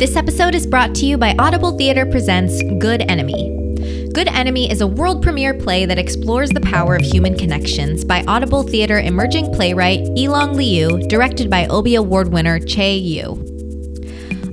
This 0.00 0.16
episode 0.16 0.54
is 0.54 0.66
brought 0.66 0.94
to 0.94 1.04
you 1.04 1.18
by 1.18 1.34
Audible 1.38 1.76
Theater 1.76 2.06
Presents 2.06 2.62
Good 2.78 3.02
Enemy. 3.02 4.08
Good 4.14 4.28
Enemy 4.28 4.70
is 4.70 4.80
a 4.80 4.86
world 4.86 5.22
premiere 5.22 5.52
play 5.52 5.84
that 5.84 5.98
explores 5.98 6.48
the 6.48 6.62
power 6.62 6.96
of 6.96 7.02
human 7.02 7.36
connections 7.36 8.02
by 8.02 8.24
Audible 8.26 8.62
Theater 8.62 8.98
emerging 8.98 9.52
playwright 9.52 10.00
Yilong 10.16 10.54
Liu, 10.54 11.06
directed 11.08 11.50
by 11.50 11.66
Obie 11.66 11.96
Award 11.96 12.32
winner 12.32 12.58
Chay 12.58 12.96
Yew. 12.96 13.44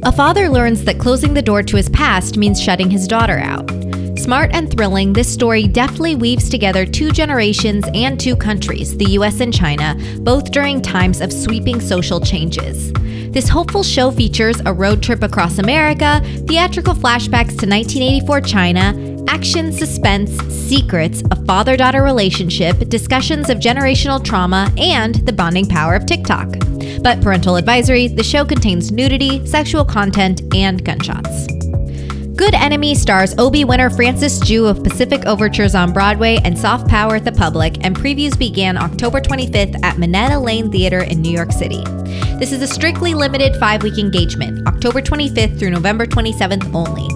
A 0.04 0.12
father 0.12 0.50
learns 0.50 0.84
that 0.84 1.00
closing 1.00 1.34
the 1.34 1.42
door 1.42 1.64
to 1.64 1.78
his 1.78 1.88
past 1.88 2.36
means 2.36 2.62
shutting 2.62 2.90
his 2.90 3.08
daughter 3.08 3.38
out. 3.38 3.70
Smart 4.20 4.52
and 4.54 4.70
thrilling, 4.70 5.14
this 5.14 5.34
story 5.34 5.66
deftly 5.66 6.14
weaves 6.14 6.50
together 6.50 6.86
two 6.86 7.10
generations 7.12 7.86
and 7.94 8.20
two 8.20 8.36
countries, 8.36 8.98
the 8.98 9.12
US 9.12 9.40
and 9.40 9.54
China, 9.54 9.96
both 10.20 10.52
during 10.52 10.82
times 10.82 11.22
of 11.22 11.32
sweeping 11.32 11.80
social 11.80 12.20
changes. 12.20 12.92
This 13.38 13.50
hopeful 13.50 13.84
show 13.84 14.10
features 14.10 14.60
a 14.66 14.74
road 14.74 15.04
trip 15.04 15.22
across 15.22 15.60
America, 15.60 16.24
theatrical 16.48 16.96
flashbacks 16.96 17.54
to 17.60 17.68
1984 17.68 18.42
China, 18.42 19.26
action, 19.28 19.72
suspense, 19.72 20.32
secrets, 20.52 21.22
a 21.30 21.46
father 21.46 21.78
daughter 21.78 22.02
relationship, 22.02 22.80
discussions 22.90 23.52
of 23.52 23.60
generational 23.60 24.24
trauma, 24.24 24.74
and 24.80 25.24
the 25.28 25.34
bonding 25.34 25.68
power 25.68 25.94
of 25.94 26.08
TikTok. 26.08 26.48
But 27.04 27.22
parental 27.22 27.58
advisory 27.58 28.08
the 28.08 28.24
show 28.24 28.44
contains 28.44 28.92
nudity, 28.92 29.46
sexual 29.46 29.86
content, 29.86 30.42
and 30.56 30.84
gunshots. 30.84 31.57
Good 32.38 32.54
Enemy 32.54 32.94
stars 32.94 33.34
Obie 33.40 33.66
winner 33.66 33.90
Francis 33.90 34.40
Jue 34.40 34.70
of 34.70 34.84
Pacific 34.84 35.26
Overtures 35.26 35.74
on 35.74 35.92
Broadway 35.92 36.38
and 36.46 36.56
Soft 36.56 36.88
Power 36.88 37.16
at 37.16 37.26
the 37.26 37.32
Public, 37.32 37.84
and 37.84 37.96
previews 37.96 38.38
began 38.38 38.78
October 38.78 39.20
25th 39.20 39.84
at 39.84 39.98
Minetta 39.98 40.38
Lane 40.38 40.72
Theater 40.72 41.00
in 41.00 41.20
New 41.20 41.32
York 41.32 41.52
City. 41.52 41.84
This 42.38 42.52
is 42.52 42.62
a 42.62 42.68
strictly 42.68 43.16
limited 43.16 43.56
five 43.56 43.82
week 43.82 43.98
engagement, 43.98 44.68
October 44.68 45.02
25th 45.02 45.58
through 45.58 45.72
November 45.72 46.06
27th 46.06 46.72
only. 46.76 47.10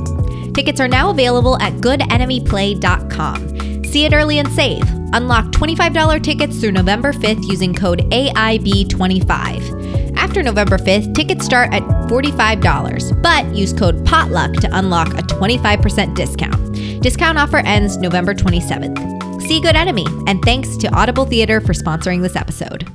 Tickets 0.53 0.81
are 0.81 0.87
now 0.87 1.11
available 1.11 1.55
at 1.61 1.73
goodenemyplay.com. 1.73 3.85
See 3.85 4.05
it 4.05 4.13
early 4.13 4.39
and 4.39 4.51
save. 4.51 4.81
Unlock 5.13 5.51
$25 5.51 6.23
tickets 6.23 6.59
through 6.59 6.71
November 6.71 7.13
5th 7.13 7.47
using 7.47 7.75
code 7.75 7.99
AIB25. 8.09 9.80
After 10.21 10.43
November 10.43 10.77
5th, 10.77 11.15
tickets 11.15 11.43
start 11.43 11.73
at 11.73 11.81
$45, 12.07 13.23
but 13.23 13.43
use 13.55 13.73
code 13.73 14.05
POTLUCK 14.05 14.61
to 14.61 14.69
unlock 14.77 15.07
a 15.15 15.23
25% 15.23 16.13
discount. 16.13 17.01
Discount 17.01 17.39
offer 17.39 17.57
ends 17.57 17.97
November 17.97 18.35
27th. 18.35 19.41
See 19.41 19.59
Good 19.59 19.75
Enemy, 19.75 20.05
and 20.27 20.39
thanks 20.43 20.77
to 20.77 20.93
Audible 20.93 21.25
Theater 21.25 21.59
for 21.59 21.73
sponsoring 21.73 22.21
this 22.21 22.35
episode. 22.35 22.87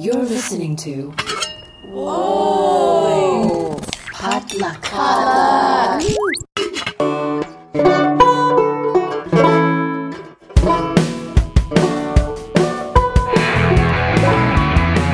You're 0.00 0.16
listening 0.16 0.74
to 0.78 1.14
Whoa 1.84 3.80
Potluck. 4.12 4.84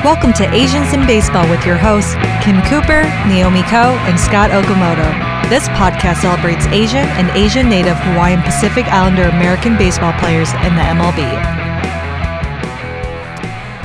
Welcome 0.05 0.33
to 0.33 0.53
Asians 0.53 0.93
in 0.93 1.07
Baseball 1.07 1.49
with 1.49 1.65
your 1.65 1.77
hosts, 1.77 2.13
Kim 2.45 2.61
Cooper, 2.69 3.01
Naomi 3.25 3.63
Ko, 3.63 3.97
and 4.05 4.19
Scott 4.19 4.51
Okamoto. 4.51 5.01
This 5.49 5.67
podcast 5.69 6.21
celebrates 6.21 6.67
Asian 6.67 7.09
and 7.17 7.27
Asian 7.35 7.67
Native 7.67 7.97
Hawaiian 7.97 8.43
Pacific 8.43 8.85
Islander 8.85 9.23
American 9.23 9.75
baseball 9.75 10.13
players 10.19 10.53
in 10.61 10.75
the 10.75 10.85
MLB. 10.93 11.25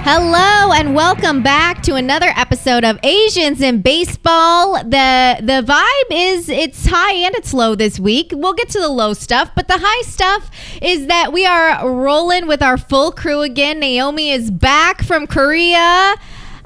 Hello 0.05 0.73
and 0.73 0.95
welcome 0.95 1.43
back 1.43 1.83
to 1.85 1.95
another 1.95 2.33
episode 2.37 2.50
of 2.79 3.01
Asians 3.03 3.61
in 3.61 3.83
Baseball. 3.83 4.75
The 4.85 5.39
the 5.41 5.63
vibe 5.67 6.11
is 6.13 6.49
it's 6.49 6.87
high 6.87 7.15
and 7.15 7.35
it's 7.35 7.53
low 7.53 7.75
this 7.75 7.99
week. 7.99 8.31
We'll 8.33 8.53
get 8.53 8.69
to 8.71 8.79
the 8.79 8.89
low 8.89 9.13
stuff, 9.13 9.51
but 9.57 9.67
the 9.67 9.79
high 9.79 10.03
stuff 10.03 10.51
is 10.81 11.09
that 11.09 11.33
we 11.33 11.45
are 11.45 11.89
rolling 11.91 12.47
with 12.47 12.63
our 12.63 12.77
full 12.77 13.11
crew 13.11 13.41
again. 13.41 13.81
Naomi 13.81 14.31
is 14.31 14.53
back 14.53 15.03
from 15.03 15.27
Korea. 15.27 16.15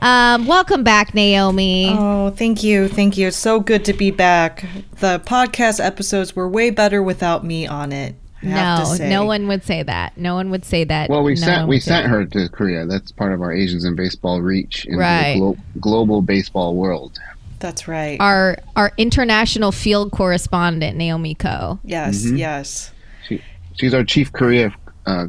Um, 0.01 0.47
welcome 0.47 0.84
back, 0.84 1.15
Naomi. 1.15 1.89
Oh, 1.97 2.31
thank 2.31 2.62
you. 2.62 2.89
Thank 2.89 3.17
you. 3.17 3.28
It's 3.28 3.37
so 3.37 3.59
good 3.59 3.87
to 3.87 3.95
be 3.95 4.11
back. 4.11 4.67
The 5.01 5.21
podcast 5.21 5.83
episodes 5.83 6.37
were 6.37 6.49
way 6.49 6.69
better 6.69 7.03
without 7.03 7.45
me 7.45 7.67
on 7.67 7.93
it. 7.93 8.15
No, 8.44 8.97
no 9.00 9.25
one 9.25 9.49
would 9.49 9.65
say 9.65 9.82
that. 9.82 10.16
No 10.16 10.34
one 10.34 10.50
would 10.50 10.65
say 10.65 10.84
that. 10.84 11.10
Well, 11.10 11.22
we 11.22 11.34
no 11.34 11.41
sent 11.41 11.69
we 11.69 11.81
sent 11.81 12.06
her 12.06 12.25
to 12.27 12.49
Korea. 12.49 12.87
That's 12.87 13.12
part 13.12 13.32
of 13.32 13.41
our 13.41 13.53
Asians 13.53 13.84
in 13.84 13.97
baseball 13.97 14.43
reach 14.43 14.84
into 14.84 14.99
right. 14.99 15.34
the 15.34 15.38
glo- 15.41 15.56
global 15.81 16.22
baseball 16.22 16.75
world. 16.77 17.19
That's 17.59 17.88
right. 17.88 18.21
Our 18.21 18.59
our 18.77 18.93
international 18.99 19.72
field 19.72 20.12
correspondent 20.12 20.97
Naomi 20.97 21.34
Ko. 21.34 21.81
Yes, 21.84 22.25
mm-hmm. 22.25 22.37
yes. 22.37 22.93
She 23.27 23.43
she's 23.75 23.94
our 23.94 24.04
chief 24.04 24.33
Korea 24.33 24.75
uh, 25.06 25.28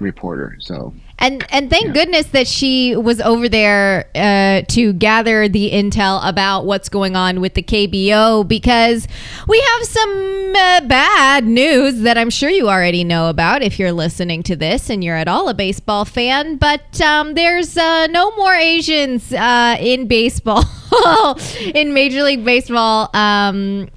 reporter. 0.00 0.56
So 0.58 0.92
and 1.18 1.44
and 1.50 1.68
thank 1.68 1.86
yeah. 1.86 1.92
goodness 1.92 2.26
that 2.28 2.46
she 2.46 2.94
was 2.94 3.20
over 3.20 3.48
there 3.48 4.08
uh, 4.14 4.62
to 4.68 4.92
gather 4.92 5.48
the 5.48 5.70
intel 5.72 6.20
about 6.26 6.64
what's 6.64 6.88
going 6.88 7.16
on 7.16 7.40
with 7.40 7.54
the 7.54 7.62
KBO 7.62 8.46
because 8.46 9.08
we 9.48 9.60
have 9.60 9.84
some 9.84 10.52
uh, 10.54 10.80
bad 10.82 11.44
news 11.44 12.00
that 12.02 12.16
I'm 12.16 12.30
sure 12.30 12.50
you 12.50 12.68
already 12.68 13.02
know 13.02 13.28
about 13.28 13.62
if 13.62 13.78
you're 13.78 13.92
listening 13.92 14.44
to 14.44 14.56
this 14.56 14.88
and 14.88 15.02
you're 15.02 15.16
at 15.16 15.26
all 15.26 15.48
a 15.48 15.54
baseball 15.54 16.04
fan. 16.04 16.56
But 16.56 17.00
um, 17.00 17.34
there's 17.34 17.76
uh, 17.76 18.06
no 18.06 18.34
more 18.36 18.54
Asians 18.54 19.32
uh, 19.32 19.76
in 19.80 20.06
baseball 20.06 20.64
in 21.74 21.94
Major 21.94 22.22
League 22.22 22.44
Baseball. 22.44 23.10
Um, 23.12 23.88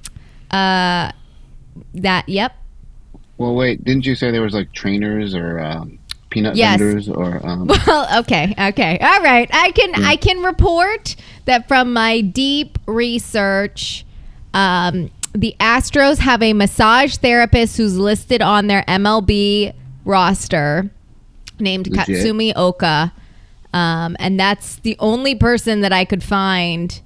uh, 0.50 1.12
that 1.94 2.28
yep. 2.28 2.56
Well, 3.38 3.54
wait. 3.54 3.82
Didn't 3.84 4.06
you 4.06 4.14
say 4.14 4.30
there 4.30 4.42
was 4.42 4.54
like 4.54 4.72
trainers 4.72 5.34
or? 5.34 5.60
Um 5.60 5.98
peanut 6.32 6.56
yes. 6.56 6.78
vendors 6.78 7.08
or 7.08 7.46
um... 7.46 7.66
well 7.86 8.20
okay 8.20 8.54
okay 8.58 8.98
all 9.00 9.20
right 9.20 9.50
i 9.52 9.70
can 9.72 9.90
yeah. 9.90 10.08
i 10.08 10.16
can 10.16 10.42
report 10.42 11.14
that 11.44 11.68
from 11.68 11.92
my 11.92 12.20
deep 12.20 12.78
research 12.86 14.04
um, 14.54 15.10
the 15.34 15.54
astros 15.60 16.18
have 16.18 16.42
a 16.42 16.52
massage 16.52 17.16
therapist 17.16 17.76
who's 17.76 17.96
listed 17.96 18.40
on 18.40 18.66
their 18.66 18.82
mlb 18.84 19.74
roster 20.04 20.90
named 21.58 21.86
Legit. 21.88 22.08
katsumi 22.08 22.52
oka 22.56 23.12
um, 23.74 24.16
and 24.18 24.40
that's 24.40 24.76
the 24.76 24.96
only 24.98 25.34
person 25.34 25.82
that 25.82 25.92
i 25.92 26.04
could 26.04 26.22
find 26.22 27.02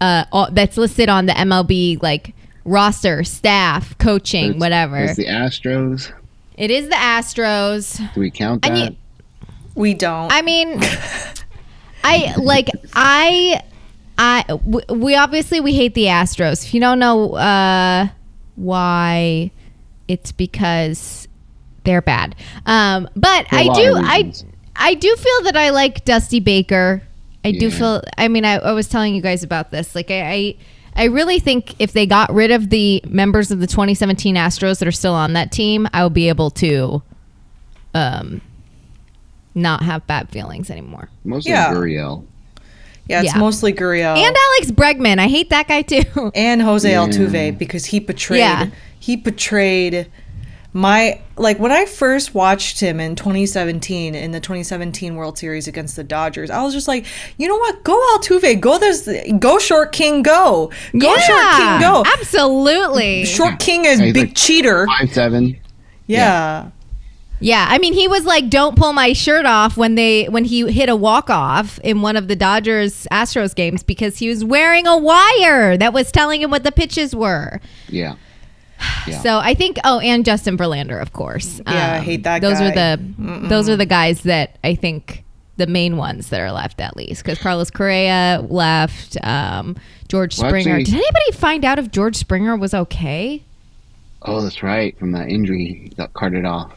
uh, 0.00 0.50
that's 0.52 0.76
listed 0.76 1.08
on 1.08 1.26
the 1.26 1.32
mlb 1.32 2.02
like 2.02 2.34
roster 2.64 3.24
staff 3.24 3.98
coaching 3.98 4.58
whatever 4.58 4.98
it's 4.98 5.16
the 5.16 5.26
astros 5.26 6.12
it 6.54 6.70
is 6.70 6.88
the 6.88 6.94
Astros. 6.94 7.98
Do 8.14 8.20
we 8.20 8.30
count 8.30 8.62
that? 8.62 8.92
You, 8.92 8.96
we 9.74 9.94
don't. 9.94 10.32
I 10.32 10.42
mean, 10.42 10.80
I 12.04 12.34
like 12.36 12.68
I 12.94 13.62
I 14.16 14.44
we 14.88 15.16
obviously 15.16 15.60
we 15.60 15.74
hate 15.74 15.94
the 15.94 16.06
Astros. 16.06 16.64
If 16.64 16.74
you 16.74 16.80
don't 16.80 16.98
know 16.98 17.34
uh, 17.34 18.08
why, 18.56 19.50
it's 20.06 20.32
because 20.32 21.28
they're 21.84 22.02
bad. 22.02 22.36
Um, 22.66 23.08
but 23.16 23.46
I 23.52 23.64
do 23.74 23.94
I 23.96 24.32
I 24.76 24.94
do 24.94 25.14
feel 25.16 25.42
that 25.44 25.56
I 25.56 25.70
like 25.70 26.04
Dusty 26.04 26.40
Baker. 26.40 27.02
I 27.44 27.48
yeah. 27.48 27.60
do 27.60 27.70
feel. 27.70 28.02
I 28.16 28.28
mean, 28.28 28.44
I, 28.44 28.54
I 28.54 28.72
was 28.72 28.88
telling 28.88 29.14
you 29.14 29.20
guys 29.20 29.42
about 29.42 29.70
this. 29.70 29.94
Like 29.94 30.10
I, 30.10 30.22
I 30.22 30.56
I 30.96 31.04
really 31.04 31.40
think 31.40 31.74
if 31.78 31.92
they 31.92 32.06
got 32.06 32.32
rid 32.32 32.50
of 32.50 32.70
the 32.70 33.02
members 33.06 33.50
of 33.50 33.60
the 33.60 33.66
2017 33.66 34.36
Astros 34.36 34.78
that 34.78 34.88
are 34.88 34.92
still 34.92 35.14
on 35.14 35.32
that 35.32 35.50
team, 35.50 35.88
I 35.92 36.04
would 36.04 36.14
be 36.14 36.28
able 36.28 36.50
to 36.52 37.02
um 37.94 38.40
not 39.54 39.82
have 39.82 40.06
bad 40.06 40.28
feelings 40.30 40.70
anymore. 40.70 41.08
Mostly 41.24 41.52
yeah. 41.52 41.72
Gurriel. 41.72 42.24
Yeah, 43.08 43.22
it's 43.22 43.34
yeah. 43.34 43.38
mostly 43.38 43.72
Gurriel. 43.72 44.16
And 44.16 44.36
Alex 44.36 44.70
Bregman. 44.70 45.18
I 45.18 45.28
hate 45.28 45.50
that 45.50 45.68
guy 45.68 45.82
too. 45.82 46.32
And 46.34 46.62
Jose 46.62 46.90
yeah. 46.90 46.98
Altuve 46.98 47.58
because 47.58 47.84
he 47.86 48.00
betrayed 48.00 48.38
yeah. 48.38 48.70
he 48.98 49.16
betrayed 49.16 50.10
my 50.74 51.20
like 51.36 51.60
when 51.60 51.70
I 51.70 51.86
first 51.86 52.34
watched 52.34 52.80
him 52.80 52.98
in 52.98 53.14
2017 53.14 54.16
in 54.16 54.32
the 54.32 54.40
2017 54.40 55.14
World 55.14 55.38
Series 55.38 55.68
against 55.68 55.94
the 55.94 56.02
Dodgers, 56.02 56.50
I 56.50 56.62
was 56.64 56.74
just 56.74 56.88
like, 56.88 57.06
you 57.38 57.46
know 57.46 57.56
what? 57.56 57.84
Go 57.84 57.96
Altuve, 58.14 58.60
go 58.60 58.78
this, 58.78 59.08
go 59.38 59.60
Short 59.60 59.92
King, 59.92 60.22
go, 60.22 60.72
go 60.98 61.14
yeah, 61.14 61.18
Short 61.20 61.56
King, 61.56 61.80
go. 61.80 62.04
Absolutely, 62.18 63.24
Short 63.24 63.60
King 63.60 63.84
is 63.84 64.00
big 64.00 64.16
like 64.16 64.34
cheater. 64.34 64.86
Five 64.86 65.12
seven. 65.12 65.56
Yeah. 66.06 66.18
yeah. 66.18 66.70
Yeah, 67.40 67.66
I 67.68 67.78
mean, 67.78 67.92
he 67.92 68.08
was 68.08 68.24
like, 68.24 68.48
"Don't 68.48 68.74
pull 68.76 68.92
my 68.92 69.12
shirt 69.12 69.44
off" 69.44 69.76
when 69.76 69.96
they 69.96 70.24
when 70.26 70.44
he 70.44 70.70
hit 70.72 70.88
a 70.88 70.96
walk 70.96 71.28
off 71.28 71.78
in 71.80 72.00
one 72.00 72.16
of 72.16 72.26
the 72.26 72.36
Dodgers 72.36 73.06
Astros 73.12 73.54
games 73.54 73.82
because 73.82 74.18
he 74.18 74.28
was 74.28 74.44
wearing 74.44 74.86
a 74.86 74.96
wire 74.96 75.76
that 75.76 75.92
was 75.92 76.10
telling 76.10 76.40
him 76.40 76.50
what 76.50 76.62
the 76.62 76.72
pitches 76.72 77.14
were. 77.14 77.60
Yeah. 77.88 78.14
Yeah. 79.06 79.20
So 79.20 79.38
I 79.38 79.52
think 79.54 79.76
oh 79.84 79.98
and 80.00 80.24
Justin 80.24 80.56
Verlander 80.56 81.00
of 81.00 81.12
course. 81.12 81.60
Yeah, 81.66 81.72
um, 81.72 81.94
I 81.94 81.98
hate 82.00 82.22
that 82.22 82.40
those 82.40 82.58
guy. 82.58 82.68
are 82.70 82.74
the 82.74 83.02
Mm-mm. 83.02 83.48
those 83.50 83.68
are 83.68 83.76
the 83.76 83.84
guys 83.84 84.22
that 84.22 84.56
I 84.64 84.74
think 84.74 85.24
the 85.58 85.66
main 85.66 85.96
ones 85.98 86.30
that 86.30 86.40
are 86.40 86.50
left 86.50 86.80
at 86.80 86.96
least 86.96 87.22
because 87.22 87.38
Carlos 87.38 87.70
Correa 87.70 88.44
left, 88.48 89.16
um, 89.22 89.76
George 90.08 90.38
Well, 90.38 90.48
Springer. 90.48 90.70
actually- 90.76 90.84
Did 90.84 90.94
anybody 90.94 91.32
find 91.32 91.64
out 91.66 91.78
if 91.78 91.90
George 91.90 92.16
Springer 92.16 92.56
was 92.56 92.72
okay? 92.74 93.42
Oh, 94.22 94.40
that's 94.40 94.62
right. 94.62 94.98
From 94.98 95.12
that 95.12 95.28
injury, 95.28 95.80
he 95.84 95.88
got 95.90 96.12
carted 96.14 96.44
off. 96.46 96.72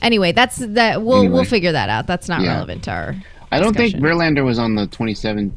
Anyway, 0.00 0.32
that's 0.32 0.56
that. 0.56 1.02
We'll 1.02 1.18
Anyway. 1.18 1.34
we'll 1.34 1.44
figure 1.44 1.72
that 1.72 1.88
out. 1.90 2.06
That's 2.06 2.28
not 2.30 2.40
Yeah. 2.40 2.54
relevant 2.54 2.82
to 2.84 2.90
our. 2.92 3.14
I 3.52 3.60
don't 3.60 3.76
think 3.76 3.94
Verlander 3.96 4.42
was 4.44 4.58
on 4.58 4.74
the 4.74 4.86
2017 4.86 5.52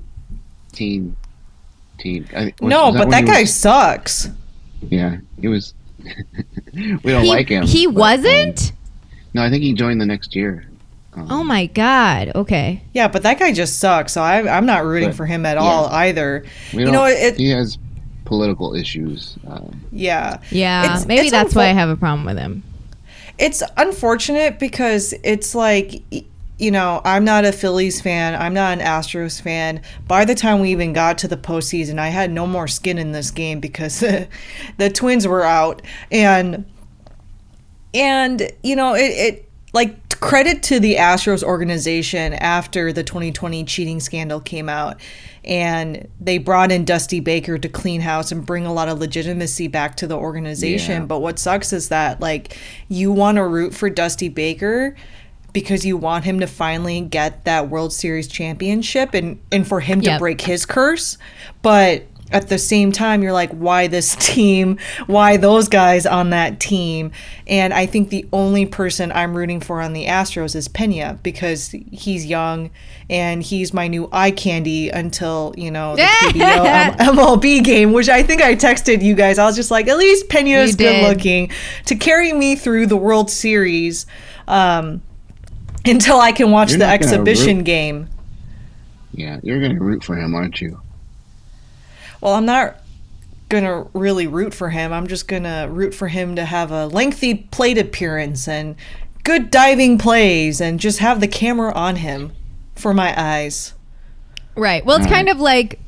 team. 1.98 2.26
I, 2.36 2.54
was- 2.60 2.70
No, 2.70 2.88
was 2.88 2.96
but 2.96 3.08
when 3.08 3.10
that 3.12 3.26
guy 3.26 3.42
was- 3.42 3.54
sucks. 3.56 4.30
Yeah, 4.82 5.18
he 5.40 5.48
was. 5.48 5.74
we 6.74 6.98
don't 7.04 7.24
He, 7.24 7.30
like 7.30 7.50
him. 7.50 7.64
he 7.66 7.86
but, 7.86 7.92
um, 7.92 7.96
wasn't. 7.96 8.72
no, 9.34 9.44
I 9.44 9.50
think 9.50 9.64
he 9.64 9.74
joined 9.74 10.00
the 10.00 10.06
next 10.06 10.36
year. 10.36 10.66
Um, 11.14 11.28
oh 11.30 11.44
my 11.44 11.66
god. 11.66 12.32
Okay. 12.36 12.82
Yeah, 12.94 13.08
but 13.08 13.24
that 13.24 13.40
guy 13.40 13.52
just 13.52 13.80
sucks. 13.80 14.14
So 14.14 14.22
I, 14.22 14.56
I'm 14.56 14.66
not 14.66 14.86
rooting 14.86 15.10
But- 15.10 15.16
for 15.18 15.26
him 15.26 15.46
at 15.46 15.58
yeah. 15.58 15.64
all 15.64 15.88
either. 15.88 16.46
we 16.74 16.86
You 16.86 16.92
know, 16.92 17.06
it, 17.06 17.36
he 17.38 17.50
has 17.50 17.78
political 18.26 18.76
issues. 18.76 19.36
Um, 19.48 19.82
yeah, 19.92 20.40
Yeah. 20.52 20.84
It's- 20.86 21.06
maybe 21.08 21.22
it's 21.28 21.32
that's 21.32 21.56
why 21.56 21.66
I 21.66 21.74
have 21.74 21.90
a 21.90 21.98
problem 21.98 22.26
with 22.26 22.38
him. 22.38 22.64
it's 23.38 23.64
unfortunate 23.76 24.60
because 24.60 25.14
it's 25.24 25.56
like 25.56 26.04
y- 26.12 26.24
you 26.60 26.70
know 26.70 27.02
i'm 27.06 27.24
not 27.24 27.46
a 27.46 27.52
phillies 27.52 28.02
fan 28.02 28.40
i'm 28.40 28.54
not 28.54 28.78
an 28.78 28.86
astros 28.86 29.42
fan. 29.42 29.82
By 30.08 30.26
the 30.26 30.36
time 30.36 30.60
we 30.60 30.72
even 30.72 30.94
got 30.94 31.18
to 31.20 31.28
the 31.28 31.38
postseason 31.38 31.98
i 31.98 32.10
had 32.10 32.32
no 32.32 32.46
more 32.46 32.68
skin 32.68 32.98
in 32.98 33.12
this 33.12 33.32
game 33.32 33.60
because 33.60 34.00
the 34.78 34.90
twins 34.94 35.28
were 35.28 35.44
out. 35.44 35.82
And 36.12 36.66
and 37.94 38.52
you 38.62 38.76
know 38.76 38.94
it, 38.94 39.02
it 39.02 39.50
like 39.74 40.10
credit 40.20 40.62
to 40.64 40.80
the 40.80 40.96
astros 40.96 41.44
organization 41.44 42.34
after 42.34 42.92
the 42.92 43.04
2020 43.04 43.64
cheating 43.64 44.00
scandal 44.00 44.42
came 44.42 44.68
out 44.68 45.00
and 45.46 46.08
they 46.20 46.38
brought 46.38 46.72
in 46.72 46.84
dusty 46.84 47.22
baker 47.22 47.58
to 47.58 47.70
clean 47.70 48.02
house 48.02 48.32
and 48.32 48.46
bring 48.46 48.66
a 48.66 48.74
lot 48.74 48.90
of 48.90 49.00
legitimacy 49.00 49.68
back 49.68 49.96
to 49.96 50.08
the 50.08 50.18
organization. 50.18 51.02
Yeah. 51.02 51.06
but 51.06 51.20
what 51.20 51.40
sucks 51.40 51.72
is 51.72 51.90
that 51.90 52.20
like 52.20 52.58
you 52.90 53.12
want 53.12 53.38
to 53.38 53.46
root 53.46 53.74
for 53.74 53.90
dusty 53.90 54.28
baker 54.28 54.96
because 55.60 55.86
you 55.86 55.98
want 55.98 56.26
him 56.26 56.40
to 56.40 56.48
finally 56.48 57.02
get 57.02 57.46
that 57.46 57.70
world 57.70 57.94
series 57.94 58.28
championship 58.28 59.14
and 59.14 59.40
and 59.52 59.68
for 59.68 59.80
him 59.80 60.02
to 60.02 60.10
Yep. 60.12 60.20
break 60.20 60.42
his 60.42 60.66
curse. 60.66 61.18
But 61.62 62.04
at 62.32 62.48
the 62.48 62.60
same 62.60 62.92
time 62.92 63.24
you're 63.24 63.34
like 63.34 63.50
why 63.54 63.88
this 63.88 64.16
team? 64.20 64.78
Why 65.08 65.38
those 65.38 65.68
guys 65.68 66.06
on 66.06 66.30
that 66.30 66.60
team? 66.60 67.12
And 67.48 67.74
i 67.74 67.88
think 67.88 68.10
the 68.10 68.28
only 68.32 68.68
person 68.68 69.12
i'm 69.12 69.36
rooting 69.36 69.60
for 69.60 69.82
on 69.82 69.94
the 69.94 70.06
astros 70.06 70.56
is 70.56 70.68
pena 70.68 71.18
because 71.24 71.70
he's 71.92 72.28
young 72.28 72.70
and 73.10 73.42
he's 73.42 73.74
my 73.74 73.88
new 73.88 74.08
eye 74.12 74.30
candy 74.30 74.90
until 74.90 75.56
you 75.58 75.72
know 75.72 75.96
the 75.96 76.04
KBO 76.30 76.96
mlb 76.98 77.64
game 77.64 77.94
which 77.94 78.10
i 78.10 78.22
think 78.22 78.44
i 78.44 78.54
texted 78.54 79.02
you 79.02 79.16
guys. 79.16 79.40
I 79.40 79.46
was 79.48 79.56
just 79.56 79.72
like 79.72 79.88
at 79.88 79.98
least 79.98 80.30
pena 80.30 80.60
is 80.60 80.76
good 80.76 81.02
looking 81.10 81.50
to 81.88 81.96
carry 81.96 82.32
me 82.32 82.56
through 82.56 82.86
the 82.86 82.98
world 82.98 83.32
series. 83.32 84.06
Um, 84.48 85.02
until 85.90 86.20
i 86.20 86.32
can 86.32 86.52
watch 86.52 86.70
You're 86.72 86.80
the 86.80 86.86
exhibition 86.88 87.58
root- 87.58 87.66
game 87.66 88.08
yeah, 89.12 89.40
you're 89.44 89.60
gonna 89.60 89.80
root 89.80 90.04
for 90.04 90.16
him, 90.16 90.34
aren't 90.36 90.62
you? 90.62 90.80
Well, 92.22 92.36
I'm 92.36 92.46
not 92.46 92.78
gonna 93.50 93.88
really 93.94 94.28
root 94.28 94.54
for 94.54 94.70
him. 94.70 94.94
I'm 94.94 95.08
just 95.08 95.28
gonna 95.28 95.68
root 95.70 95.94
for 95.94 96.08
him 96.08 96.36
to 96.36 96.46
have 96.46 96.72
a 96.72 96.86
lengthy 96.86 97.34
plate 97.36 97.78
appearance 97.78 98.48
and 98.48 98.76
good 99.24 99.50
diving 99.50 99.98
plays 99.98 100.62
and 100.62 100.80
just 100.80 101.00
have 101.00 101.20
the 101.20 101.28
camera 101.28 101.74
on 101.74 101.98
him 101.98 102.32
for 102.76 102.94
my 102.94 103.14
eyes. 103.20 103.74
Right. 104.56 104.86
Well, 104.86 104.98
it's 104.98 105.06
All 105.08 105.12
right. 105.12 105.18
kind 105.18 105.30
of 105.30 105.40
like, 105.40 105.80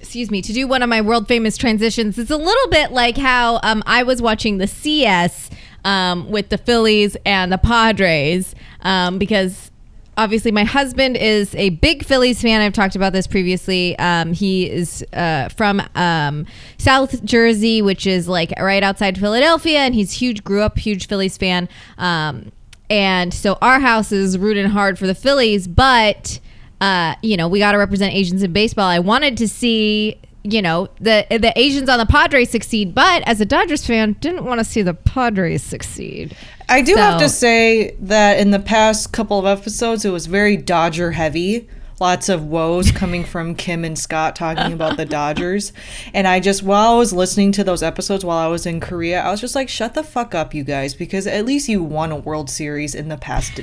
excuse 0.00 0.30
me, 0.30 0.42
to 0.42 0.52
do 0.52 0.66
one 0.66 0.82
of 0.82 0.88
my 0.90 1.00
world 1.00 1.28
famous 1.28 1.56
transitions. 1.56 2.18
It's 2.18 2.30
a 2.30 2.36
little 2.36 2.68
bit 2.70 2.90
like 2.90 3.16
how 3.16 3.60
um, 3.62 3.82
I 3.86 4.02
was 4.02 4.20
watching 4.20 4.58
the 4.58 4.66
CS 4.66 5.48
um, 5.88 6.30
with 6.30 6.50
the 6.50 6.58
Phillies 6.58 7.16
and 7.24 7.50
the 7.50 7.56
Padres 7.56 8.54
um, 8.82 9.18
because 9.18 9.70
obviously 10.18 10.50
my 10.52 10.64
husband 10.64 11.16
is 11.16 11.54
a 11.54 11.70
big 11.70 12.04
Phillies 12.04 12.42
fan. 12.42 12.60
I've 12.60 12.74
talked 12.74 12.94
about 12.94 13.14
this 13.14 13.26
previously. 13.26 13.98
Um, 13.98 14.34
he 14.34 14.68
is 14.68 15.02
uh, 15.14 15.48
from 15.48 15.80
um, 15.94 16.44
South 16.76 17.24
Jersey, 17.24 17.80
which 17.80 18.06
is 18.06 18.28
like 18.28 18.52
right 18.60 18.82
outside 18.82 19.16
Philadelphia, 19.16 19.78
and 19.78 19.94
he's 19.94 20.12
huge. 20.12 20.44
Grew 20.44 20.60
up 20.60 20.76
huge 20.78 21.08
Phillies 21.08 21.38
fan. 21.38 21.70
Um, 21.96 22.52
and 22.90 23.32
so 23.32 23.56
our 23.62 23.80
house 23.80 24.12
is 24.12 24.36
rooting 24.36 24.66
hard 24.66 24.98
for 24.98 25.06
the 25.06 25.14
Phillies, 25.14 25.66
but 25.66 26.38
uh, 26.82 27.14
you 27.22 27.36
know, 27.38 27.48
we 27.48 27.60
got 27.60 27.72
to 27.72 27.78
represent 27.78 28.14
Asians 28.14 28.42
in 28.42 28.52
baseball. 28.52 28.86
I 28.86 28.98
wanted 28.98 29.38
to 29.38 29.48
see, 29.48 30.20
you 30.48 30.62
know, 30.62 30.88
the 31.00 31.26
the 31.28 31.52
Asians 31.56 31.88
on 31.88 31.98
the 31.98 32.06
Padres 32.06 32.50
succeed, 32.50 32.94
but 32.94 33.22
as 33.26 33.40
a 33.40 33.44
Dodgers 33.44 33.86
fan, 33.86 34.14
didn't 34.20 34.44
want 34.44 34.58
to 34.58 34.64
see 34.64 34.82
the 34.82 34.94
Padres 34.94 35.62
succeed. 35.62 36.36
I 36.68 36.82
do 36.82 36.96
have 36.96 37.18
to 37.20 37.28
say 37.28 37.96
that 38.00 38.38
in 38.38 38.50
the 38.50 38.58
past 38.58 39.12
couple 39.12 39.38
of 39.38 39.46
episodes, 39.46 40.04
it 40.04 40.10
was 40.10 40.26
very 40.26 40.56
Dodger 40.56 41.12
heavy. 41.12 41.68
Lots 42.00 42.28
of 42.28 42.44
woes 42.44 42.92
coming 42.92 43.24
from 43.32 43.54
Kim 43.54 43.84
and 43.84 43.98
Scott 43.98 44.36
talking 44.36 44.72
about 44.72 44.96
the 44.96 45.04
Dodgers. 45.04 45.72
And 46.14 46.28
I 46.28 46.40
just, 46.40 46.62
while 46.62 46.94
I 46.94 46.98
was 46.98 47.12
listening 47.12 47.52
to 47.52 47.64
those 47.64 47.82
episodes 47.82 48.24
while 48.24 48.38
I 48.38 48.46
was 48.48 48.66
in 48.66 48.80
Korea, 48.80 49.20
I 49.20 49.30
was 49.30 49.40
just 49.40 49.54
like, 49.54 49.68
shut 49.68 49.94
the 49.94 50.04
fuck 50.04 50.34
up, 50.34 50.54
you 50.54 50.62
guys, 50.62 50.94
because 50.94 51.26
at 51.26 51.44
least 51.44 51.68
you 51.68 51.82
won 51.82 52.12
a 52.12 52.16
World 52.16 52.50
Series 52.50 52.94
in 52.94 53.08
the 53.08 53.16
past 53.16 53.60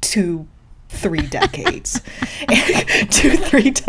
two 0.00 0.46
three 0.96 1.22
decades. 1.26 2.00
Two 3.10 3.36
three 3.36 3.70
ti- 3.72 3.84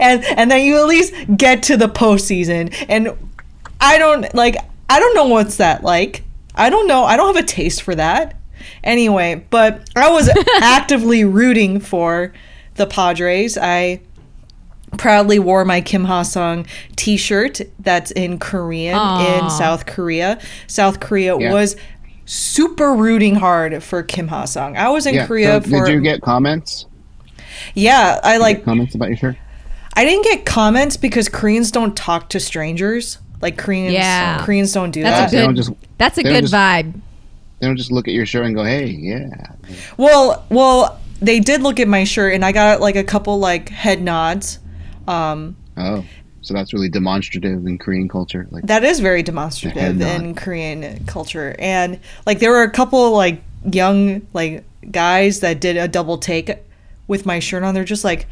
and 0.00 0.24
and 0.24 0.50
then 0.50 0.64
you 0.64 0.76
at 0.78 0.86
least 0.86 1.14
get 1.36 1.62
to 1.64 1.76
the 1.76 1.88
postseason. 1.88 2.74
And 2.88 3.10
i 3.80 3.96
don't 3.98 4.32
like 4.34 4.56
i 4.90 4.98
don't 4.98 5.14
know 5.14 5.26
what's 5.26 5.56
that 5.56 5.82
like. 5.82 6.24
I 6.54 6.70
don't 6.70 6.88
know. 6.88 7.04
I 7.04 7.16
don't 7.16 7.34
have 7.34 7.44
a 7.44 7.46
taste 7.46 7.82
for 7.82 7.94
that. 7.94 8.36
Anyway 8.82 9.44
but 9.50 9.88
i 9.96 10.10
was 10.10 10.28
actively 10.60 11.24
rooting 11.24 11.80
for 11.80 12.32
the 12.74 12.86
padres. 12.86 13.56
I 13.56 14.00
proudly 14.96 15.38
wore 15.38 15.64
my 15.64 15.80
Kim 15.80 16.04
Ha 16.04 16.22
Sung 16.22 16.66
t-shirt 16.96 17.60
that's 17.78 18.10
in 18.12 18.38
Korean 18.38 18.96
in 18.96 19.50
South 19.50 19.84
Korea. 19.86 20.40
South 20.66 20.98
Korea 21.00 21.38
Yeah. 21.38 21.52
was 21.52 21.76
super 22.30 22.94
rooting 22.94 23.36
hard 23.36 23.82
for 23.82 24.02
Kim 24.02 24.28
Ha 24.28 24.44
Sung. 24.44 24.76
I 24.76 24.88
was 24.90 25.06
in 25.06 25.14
yeah. 25.14 25.26
Korea 25.26 25.62
so 25.62 25.70
for 25.70 25.86
did 25.86 25.94
you 25.94 26.00
get 26.00 26.20
comments? 26.20 26.86
Yeah, 27.74 28.20
I 28.22 28.36
Like 28.36 28.58
like 28.58 28.64
comments 28.64 28.94
about 28.94 29.08
your 29.08 29.16
shirt? 29.16 29.36
I 29.94 30.04
didn't 30.04 30.24
get 30.24 30.44
comments 30.44 30.96
because 30.96 31.28
Koreans 31.28 31.70
don't 31.72 31.96
talk 31.96 32.28
to 32.30 32.38
strangers. 32.40 33.18
Like 33.40 33.56
Koreans 33.56 33.94
Yeah. 33.94 34.44
Koreans 34.44 34.72
don't 34.72 34.90
do 34.90 35.02
That's 35.02 35.32
that. 35.32 35.44
a 35.44 35.46
good. 35.48 35.56
just- 35.56 35.72
that's 35.96 36.18
a 36.18 36.22
good 36.22 36.42
just- 36.42 36.54
vibe. 36.54 37.00
They 37.60 37.66
don't 37.66 37.76
just 37.76 37.90
look 37.90 38.06
at 38.06 38.14
your 38.14 38.24
shirt 38.26 38.44
and 38.46 38.54
go, 38.54 38.62
"Hey, 38.62 38.86
yeah." 38.86 39.30
Well, 39.96 40.44
well, 40.48 41.00
they 41.20 41.40
did 41.40 41.60
look 41.62 41.80
at 41.80 41.88
my 41.88 42.04
shirt 42.04 42.34
and 42.34 42.44
I 42.44 42.52
got 42.52 42.80
like 42.80 42.94
a 42.94 43.02
couple 43.02 43.38
like 43.40 43.68
head 43.70 44.00
nods. 44.02 44.60
Um 45.08 45.56
Oh, 45.76 46.04
so 46.40 46.54
that's 46.54 46.72
really 46.72 46.88
demonstrative 46.88 47.66
in 47.66 47.78
Korean 47.78 48.08
culture. 48.08 48.46
Like, 48.50 48.66
that 48.66 48.84
is 48.84 49.00
very 49.00 49.22
demonstrative 49.22 50.00
in 50.00 50.34
Korean 50.34 51.04
culture. 51.06 51.54
And 51.58 52.00
like 52.26 52.38
there 52.38 52.50
were 52.50 52.62
a 52.62 52.70
couple 52.70 53.12
like 53.12 53.42
young 53.70 54.26
like 54.32 54.64
guys 54.90 55.40
that 55.40 55.60
did 55.60 55.76
a 55.76 55.88
double 55.88 56.18
take 56.18 56.58
with 57.06 57.26
my 57.26 57.38
shirt 57.38 57.62
on. 57.62 57.74
They're 57.74 57.84
just 57.84 58.04
like 58.04 58.26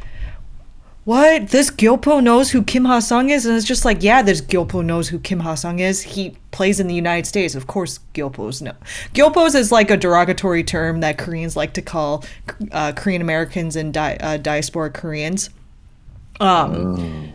what? 1.07 1.51
This 1.51 1.71
Gyopo 1.71 2.21
knows 2.21 2.51
who 2.51 2.61
Kim 2.61 2.83
Ha 2.83 2.99
Sung 2.99 3.29
is? 3.29 3.45
And 3.45 3.55
it's 3.55 3.65
just 3.65 3.85
like, 3.85 4.03
yeah, 4.03 4.21
this 4.21 4.41
Gyopo 4.41 4.83
knows 4.83 5.07
who 5.07 5.19
Kim 5.19 5.39
Ha 5.39 5.55
Sung 5.55 5.79
is. 5.79 6.01
He 6.01 6.35
plays 6.51 6.81
in 6.81 6.87
the 6.87 6.93
United 6.93 7.25
States. 7.25 7.55
Of 7.55 7.65
course, 7.65 8.01
Gyopos 8.13 8.61
know. 8.61 8.73
Gyopos 9.13 9.55
is 9.55 9.71
like 9.71 9.89
a 9.89 9.95
derogatory 9.95 10.65
term 10.65 10.99
that 10.99 11.17
Koreans 11.17 11.55
like 11.55 11.73
to 11.75 11.81
call 11.81 12.25
uh, 12.73 12.91
Korean 12.91 13.21
Americans 13.21 13.77
and 13.77 13.93
di- 13.93 14.17
uh, 14.19 14.35
diaspora 14.35 14.89
Koreans. 14.89 15.49
Um, 16.41 17.31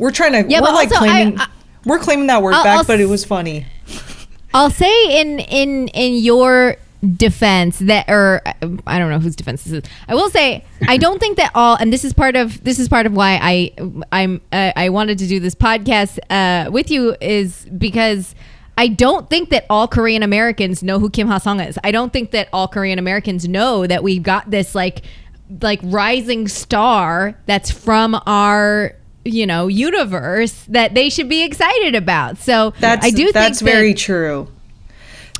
We're 0.00 0.10
trying 0.10 0.32
to, 0.32 0.50
Yeah, 0.50 0.60
we're 0.60 0.66
but 0.66 0.74
like 0.74 0.88
also 0.90 0.98
claiming, 1.04 1.38
I- 1.38 1.46
we're 1.84 1.98
claiming 2.00 2.26
that 2.26 2.42
word 2.42 2.54
I'll- 2.54 2.64
back, 2.64 2.78
I'll 2.78 2.84
but 2.84 2.98
it 3.00 3.06
was 3.06 3.24
funny. 3.24 3.66
I'll 4.52 4.70
say 4.70 5.20
in 5.20 5.38
in 5.38 5.86
in 5.88 6.14
your 6.14 6.76
defense 7.16 7.78
that 7.78 8.10
or 8.10 8.42
I 8.86 8.98
don't 8.98 9.10
know 9.10 9.20
whose 9.20 9.36
defense 9.36 9.62
this 9.64 9.72
is. 9.72 9.82
I 10.08 10.14
will 10.14 10.28
say 10.28 10.64
I 10.88 10.96
don't 10.96 11.18
think 11.20 11.36
that 11.36 11.52
all 11.54 11.76
and 11.76 11.92
this 11.92 12.04
is 12.04 12.12
part 12.12 12.34
of 12.34 12.62
this 12.64 12.78
is 12.80 12.88
part 12.88 13.06
of 13.06 13.12
why 13.14 13.38
I 13.40 13.72
I'm 14.10 14.40
uh, 14.52 14.72
I 14.74 14.88
wanted 14.88 15.18
to 15.18 15.26
do 15.28 15.38
this 15.38 15.54
podcast 15.54 16.18
uh, 16.30 16.70
with 16.70 16.90
you 16.90 17.14
is 17.20 17.64
because 17.78 18.34
I 18.76 18.88
don't 18.88 19.30
think 19.30 19.50
that 19.50 19.66
all 19.70 19.86
Korean 19.86 20.22
Americans 20.22 20.82
know 20.82 20.98
who 20.98 21.10
Kim 21.10 21.28
Ha 21.28 21.38
Sung 21.38 21.60
is. 21.60 21.78
I 21.84 21.92
don't 21.92 22.12
think 22.12 22.30
that 22.32 22.48
all 22.52 22.66
Korean 22.66 22.98
Americans 22.98 23.46
know 23.46 23.86
that 23.86 24.02
we've 24.02 24.22
got 24.22 24.50
this 24.50 24.74
like 24.74 25.02
like 25.62 25.80
rising 25.84 26.48
star 26.48 27.36
that's 27.46 27.70
from 27.70 28.20
our 28.26 28.96
you 29.24 29.46
know 29.46 29.66
universe 29.66 30.64
that 30.68 30.94
they 30.94 31.08
should 31.10 31.28
be 31.28 31.42
excited 31.42 31.94
about. 31.94 32.38
So 32.38 32.72
That's 32.80 33.04
I 33.06 33.10
do 33.10 33.30
that's 33.32 33.58
think 33.60 33.68
that- 33.70 33.74
very 33.76 33.94
true. 33.94 34.48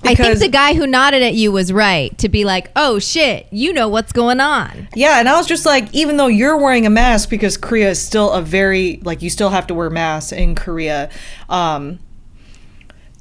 I 0.03 0.15
think 0.15 0.39
the 0.39 0.49
guy 0.49 0.73
who 0.73 0.87
nodded 0.87 1.23
at 1.23 1.35
you 1.35 1.53
was 1.53 1.71
right 1.75 2.17
to 2.19 2.31
be 2.31 2.47
like, 2.47 2.71
"Oh 2.75 2.99
shit, 2.99 3.47
you 3.51 3.71
know 3.75 3.87
what's 3.87 4.13
going 4.13 4.41
on." 4.41 4.89
Yeah, 4.95 5.21
and 5.21 5.29
I 5.29 5.37
was 5.37 5.47
just 5.47 5.67
like, 5.67 5.95
even 5.95 6.17
though 6.17 6.27
you're 6.27 6.57
wearing 6.57 6.87
a 6.87 6.91
mask 6.91 7.29
because 7.29 7.59
Korea 7.59 7.91
is 7.91 8.01
still 8.01 8.31
a 8.33 8.41
very 8.41 8.99
like 9.03 9.21
you 9.21 9.29
still 9.29 9.51
have 9.51 9.67
to 9.67 9.75
wear 9.75 9.91
masks 9.91 10.33
in 10.33 10.55
Korea. 10.55 11.11
Um, 11.51 11.99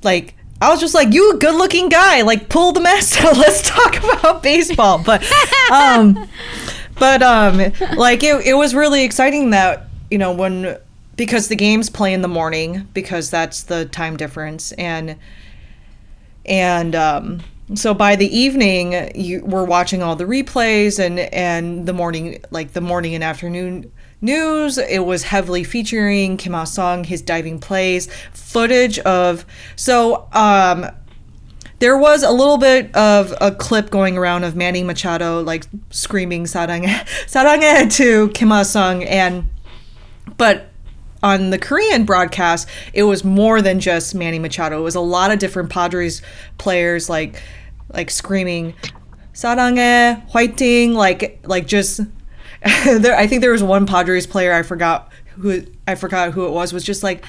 like 0.04 0.36
I 0.62 0.70
was 0.70 0.80
just 0.80 0.94
like, 0.96 1.14
"You 1.14 1.34
a 1.34 1.38
good-looking 1.38 1.90
guy? 1.90 2.22
Like, 2.22 2.48
pull 2.48 2.72
the 2.72 2.80
mask 2.80 3.22
out. 3.26 3.36
Let's 3.38 3.62
talk 3.62 3.98
about 3.98 4.42
baseball." 4.42 5.04
But, 5.04 5.22
um, 5.70 6.30
but 6.98 7.22
um, 7.22 7.58
like 7.98 8.24
it, 8.24 8.46
it 8.46 8.54
was 8.54 8.74
really 8.74 9.04
exciting 9.04 9.50
that 9.50 9.89
you 10.10 10.18
know, 10.18 10.32
when 10.32 10.78
because 11.16 11.50
the 11.50 11.56
games 11.56 11.90
play 11.90 12.14
in 12.14 12.22
the 12.22 12.30
morning 12.30 12.88
because 12.94 13.30
that's 13.30 13.64
the 13.64 13.86
time 13.86 14.16
difference 14.16 14.72
and 14.74 15.18
and 16.46 16.96
um, 16.96 17.42
so 17.76 17.94
by 17.94 18.16
the 18.16 18.26
evening 18.36 19.12
you 19.16 19.44
we're 19.44 19.66
watching 19.66 20.02
all 20.02 20.16
the 20.16 20.24
replays 20.24 20.98
and 20.98 21.20
and 21.20 21.86
the 21.86 21.94
morning 21.94 22.42
like 22.52 22.72
the 22.72 22.80
morning 22.80 23.14
and 23.16 23.24
afternoon 23.24 23.92
news 24.22 24.78
it 24.78 25.06
was 25.06 25.24
heavily 25.24 25.64
featuring 25.64 26.38
kim 26.38 26.56
ah 26.56 26.64
sung 26.64 27.04
his 27.04 27.22
diving 27.22 27.60
plays 27.60 28.08
footage 28.34 28.98
of 29.00 29.46
so 29.76 30.28
um 30.32 30.86
there 31.80 31.98
was 31.98 32.24
a 32.24 32.32
little 32.32 32.58
bit 32.58 32.94
of 32.96 33.34
a 33.40 33.52
clip 33.52 33.90
going 33.90 34.18
around 34.18 34.44
of 34.44 34.56
manny 34.56 34.84
machado 34.84 35.42
like 35.42 35.66
screaming 35.90 36.46
sarang 36.46 36.86
sarang 37.28 37.94
to 37.96 38.30
kim 38.30 38.52
ah 38.52 38.64
sung 38.64 39.04
and 39.04 39.48
but 40.37 40.71
on 41.23 41.51
the 41.51 41.59
Korean 41.59 42.05
broadcast, 42.05 42.69
it 42.93 43.05
was 43.05 43.25
more 43.25 43.63
than 43.63 43.81
just 43.81 44.15
Manny 44.15 44.39
Machado. 44.39 44.79
It 44.79 44.83
was 44.83 44.95
a 44.95 45.01
lot 45.01 45.31
of 45.31 45.39
different 45.39 45.71
Padres 45.71 46.21
players 46.59 47.09
like 47.09 47.43
like 47.93 48.11
screaming 48.11 48.75
"사랑해," 49.33 50.29
"화이팅," 50.31 50.93
like 50.93 51.41
like 51.45 51.67
just 51.67 52.01
there. 52.85 53.17
I 53.17 53.27
think 53.27 53.41
there 53.41 53.53
was 53.53 53.63
one 53.63 53.87
Padres 53.87 54.27
player 54.27 54.53
I 54.53 54.63
forgot 54.63 55.11
who 55.39 55.65
I 55.87 55.95
forgot 55.95 56.33
who 56.33 56.47
it 56.47 56.51
was 56.51 56.73
was 56.73 56.85
just 56.85 57.03
like 57.03 57.25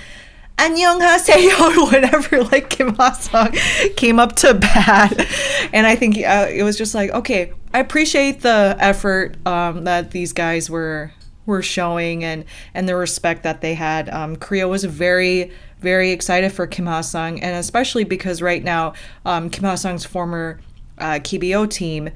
안녕하세요 0.57 1.91
whenever 1.91 2.43
like 2.43 2.69
Kim 2.69 2.95
Ha-sung 2.95 3.51
came 3.97 4.19
up 4.19 4.37
to 4.37 4.53
bat 4.53 5.27
and 5.73 5.85
I 5.85 5.95
think 5.95 6.17
uh, 6.17 6.47
it 6.49 6.63
was 6.63 6.77
just 6.77 6.95
like 6.95 7.11
okay 7.11 7.51
I 7.73 7.79
appreciate 7.79 8.41
the 8.41 8.77
effort 8.79 9.35
um, 9.45 9.83
that 9.83 10.11
these 10.11 10.31
guys 10.31 10.69
were 10.69 11.11
were 11.46 11.62
showing 11.62 12.24
and 12.24 12.44
and 12.74 12.88
the 12.88 12.96
respect 12.96 13.42
that 13.42 13.60
they 13.60 13.74
had. 13.74 14.08
Um, 14.08 14.36
Korea 14.36 14.68
was 14.68 14.84
very 14.84 15.50
very 15.80 16.10
excited 16.10 16.52
for 16.52 16.66
Kim 16.66 16.86
Ha 16.86 17.00
Sung, 17.00 17.40
and 17.40 17.56
especially 17.56 18.04
because 18.04 18.42
right 18.42 18.62
now 18.62 18.92
um, 19.24 19.50
Kim 19.50 19.64
Ha 19.64 19.74
Sung's 19.74 20.04
former 20.04 20.60
uh, 20.98 21.14
KBO 21.14 21.68
team. 21.68 22.10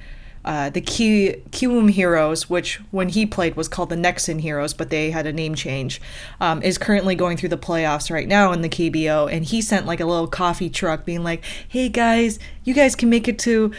Uh, 0.45 0.69
the 0.69 0.81
Ki- 0.83 1.37
Kiwoom 1.53 1.91
Heroes, 1.91 2.51
which 2.51 2.79
when 2.91 3.09
he 3.09 3.25
played 3.25 3.57
was 3.57 3.67
called 3.67 3.89
the 3.89 3.97
Nexen 3.97 4.43
Heroes, 4.43 4.75
but 4.75 4.91
they 4.91 5.11
had 5.11 5.27
a 5.27 5.33
name 5.33 5.55
change, 5.55 6.03
um, 6.39 6.63
is 6.63 6.77
currently 6.77 7.15
going 7.15 7.39
through 7.39 7.49
the 7.49 7.57
playoffs 7.57 8.11
right 8.11 8.29
now 8.29 8.53
in 8.53 8.61
the 8.61 8.69
KBO. 8.69 9.33
And 9.33 9.47
he 9.47 9.63
sent 9.63 9.87
like 9.87 10.01
a 10.01 10.05
little 10.05 10.27
coffee 10.27 10.69
truck 10.69 11.07
being 11.07 11.23
like, 11.23 11.43
hey 11.67 11.89
guys, 11.89 12.39
you 12.63 12.75
guys 12.75 12.95
can 12.95 13.09
make 13.09 13.27
it 13.27 13.39
to 13.39 13.73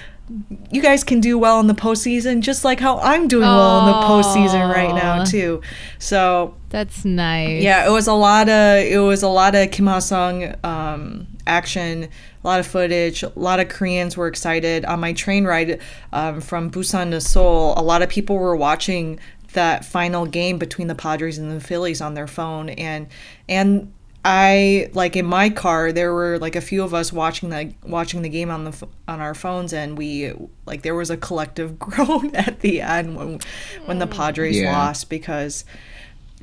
you 0.72 0.82
guys 0.82 1.04
can 1.04 1.20
do 1.20 1.38
well 1.38 1.60
in 1.60 1.68
the 1.68 1.76
postseason, 1.76 2.42
just 2.42 2.66
like 2.66 2.80
how 2.80 2.98
I'm 3.00 3.28
doing 3.28 3.44
well 3.44 3.80
in 3.82 3.86
the 3.88 4.08
postseason 4.08 4.74
right 4.74 4.94
now 4.94 5.24
too. 5.24 5.62
So 6.00 6.56
that's 6.70 7.06
nice. 7.06 7.62
Yeah, 7.62 7.88
it 7.88 7.92
was 7.92 8.08
a 8.08 8.14
lot 8.14 8.50
of 8.50 8.84
it 8.84 9.00
was 9.00 9.22
a 9.22 9.28
lot 9.28 9.54
of 9.54 9.70
Kim 9.72 9.86
Ha 9.86 10.00
Sung 10.00 10.56
um, 10.64 11.28
action, 11.46 12.06
a 12.06 12.10
lot 12.48 12.60
of 12.60 12.66
footage. 12.66 13.22
A 13.22 13.32
lot 13.36 13.60
of 13.60 13.70
Koreans 13.70 14.18
were 14.18 14.28
excited 14.28 14.84
on 14.86 15.00
my 15.00 15.14
train 15.14 15.46
ride 15.46 15.80
um, 16.12 16.42
from 16.42 16.72
Busan 16.72 17.12
to 17.12 17.22
Seoul. 17.22 17.76
A 17.78 17.84
lot 17.84 18.02
of 18.02 18.10
people 18.10 18.38
were 18.38 18.56
watching 18.56 19.20
that 19.54 19.86
final 19.86 20.26
game 20.26 20.58
between 20.58 20.88
the 20.88 20.96
Padres 20.96 21.38
and 21.38 21.52
the 21.52 21.60
Phillies 21.60 22.02
on 22.02 22.16
their 22.16 22.28
phone, 22.28 22.70
and 22.70 23.08
and 23.48 23.94
I 24.28 24.90
like 24.94 25.16
in 25.16 25.28
my 25.28 25.52
car 25.52 25.92
there 25.92 26.12
were 26.12 26.40
like 26.40 26.56
a 26.56 26.62
few 26.62 26.82
of 26.82 26.96
us 26.96 27.14
watching 27.14 27.50
the 27.50 27.76
watching 27.84 28.24
the 28.24 28.30
game 28.30 28.50
on 28.50 28.64
the 28.64 28.88
on 29.08 29.22
our 29.22 29.36
phones 29.36 29.72
and 29.72 29.96
we 29.96 30.34
like 30.66 30.82
there 30.82 30.96
was 30.96 31.12
a 31.12 31.18
collective 31.18 31.78
groan 31.80 32.36
at 32.36 32.62
the 32.62 32.82
end 32.82 33.16
when 33.16 33.40
when 33.86 34.00
the 34.00 34.08
Padres 34.08 34.58
yeah. 34.60 34.76
lost 34.76 35.12
because 35.12 35.64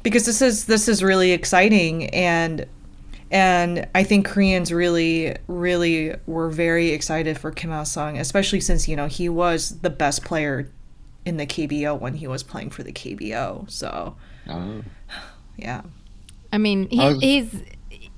because 0.05 0.25
this 0.27 0.41
is 0.41 0.67
this 0.67 0.87
is 0.87 1.03
really 1.03 1.33
exciting 1.33 2.09
and 2.11 2.67
and 3.33 3.89
I 3.97 4.05
think 4.05 4.27
Koreans 4.27 4.73
really 4.73 5.37
really 5.49 6.15
were 6.27 6.51
very 6.51 6.91
excited 6.91 7.37
for 7.37 7.51
Kim 7.51 7.71
Ha 7.71 7.83
Sung 7.83 8.17
especially 8.17 8.61
since 8.61 8.87
you 8.87 8.95
know 8.95 9.09
he 9.09 9.29
was 9.29 9.81
the 9.81 9.91
best 9.91 10.25
player 10.25 10.71
in 11.25 11.37
the 11.37 11.47
KBO 11.47 11.99
when 11.99 12.15
he 12.15 12.29
was 12.29 12.45
playing 12.45 12.71
for 12.71 12.85
the 12.85 12.93
KBO 12.93 13.69
so 13.69 14.15
oh. 14.49 14.85
yeah 15.57 15.83
I 16.53 16.59
mean, 16.59 16.89
he, 16.91 16.99
was, 16.99 17.21
he's 17.21 17.63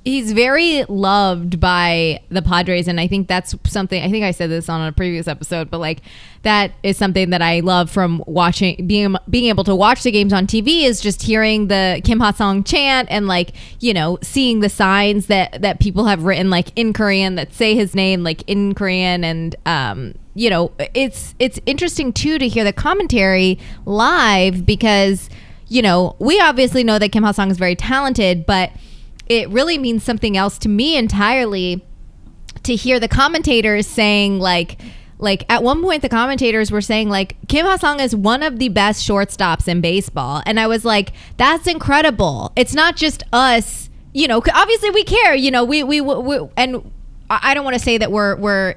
he's 0.05 0.33
very 0.33 0.85
loved 0.85 1.59
by 1.59 2.21
the 2.29 2.43
Padres, 2.43 2.87
and 2.88 3.00
I 3.00 3.07
think 3.07 3.26
that's 3.26 3.55
something. 3.67 4.03
I 4.03 4.11
think 4.11 4.25
I 4.25 4.31
said 4.31 4.50
this 4.50 4.69
on 4.69 4.87
a 4.87 4.93
previous 4.93 5.26
episode, 5.26 5.71
but 5.71 5.79
like 5.79 6.00
that 6.43 6.73
is 6.83 6.97
something 6.97 7.31
that 7.31 7.41
I 7.41 7.61
love 7.61 7.91
from 7.91 8.23
watching 8.26 8.87
being 8.87 9.17
being 9.29 9.47
able 9.47 9.64
to 9.64 9.75
watch 9.75 10.03
the 10.03 10.11
games 10.11 10.33
on 10.33 10.47
TV 10.47 10.83
is 10.83 11.00
just 11.00 11.23
hearing 11.23 11.69
the 11.69 12.00
Kim 12.05 12.21
Ha 12.21 12.33
Sung 12.33 12.62
chant 12.64 13.09
and 13.11 13.26
like 13.26 13.53
you 13.81 13.95
know 13.95 14.19
seeing 14.23 14.61
the 14.61 14.69
signs 14.69 15.26
that 15.26 15.62
that 15.62 15.81
people 15.81 16.05
have 16.05 16.25
written 16.25 16.50
like 16.50 16.69
in 16.76 16.93
Korean 16.93 17.35
that 17.37 17.55
say 17.55 17.75
his 17.75 17.95
name 17.95 18.23
like 18.23 18.43
in 18.47 18.75
Korean 18.75 19.25
and 19.25 19.57
um 19.64 20.14
you 20.35 20.50
know 20.50 20.73
it's 20.95 21.35
it's 21.38 21.59
interesting 21.64 22.12
too 22.12 22.38
to 22.38 22.49
hear 22.49 22.64
the 22.64 22.73
commentary 22.73 23.59
live 23.87 24.67
because 24.67 25.31
you 25.68 25.83
know, 25.83 26.16
we 26.18 26.40
obviously 26.40 26.85
know 26.85 26.99
that 26.99 27.11
Kim 27.11 27.23
Ha 27.23 27.33
Sung 27.33 27.50
is 27.50 27.59
very 27.59 27.76
talented, 27.76 28.47
but 28.47 28.71
it 29.26 29.49
really 29.49 29.78
means 29.78 30.02
something 30.02 30.37
else 30.37 30.59
to 30.59 30.68
me 30.68 30.97
entirely 30.97 31.85
to 32.62 32.75
hear 32.75 32.99
the 32.99 33.09
commentators 33.09 33.87
saying 33.87 34.38
like 34.38 34.78
like 35.18 35.44
at 35.49 35.62
one 35.62 35.83
point 35.83 36.02
the 36.02 36.09
commentators 36.09 36.71
were 36.71 36.80
saying 36.80 37.09
like 37.09 37.37
Kim 37.49 37.66
Ha 37.66 37.76
Sung 37.76 38.00
is 38.00 38.14
one 38.14 38.42
of 38.42 38.59
the 38.59 38.68
best 38.68 39.06
shortstops 39.06 39.68
in 39.68 39.80
baseball 39.80 40.42
and 40.44 40.59
I 40.59 40.66
was 40.66 40.85
like 40.85 41.12
that's 41.37 41.66
incredible. 41.66 42.52
It's 42.56 42.75
not 42.75 42.97
just 42.97 43.23
us, 43.33 43.88
you 44.12 44.28
know, 44.28 44.42
obviously 44.54 44.90
we 44.90 45.04
care, 45.04 45.35
you 45.35 45.50
know, 45.50 45.64
we 45.64 45.83
we, 45.83 46.00
we 46.00 46.49
and 46.56 46.90
I 47.30 47.54
don't 47.54 47.64
want 47.64 47.75
to 47.75 47.83
say 47.83 47.99
that 47.99 48.12
we're 48.12 48.37
we're 48.37 48.75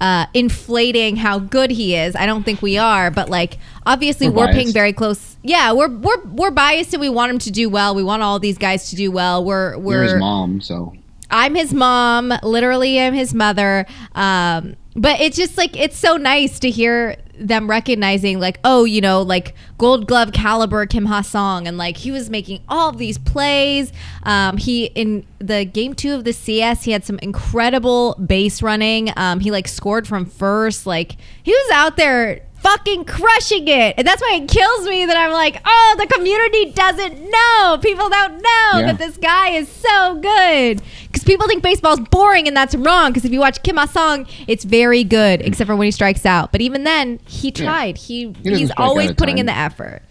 uh, 0.00 0.26
inflating 0.34 1.16
how 1.16 1.38
good 1.38 1.70
he 1.70 1.96
is. 1.96 2.14
I 2.14 2.26
don't 2.26 2.42
think 2.44 2.62
we 2.62 2.78
are, 2.78 3.10
but 3.10 3.28
like 3.28 3.58
obviously 3.86 4.28
we're, 4.28 4.46
we're 4.46 4.52
paying 4.52 4.72
very 4.72 4.92
close. 4.92 5.36
Yeah, 5.42 5.72
we're 5.72 5.88
we're 5.88 6.24
we're 6.24 6.50
biased 6.50 6.92
and 6.94 7.00
we 7.00 7.08
want 7.08 7.30
him 7.32 7.38
to 7.40 7.50
do 7.50 7.68
well. 7.68 7.94
We 7.94 8.02
want 8.02 8.22
all 8.22 8.38
these 8.38 8.58
guys 8.58 8.90
to 8.90 8.96
do 8.96 9.10
well. 9.10 9.44
We're 9.44 9.76
we're 9.78 10.04
You're 10.04 10.14
his 10.14 10.20
mom, 10.20 10.60
so 10.60 10.94
I'm 11.30 11.54
his 11.54 11.74
mom. 11.74 12.32
Literally, 12.42 13.00
I'm 13.00 13.14
his 13.14 13.34
mother. 13.34 13.86
Um, 14.14 14.76
but 14.94 15.20
it's 15.20 15.36
just 15.36 15.56
like 15.56 15.76
it's 15.76 15.96
so 15.96 16.16
nice 16.16 16.58
to 16.60 16.70
hear 16.70 17.16
them 17.38 17.68
recognizing 17.68 18.40
like 18.40 18.58
oh 18.64 18.84
you 18.84 19.00
know 19.00 19.22
like 19.22 19.54
gold 19.78 20.06
glove 20.06 20.32
caliber 20.32 20.86
kim 20.86 21.06
ha 21.06 21.20
sung 21.20 21.66
and 21.66 21.78
like 21.78 21.96
he 21.96 22.10
was 22.10 22.28
making 22.28 22.60
all 22.68 22.92
these 22.92 23.18
plays 23.18 23.92
um, 24.24 24.56
he 24.56 24.86
in 24.86 25.24
the 25.38 25.64
game 25.64 25.94
two 25.94 26.14
of 26.14 26.24
the 26.24 26.32
cs 26.32 26.84
he 26.84 26.90
had 26.90 27.04
some 27.04 27.18
incredible 27.20 28.14
base 28.14 28.62
running 28.62 29.10
um, 29.16 29.40
he 29.40 29.50
like 29.50 29.68
scored 29.68 30.06
from 30.06 30.24
first 30.24 30.86
like 30.86 31.16
he 31.42 31.52
was 31.52 31.70
out 31.72 31.96
there 31.96 32.42
fucking 32.60 33.04
crushing 33.04 33.68
it. 33.68 33.94
And 33.96 34.06
that's 34.06 34.20
why 34.20 34.40
it 34.42 34.48
kills 34.48 34.86
me 34.86 35.06
that 35.06 35.16
I'm 35.16 35.32
like, 35.32 35.60
oh, 35.64 35.96
the 35.98 36.06
community 36.06 36.72
doesn't 36.72 37.30
know. 37.30 37.78
People 37.80 38.08
don't 38.08 38.34
know 38.34 38.80
yeah. 38.80 38.86
that 38.86 38.98
this 38.98 39.16
guy 39.16 39.50
is 39.50 39.68
so 39.68 40.16
good. 40.16 40.82
Because 41.28 41.34
people 41.36 41.46
think 41.46 41.62
baseball's 41.62 42.00
boring, 42.00 42.48
and 42.48 42.56
that's 42.56 42.74
wrong. 42.74 43.10
Because 43.10 43.26
if 43.26 43.32
you 43.32 43.40
watch 43.40 43.62
Kim 43.62 43.76
Ha 43.76 43.84
Sung, 43.84 44.26
it's 44.46 44.64
very 44.64 45.04
good, 45.04 45.42
except 45.42 45.68
for 45.68 45.76
when 45.76 45.84
he 45.84 45.90
strikes 45.90 46.24
out. 46.24 46.52
But 46.52 46.62
even 46.62 46.84
then, 46.84 47.20
he 47.26 47.50
tried. 47.50 47.98
Yeah. 47.98 48.02
He, 48.02 48.34
he 48.42 48.56
he's 48.56 48.70
always 48.78 49.12
putting 49.12 49.36
in 49.36 49.44
the 49.44 49.56
effort. 49.56 50.02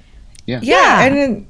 Yeah. 0.46 0.60
Yeah. 0.62 1.06
yeah. 1.06 1.06
And 1.06 1.48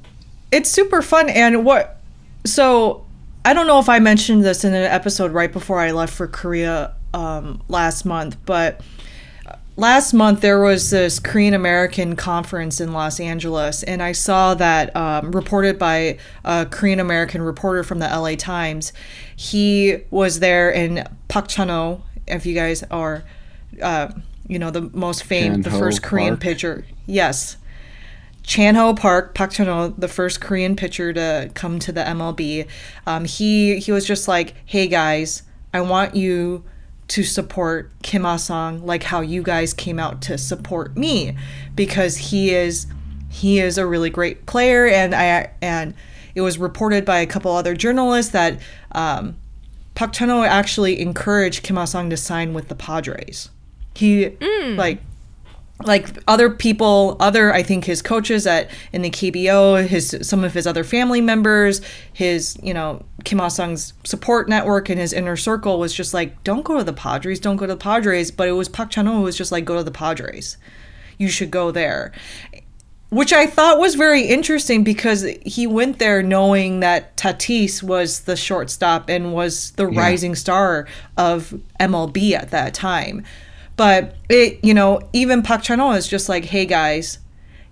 it's 0.50 0.70
super 0.70 1.02
fun. 1.02 1.28
And 1.28 1.66
what, 1.66 2.00
so 2.46 3.04
I 3.44 3.52
don't 3.52 3.66
know 3.66 3.78
if 3.78 3.90
I 3.90 3.98
mentioned 3.98 4.42
this 4.42 4.64
in 4.64 4.72
an 4.72 4.84
episode 4.84 5.32
right 5.32 5.52
before 5.52 5.78
I 5.78 5.90
left 5.90 6.14
for 6.14 6.26
Korea 6.26 6.94
um, 7.12 7.62
last 7.68 8.06
month, 8.06 8.38
but 8.46 8.80
last 9.78 10.12
month 10.12 10.40
there 10.40 10.60
was 10.60 10.90
this 10.90 11.20
Korean 11.20 11.54
American 11.54 12.16
conference 12.16 12.80
in 12.80 12.92
Los 12.92 13.20
Angeles, 13.20 13.82
and 13.84 14.02
I 14.02 14.12
saw 14.12 14.54
that 14.54 14.94
um, 14.94 15.30
reported 15.32 15.78
by 15.78 16.18
a 16.44 16.66
Korean 16.66 17.00
American 17.00 17.40
reporter 17.40 17.84
from 17.84 18.00
the 18.00 18.08
LA 18.08 18.34
Times. 18.34 18.92
He 19.34 19.98
was 20.10 20.40
there, 20.40 20.74
and 20.74 21.08
Park 21.28 21.48
Chan-ho, 21.48 22.02
if 22.26 22.44
you 22.44 22.54
guys 22.54 22.82
are, 22.90 23.22
uh, 23.80 24.08
you 24.48 24.58
know, 24.58 24.70
the 24.70 24.90
most 24.92 25.22
famed, 25.22 25.64
the 25.64 25.70
first 25.70 26.02
Korean 26.02 26.34
Park. 26.34 26.40
pitcher. 26.40 26.84
Yes. 27.06 27.56
Chan 28.42 28.74
Ho 28.74 28.94
Park, 28.94 29.34
Park 29.34 29.52
Chan 29.52 29.66
Ho, 29.66 29.94
the 29.96 30.08
first 30.08 30.40
Korean 30.40 30.74
pitcher 30.74 31.12
to 31.12 31.50
come 31.54 31.78
to 31.78 31.92
the 31.92 32.00
MLB. 32.00 32.66
Um, 33.06 33.26
he 33.26 33.78
he 33.78 33.92
was 33.92 34.06
just 34.06 34.26
like, 34.26 34.54
"Hey 34.64 34.88
guys, 34.88 35.42
I 35.74 35.82
want 35.82 36.16
you 36.16 36.64
to 37.08 37.24
support 37.24 37.90
Kim 38.02 38.24
Ah 38.26 38.36
Sung 38.36 38.84
like 38.84 39.02
how 39.02 39.20
you 39.20 39.42
guys 39.42 39.72
came 39.72 39.98
out 39.98 40.20
to 40.22 40.38
support 40.38 40.96
me 40.96 41.36
because 41.74 42.16
he 42.16 42.50
is 42.54 42.86
he 43.30 43.58
is 43.58 43.78
a 43.78 43.86
really 43.86 44.10
great 44.10 44.46
player 44.46 44.86
and 44.86 45.14
I 45.14 45.50
and 45.60 45.94
it 46.34 46.42
was 46.42 46.58
reported 46.58 47.04
by 47.04 47.18
a 47.20 47.26
couple 47.26 47.52
other 47.52 47.74
journalists 47.74 48.32
that 48.32 48.60
um, 48.92 49.36
Park 49.94 50.12
Chan-ho 50.12 50.44
actually 50.44 51.00
encouraged 51.00 51.62
Kim 51.62 51.76
Ah 51.76 51.84
Sung 51.84 52.10
to 52.10 52.16
sign 52.16 52.54
with 52.54 52.68
the 52.68 52.74
Padres. 52.74 53.50
He 53.94 54.36
like 54.76 55.00
like 55.84 56.08
other 56.26 56.50
people 56.50 57.16
other 57.20 57.52
i 57.54 57.62
think 57.62 57.84
his 57.84 58.02
coaches 58.02 58.46
at 58.48 58.68
in 58.92 59.02
the 59.02 59.10
kbo 59.10 59.86
his 59.86 60.16
some 60.22 60.42
of 60.42 60.52
his 60.52 60.66
other 60.66 60.82
family 60.82 61.20
members 61.20 61.80
his 62.12 62.58
you 62.62 62.74
know 62.74 63.00
kim 63.22 63.40
ah 63.40 63.44
il-sung's 63.44 63.92
support 64.02 64.48
network 64.48 64.88
and 64.88 64.98
his 64.98 65.12
inner 65.12 65.36
circle 65.36 65.78
was 65.78 65.94
just 65.94 66.12
like 66.12 66.42
don't 66.42 66.64
go 66.64 66.78
to 66.78 66.84
the 66.84 66.92
padres 66.92 67.38
don't 67.38 67.56
go 67.56 67.66
to 67.66 67.74
the 67.74 67.76
padres. 67.78 68.30
But 68.32 68.48
it 68.48 68.52
was 68.52 68.68
Park 68.68 68.90
Chan-ho 68.90 69.12
who 69.12 69.22
was 69.22 69.36
just 69.36 69.52
like 69.52 69.64
go 69.64 69.76
to 69.76 69.84
the 69.84 69.90
padres. 69.92 70.56
You 71.16 71.28
should 71.28 71.50
go 71.50 71.70
there. 71.70 72.12
Which 73.10 73.32
i 73.32 73.46
thought 73.46 73.78
was 73.78 73.94
very 73.94 74.22
interesting 74.22 74.84
because 74.84 75.22
he 75.46 75.66
went 75.66 75.98
there 75.98 76.22
knowing 76.22 76.80
that 76.80 77.16
tatis 77.16 77.82
was 77.82 78.20
the 78.22 78.36
shortstop 78.36 79.08
and 79.08 79.32
was 79.32 79.70
the 79.72 79.88
Yeah. 79.90 79.98
rising 80.00 80.34
star 80.34 80.86
of 81.16 81.54
mlb 81.80 82.32
at 82.32 82.50
that 82.50 82.74
time 82.74 83.24
but 83.78 84.16
it, 84.28 84.62
you 84.62 84.74
know, 84.74 85.00
even 85.14 85.40
Park 85.40 85.62
Chan-ho 85.62 85.92
is 85.92 86.06
just 86.06 86.28
like, 86.28 86.44
hey 86.44 86.66
guys, 86.66 87.18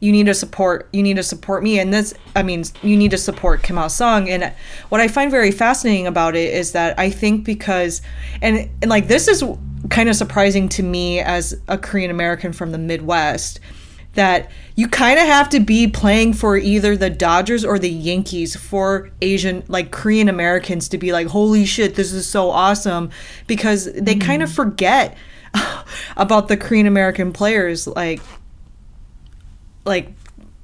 you 0.00 0.12
need 0.12 0.26
to 0.26 0.34
support, 0.34 0.88
you 0.92 1.02
need 1.02 1.16
to 1.16 1.22
support 1.22 1.62
me, 1.62 1.78
and 1.78 1.92
this, 1.92 2.14
I 2.34 2.42
mean, 2.42 2.64
you 2.82 2.96
need 2.96 3.10
to 3.10 3.18
support 3.18 3.62
Kim 3.62 3.76
Ha 3.76 3.88
Sung. 3.88 4.28
And 4.28 4.52
what 4.88 5.00
I 5.00 5.08
find 5.08 5.30
very 5.30 5.50
fascinating 5.50 6.06
about 6.06 6.36
it 6.36 6.54
is 6.54 6.72
that 6.72 6.98
I 6.98 7.10
think 7.10 7.44
because, 7.44 8.02
and 8.40 8.68
and 8.80 8.90
like 8.90 9.08
this 9.08 9.26
is 9.26 9.42
kind 9.90 10.08
of 10.08 10.16
surprising 10.16 10.68
to 10.70 10.82
me 10.82 11.20
as 11.20 11.60
a 11.68 11.78
Korean 11.78 12.10
American 12.10 12.52
from 12.52 12.72
the 12.72 12.78
Midwest, 12.78 13.58
that 14.14 14.50
you 14.76 14.88
kind 14.88 15.18
of 15.18 15.26
have 15.26 15.48
to 15.50 15.60
be 15.60 15.88
playing 15.88 16.34
for 16.34 16.56
either 16.56 16.96
the 16.96 17.10
Dodgers 17.10 17.64
or 17.64 17.78
the 17.78 17.90
Yankees 17.90 18.54
for 18.54 19.10
Asian, 19.22 19.64
like 19.68 19.90
Korean 19.90 20.28
Americans 20.28 20.88
to 20.90 20.98
be 20.98 21.12
like, 21.12 21.26
holy 21.28 21.64
shit, 21.64 21.94
this 21.94 22.12
is 22.12 22.26
so 22.28 22.50
awesome, 22.50 23.10
because 23.46 23.86
they 23.86 24.14
mm-hmm. 24.14 24.20
kind 24.20 24.42
of 24.42 24.52
forget 24.52 25.16
about 26.16 26.48
the 26.48 26.56
Korean 26.56 26.86
American 26.86 27.32
players. 27.32 27.86
Like, 27.86 28.20
like 29.84 30.12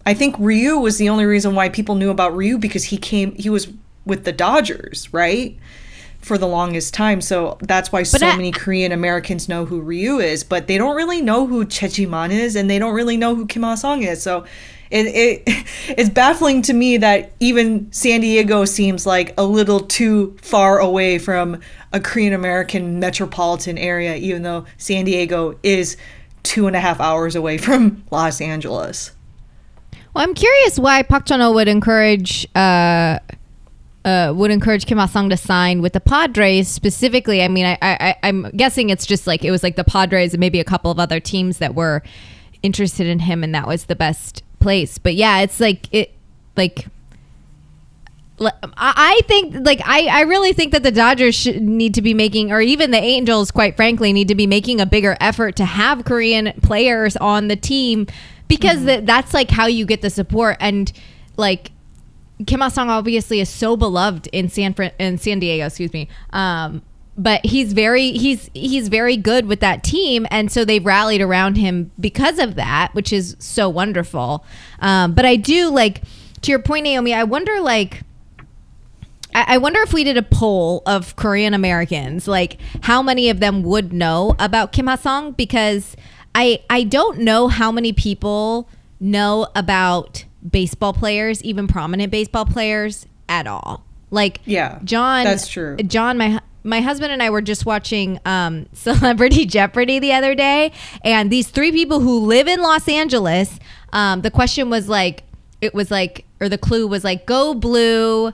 I 0.04 0.14
think 0.14 0.36
Ryu 0.38 0.78
was 0.78 0.98
the 0.98 1.08
only 1.08 1.24
reason 1.24 1.54
why 1.54 1.68
people 1.68 1.94
knew 1.94 2.10
about 2.10 2.36
Ryu 2.36 2.58
because 2.58 2.84
he 2.84 2.96
came, 2.96 3.34
he 3.36 3.48
was 3.50 3.68
with 4.04 4.24
the 4.24 4.32
Dodgers, 4.32 5.12
right? 5.12 5.56
For 6.20 6.38
the 6.38 6.46
longest 6.46 6.94
time. 6.94 7.20
So 7.20 7.58
that's 7.60 7.90
why 7.92 8.02
so 8.04 8.26
I- 8.26 8.36
many 8.36 8.52
Korean 8.52 8.92
Americans 8.92 9.48
know 9.48 9.64
who 9.64 9.80
Ryu 9.80 10.18
is, 10.18 10.44
but 10.44 10.66
they 10.66 10.78
don't 10.78 10.96
really 10.96 11.20
know 11.20 11.46
who 11.46 11.64
Choi 11.64 11.88
Ji-man 11.88 12.30
is 12.32 12.56
and 12.56 12.68
they 12.70 12.78
don't 12.78 12.94
really 12.94 13.16
know 13.16 13.34
who 13.34 13.46
Kim 13.46 13.62
Ha 13.62 13.74
Sung 13.74 14.02
is. 14.02 14.22
So 14.22 14.44
it, 14.92 15.06
it 15.06 15.42
it's 15.88 16.10
baffling 16.10 16.62
to 16.62 16.72
me 16.72 16.98
that 16.98 17.32
even 17.40 17.90
San 17.92 18.20
Diego 18.20 18.64
seems 18.64 19.06
like 19.06 19.34
a 19.38 19.44
little 19.44 19.80
too 19.80 20.36
far 20.40 20.78
away 20.78 21.18
from 21.18 21.60
a 21.92 22.00
Korean 22.00 22.32
American 22.32 23.00
metropolitan 23.00 23.78
area, 23.78 24.14
even 24.16 24.42
though 24.42 24.66
San 24.76 25.04
Diego 25.04 25.58
is 25.62 25.96
two 26.42 26.66
and 26.66 26.76
a 26.76 26.80
half 26.80 27.00
hours 27.00 27.34
away 27.34 27.58
from 27.66 28.04
Los 28.10 28.40
Angeles. 28.40 29.12
Well, 30.14 30.24
I'm 30.24 30.34
curious 30.34 30.78
why 30.78 31.02
Park 31.02 31.24
Chan-ho 31.24 31.52
would 31.52 31.68
encourage 31.68 32.46
uh, 32.54 33.18
uh, 34.04 34.32
would 34.36 34.50
encourage 34.50 34.84
Kim 34.84 34.98
Ha-sung 34.98 35.30
to 35.30 35.36
sign 35.36 35.80
with 35.80 35.92
the 35.94 36.00
Padres 36.00 36.68
specifically. 36.68 37.42
I 37.42 37.48
mean, 37.48 37.64
I, 37.64 37.78
I 37.80 38.16
I'm 38.22 38.50
guessing 38.50 38.90
it's 38.90 39.06
just 39.06 39.26
like 39.26 39.42
it 39.42 39.50
was 39.50 39.62
like 39.62 39.76
the 39.76 39.84
Padres 39.84 40.34
and 40.34 40.40
maybe 40.40 40.60
a 40.60 40.64
couple 40.64 40.90
of 40.90 40.98
other 40.98 41.18
teams 41.18 41.58
that 41.58 41.74
were 41.74 42.02
interested 42.62 43.06
in 43.06 43.20
him, 43.20 43.42
and 43.42 43.54
that 43.54 43.66
was 43.66 43.86
the 43.86 43.96
best 43.96 44.42
place. 44.62 44.98
But 44.98 45.14
yeah, 45.14 45.40
it's 45.40 45.60
like 45.60 45.92
it 45.92 46.12
like. 46.56 46.86
I 48.76 49.20
think, 49.28 49.54
like, 49.64 49.80
I, 49.84 50.06
I 50.06 50.20
really 50.22 50.52
think 50.52 50.72
that 50.72 50.82
the 50.82 50.90
Dodgers 50.90 51.32
should 51.32 51.62
need 51.62 51.94
to 51.94 52.02
be 52.02 52.12
making, 52.12 52.50
or 52.50 52.60
even 52.60 52.90
the 52.90 52.98
Angels, 52.98 53.52
quite 53.52 53.76
frankly, 53.76 54.12
need 54.12 54.26
to 54.28 54.34
be 54.34 54.48
making 54.48 54.80
a 54.80 54.86
bigger 54.86 55.16
effort 55.20 55.54
to 55.56 55.64
have 55.64 56.04
Korean 56.04 56.52
players 56.60 57.16
on 57.18 57.46
the 57.46 57.54
team 57.54 58.08
because 58.48 58.82
that 58.84 59.06
that's 59.06 59.32
like 59.32 59.48
how 59.48 59.66
you 59.66 59.86
get 59.86 60.02
the 60.02 60.10
support. 60.10 60.56
And 60.58 60.92
like, 61.36 61.70
Kim 62.44 62.60
Ha 62.60 62.68
Sung 62.68 62.90
obviously 62.90 63.38
is 63.38 63.48
so 63.48 63.76
beloved 63.76 64.26
in 64.32 64.48
San 64.48 64.74
Fran- 64.74 64.94
in 64.98 65.18
San 65.18 65.38
Diego, 65.38 65.66
excuse 65.66 65.92
me. 65.92 66.08
Um, 66.30 66.82
but 67.16 67.44
he's 67.44 67.72
very 67.72 68.12
he's 68.12 68.50
he's 68.54 68.88
very 68.88 69.16
good 69.16 69.46
with 69.46 69.60
that 69.60 69.82
team, 69.84 70.26
and 70.30 70.50
so 70.50 70.64
they've 70.64 70.84
rallied 70.84 71.20
around 71.20 71.56
him 71.56 71.90
because 72.00 72.38
of 72.38 72.54
that, 72.54 72.94
which 72.94 73.12
is 73.12 73.36
so 73.38 73.68
wonderful. 73.68 74.44
Um, 74.80 75.12
but 75.14 75.26
I 75.26 75.36
do 75.36 75.68
like 75.68 76.02
to 76.42 76.50
your 76.50 76.60
point, 76.60 76.84
Naomi. 76.84 77.14
I 77.14 77.24
wonder 77.24 77.60
like. 77.60 78.02
I 79.34 79.54
I 79.54 79.58
wonder 79.58 79.80
if 79.80 79.92
we 79.92 80.04
did 80.04 80.16
a 80.16 80.22
poll 80.22 80.82
of 80.86 81.16
Korean 81.16 81.54
Americans, 81.54 82.28
like 82.28 82.58
how 82.82 83.02
many 83.02 83.30
of 83.30 83.40
them 83.40 83.62
would 83.62 83.92
know 83.92 84.36
about 84.38 84.72
Kim 84.72 84.86
Ha 84.86 84.96
Sung? 84.96 85.32
Because 85.32 85.96
I 86.34 86.62
I 86.68 86.84
don't 86.84 87.20
know 87.20 87.48
how 87.48 87.72
many 87.72 87.92
people 87.92 88.68
know 89.00 89.48
about 89.54 90.24
baseball 90.48 90.92
players, 90.92 91.42
even 91.42 91.66
prominent 91.66 92.10
baseball 92.10 92.44
players, 92.44 93.06
at 93.28 93.46
all. 93.46 93.84
Like 94.10 94.40
Yeah, 94.44 94.78
John, 94.84 95.24
that's 95.24 95.48
true. 95.48 95.76
John, 95.76 96.18
my 96.18 96.40
my 96.64 96.80
husband 96.80 97.12
and 97.12 97.22
I 97.22 97.30
were 97.30 97.42
just 97.42 97.66
watching 97.66 98.18
um, 98.24 98.66
Celebrity 98.72 99.46
Jeopardy 99.46 99.98
the 99.98 100.12
other 100.12 100.34
day, 100.34 100.72
and 101.04 101.30
these 101.30 101.48
three 101.48 101.72
people 101.72 102.00
who 102.00 102.20
live 102.20 102.48
in 102.48 102.60
Los 102.60 102.88
Angeles. 102.88 103.58
Um, 103.94 104.22
the 104.22 104.30
question 104.30 104.70
was 104.70 104.88
like, 104.88 105.24
it 105.60 105.74
was 105.74 105.90
like, 105.90 106.24
or 106.40 106.48
the 106.48 106.58
clue 106.58 106.86
was 106.86 107.04
like, 107.04 107.26
"Go 107.26 107.54
blue." 107.54 108.32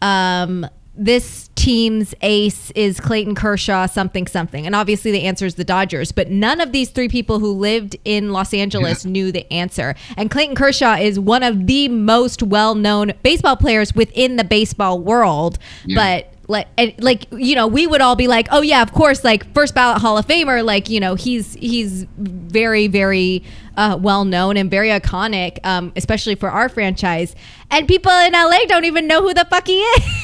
Um, 0.00 0.66
this 0.94 1.48
team's 1.54 2.14
ace 2.20 2.70
is 2.72 3.00
Clayton 3.00 3.34
Kershaw, 3.34 3.86
something, 3.86 4.26
something. 4.26 4.66
And 4.66 4.74
obviously 4.74 5.10
the 5.10 5.22
answer 5.22 5.46
is 5.46 5.54
the 5.54 5.64
Dodgers. 5.64 6.12
But 6.12 6.30
none 6.30 6.60
of 6.60 6.72
these 6.72 6.90
three 6.90 7.08
people 7.08 7.38
who 7.38 7.52
lived 7.52 7.96
in 8.04 8.30
Los 8.30 8.52
Angeles 8.52 9.04
knew 9.04 9.32
the 9.32 9.50
answer. 9.52 9.94
And 10.16 10.30
Clayton 10.30 10.54
Kershaw 10.54 10.96
is 10.96 11.18
one 11.18 11.42
of 11.42 11.66
the 11.66 11.88
most 11.88 12.42
well 12.42 12.74
known 12.74 13.12
baseball 13.22 13.56
players 13.56 13.94
within 13.94 14.36
the 14.36 14.44
baseball 14.44 15.00
world. 15.00 15.58
Yeah. 15.86 16.20
But 16.22 16.31
like, 16.52 16.68
and, 16.78 16.94
like 17.02 17.26
you 17.32 17.54
know, 17.56 17.66
we 17.66 17.86
would 17.86 18.00
all 18.00 18.14
be 18.14 18.28
like, 18.28 18.46
oh 18.52 18.60
yeah, 18.62 18.82
of 18.82 18.92
course, 18.92 19.24
like 19.24 19.52
first 19.54 19.74
ballot 19.74 20.00
Hall 20.00 20.16
of 20.16 20.26
Famer. 20.26 20.64
Like 20.64 20.88
you 20.88 21.00
know, 21.00 21.14
he's 21.16 21.54
he's 21.54 22.06
very 22.18 22.86
very 22.86 23.42
uh, 23.76 23.98
well 24.00 24.24
known 24.24 24.56
and 24.56 24.70
very 24.70 24.88
iconic, 24.90 25.58
um, 25.64 25.92
especially 25.96 26.34
for 26.36 26.50
our 26.50 26.68
franchise. 26.68 27.34
And 27.70 27.88
people 27.88 28.12
in 28.12 28.32
LA 28.32 28.66
don't 28.68 28.84
even 28.84 29.06
know 29.08 29.22
who 29.22 29.34
the 29.34 29.46
fuck 29.50 29.66
he 29.66 29.80
is. 29.80 30.04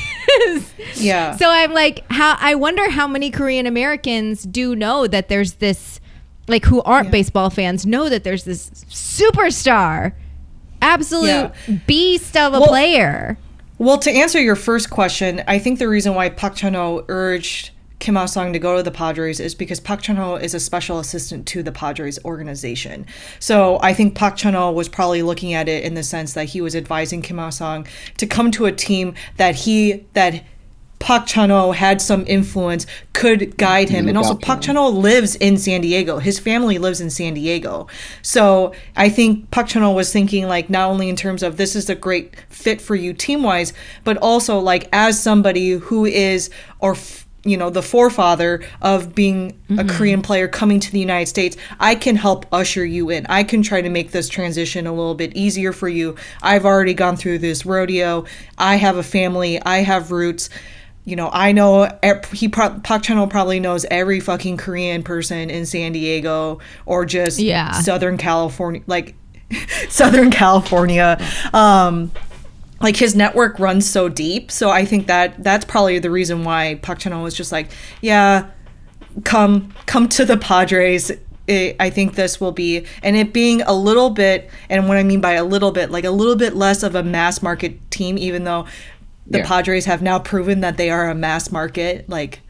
Yeah. 0.96 1.34
So 1.36 1.48
I'm 1.48 1.72
like, 1.72 2.04
how 2.10 2.36
I 2.38 2.54
wonder 2.54 2.90
how 2.90 3.06
many 3.08 3.30
Korean 3.30 3.66
Americans 3.66 4.42
do 4.42 4.76
know 4.76 5.06
that 5.06 5.30
there's 5.30 5.54
this, 5.54 6.00
like, 6.48 6.66
who 6.66 6.82
aren't 6.82 7.06
Yeah. 7.06 7.12
baseball 7.12 7.48
fans 7.48 7.86
know 7.86 8.10
that 8.10 8.24
there's 8.24 8.44
this 8.44 8.68
superstar, 8.90 10.12
absolute 10.82 11.28
Yeah. 11.28 11.76
beast 11.86 12.36
of 12.36 12.52
a 12.52 12.60
Well- 12.60 12.68
player. 12.68 13.38
Well, 13.80 13.98
to 13.98 14.10
answer 14.10 14.40
your 14.40 14.56
first 14.56 14.90
question, 14.90 15.44
I 15.46 15.60
think 15.60 15.78
the 15.78 15.88
reason 15.88 16.14
why 16.14 16.30
Park 16.30 16.56
Chan-ho 16.56 17.04
urged 17.06 17.70
Kim 18.00 18.16
Ha-sung 18.16 18.52
to 18.52 18.58
go 18.58 18.76
to 18.76 18.82
the 18.82 18.90
Padres 18.90 19.38
is 19.38 19.54
because 19.54 19.78
Park 19.78 20.02
Chan-ho 20.02 20.34
is 20.34 20.52
a 20.52 20.58
special 20.58 20.98
assistant 20.98 21.46
to 21.46 21.62
the 21.62 21.70
Padres 21.70 22.18
organization. 22.24 23.06
So 23.38 23.78
I 23.80 23.94
think 23.94 24.16
Park 24.16 24.34
Chan-ho 24.34 24.72
was 24.72 24.88
probably 24.88 25.22
looking 25.22 25.54
at 25.54 25.68
it 25.68 25.84
in 25.84 25.94
the 25.94 26.02
sense 26.02 26.32
that 26.34 26.46
he 26.46 26.60
was 26.60 26.74
advising 26.74 27.22
Kim 27.22 27.38
Ha-sung 27.38 27.86
to 28.16 28.26
come 28.26 28.50
to 28.50 28.66
a 28.66 28.72
team 28.72 29.14
that 29.36 29.54
he 29.54 30.04
that 30.12 30.44
Park 30.98 31.26
Chan-ho 31.26 31.72
had 31.72 32.02
some 32.02 32.24
influence, 32.26 32.86
could 33.12 33.56
guide 33.56 33.88
him, 33.88 34.08
and 34.08 34.18
also 34.18 34.34
Park. 34.34 34.60
Chan-ho 34.60 34.88
lives 34.88 35.36
in 35.36 35.56
San 35.56 35.80
Diego. 35.80 36.18
His 36.18 36.38
family 36.38 36.78
lives 36.78 37.00
in 37.00 37.10
San 37.10 37.34
Diego. 37.34 37.86
So 38.22 38.72
I 38.96 39.08
think 39.08 39.50
Park 39.50 39.68
Chan-ho 39.68 39.92
was 39.92 40.12
thinking 40.12 40.48
like 40.48 40.68
not 40.68 40.90
only 40.90 41.08
in 41.08 41.16
terms 41.16 41.42
of 41.42 41.56
this 41.56 41.76
is 41.76 41.88
a 41.88 41.94
great 41.94 42.34
fit 42.48 42.80
for 42.80 42.94
you 42.94 43.12
team-wise, 43.12 43.72
but 44.04 44.16
also 44.18 44.58
like 44.58 44.88
as 44.92 45.22
somebody 45.22 45.70
who 45.70 46.04
is 46.04 46.50
or 46.80 46.92
f- 46.92 47.26
you 47.44 47.56
know 47.56 47.70
the 47.70 47.82
forefather 47.82 48.62
of 48.82 49.14
being 49.14 49.58
a 49.70 49.84
Korean 49.84 50.20
player 50.20 50.48
coming 50.48 50.80
to 50.80 50.92
the 50.92 50.98
United 50.98 51.26
States, 51.26 51.56
I 51.78 51.94
can 51.94 52.16
help 52.16 52.44
usher 52.52 52.84
you 52.84 53.08
in. 53.10 53.24
I 53.26 53.44
can 53.44 53.62
try 53.62 53.80
to 53.80 53.88
make 53.88 54.10
this 54.10 54.28
transition 54.28 54.86
a 54.86 54.92
little 54.92 55.14
bit 55.14 55.34
easier 55.36 55.72
for 55.72 55.88
you. 55.88 56.16
I've 56.42 56.66
already 56.66 56.94
gone 56.94 57.16
through 57.16 57.38
this 57.38 57.64
rodeo. 57.64 58.24
I 58.58 58.76
have 58.76 58.96
a 58.96 59.02
family. 59.04 59.62
I 59.62 59.78
have 59.78 60.10
roots 60.10 60.50
you 61.08 61.16
know, 61.16 61.30
I 61.32 61.52
know 61.52 61.88
he 62.32 62.48
pro- 62.48 62.78
Park 62.80 63.02
Chan-ho 63.02 63.26
probably 63.26 63.60
knows 63.60 63.86
every 63.90 64.20
fucking 64.20 64.58
Korean 64.58 65.02
person 65.02 65.48
in 65.48 65.64
San 65.64 65.92
Diego 65.92 66.58
or 66.84 67.04
just 67.06 67.38
Yeah. 67.38 67.72
Southern 67.72 68.18
California, 68.18 68.82
like 68.86 69.14
Southern 69.88 70.30
California. 70.30 71.18
Um, 71.54 72.12
like 72.80 72.96
his 72.96 73.16
network 73.16 73.58
runs 73.58 73.88
so 73.88 74.08
deep, 74.08 74.50
so 74.52 74.70
I 74.70 74.84
think 74.84 75.06
that 75.08 75.42
that's 75.42 75.64
probably 75.64 75.98
the 75.98 76.10
reason 76.10 76.44
why 76.44 76.76
Park 76.82 76.98
Chan-ho 77.00 77.22
was 77.22 77.34
just 77.34 77.50
like, 77.50 77.70
yeah, 78.02 78.50
come 79.24 79.72
come 79.86 80.08
to 80.10 80.24
the 80.24 80.36
Padres. 80.36 81.10
It, 81.48 81.76
I 81.80 81.88
think 81.88 82.14
this 82.14 82.40
will 82.42 82.52
be, 82.52 82.84
and 83.02 83.16
it 83.16 83.32
being 83.32 83.62
a 83.62 83.72
little 83.72 84.10
bit, 84.10 84.50
and 84.68 84.86
what 84.86 84.98
I 84.98 85.02
mean 85.02 85.22
by 85.22 85.32
a 85.32 85.44
little 85.44 85.72
bit, 85.72 85.90
like 85.90 86.04
a 86.04 86.10
little 86.10 86.36
bit 86.36 86.54
less 86.54 86.82
of 86.82 86.94
a 86.94 87.02
mass 87.02 87.40
market 87.42 87.90
team, 87.90 88.18
even 88.18 88.44
though 88.44 88.66
the 89.28 89.38
Yeah. 89.38 89.46
Padres 89.46 89.84
have 89.84 90.00
now 90.02 90.18
proven 90.18 90.60
that 90.60 90.76
they 90.76 90.90
are 90.90 91.10
a 91.10 91.14
mass 91.14 91.50
market 91.52 92.08
like 92.08 92.40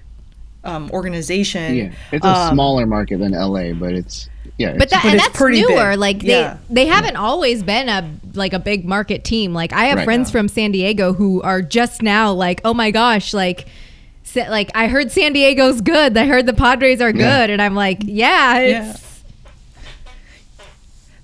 um, 0.64 0.90
organization. 0.92 1.74
Yeah, 1.76 1.90
it's 2.12 2.24
a 2.24 2.28
Um, 2.28 2.54
smaller 2.54 2.86
market 2.86 3.18
than 3.20 3.32
LA, 3.32 3.72
but 3.72 3.92
it's 3.94 4.28
yeah. 4.58 4.72
But 4.72 4.82
it's- 4.82 4.90
that 4.90 5.02
But 5.02 5.04
and 5.06 5.14
it's 5.14 5.24
that's 5.24 5.38
pretty 5.38 5.60
newer. 5.62 5.90
big. 5.92 5.98
Like 5.98 6.20
they 6.20 6.28
Yeah. 6.40 6.56
they 6.68 6.86
haven't 6.86 7.16
always 7.16 7.62
been 7.62 7.88
a 7.88 8.08
like 8.34 8.52
a 8.52 8.58
big 8.58 8.84
market 8.84 9.24
team. 9.24 9.54
Like 9.54 9.72
I 9.72 9.84
have 9.86 9.98
Right. 9.98 10.04
friends 10.04 10.30
from 10.30 10.48
San 10.48 10.72
Diego 10.72 11.12
who 11.14 11.40
are 11.42 11.62
just 11.62 12.02
now 12.02 12.32
like, 12.32 12.60
oh 12.64 12.74
my 12.74 12.90
gosh, 12.90 13.32
like. 13.34 13.66
Like 14.36 14.70
I 14.74 14.88
heard 14.88 15.10
San 15.10 15.32
Diego's 15.32 15.80
good. 15.80 16.16
I 16.18 16.26
heard 16.26 16.44
the 16.44 16.52
Padres 16.52 17.00
are 17.00 17.08
Yeah. 17.10 17.12
good, 17.40 17.50
and 17.50 17.62
I'm 17.62 17.74
like, 17.74 18.00
yeah, 18.04 18.60
Yeah. 18.60 18.96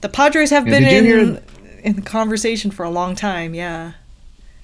The 0.01 0.09
Padres 0.09 0.51
have 0.51 0.67
Yeah, 0.67 0.79
been 0.79 0.89
in 0.89 1.05
hear- 1.05 1.39
in 1.83 1.97
the 1.97 2.03
conversation 2.03 2.71
for 2.71 2.83
a 2.83 2.91
long 2.91 3.15
time. 3.15 3.55
Yeah. 3.55 3.93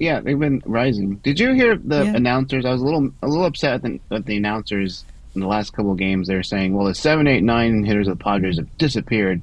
Yeah, 0.00 0.18
they've 0.20 0.38
been 0.38 0.62
rising. 0.64 1.16
Did 1.16 1.38
you 1.38 1.52
hear 1.52 1.76
the 1.76 2.04
Yeah. 2.06 2.16
announcers? 2.16 2.64
I 2.64 2.72
was 2.72 2.80
a 2.82 2.84
little 2.84 3.10
a 3.22 3.28
little 3.28 3.44
upset 3.44 3.74
at 3.74 3.82
the, 3.82 4.00
at 4.10 4.26
the 4.26 4.36
announcers 4.36 5.04
in 5.34 5.40
the 5.42 5.46
last 5.46 5.72
couple 5.74 5.92
of 5.92 5.98
games. 5.98 6.26
They 6.26 6.34
were 6.34 6.42
saying, 6.42 6.74
"Well, 6.74 6.86
the 6.86 6.94
seven, 6.94 7.28
eight, 7.28 7.44
nine 7.44 7.84
hitters 7.84 8.08
of 8.08 8.18
the 8.18 8.24
Padres 8.24 8.56
have 8.56 8.66
disappeared," 8.78 9.42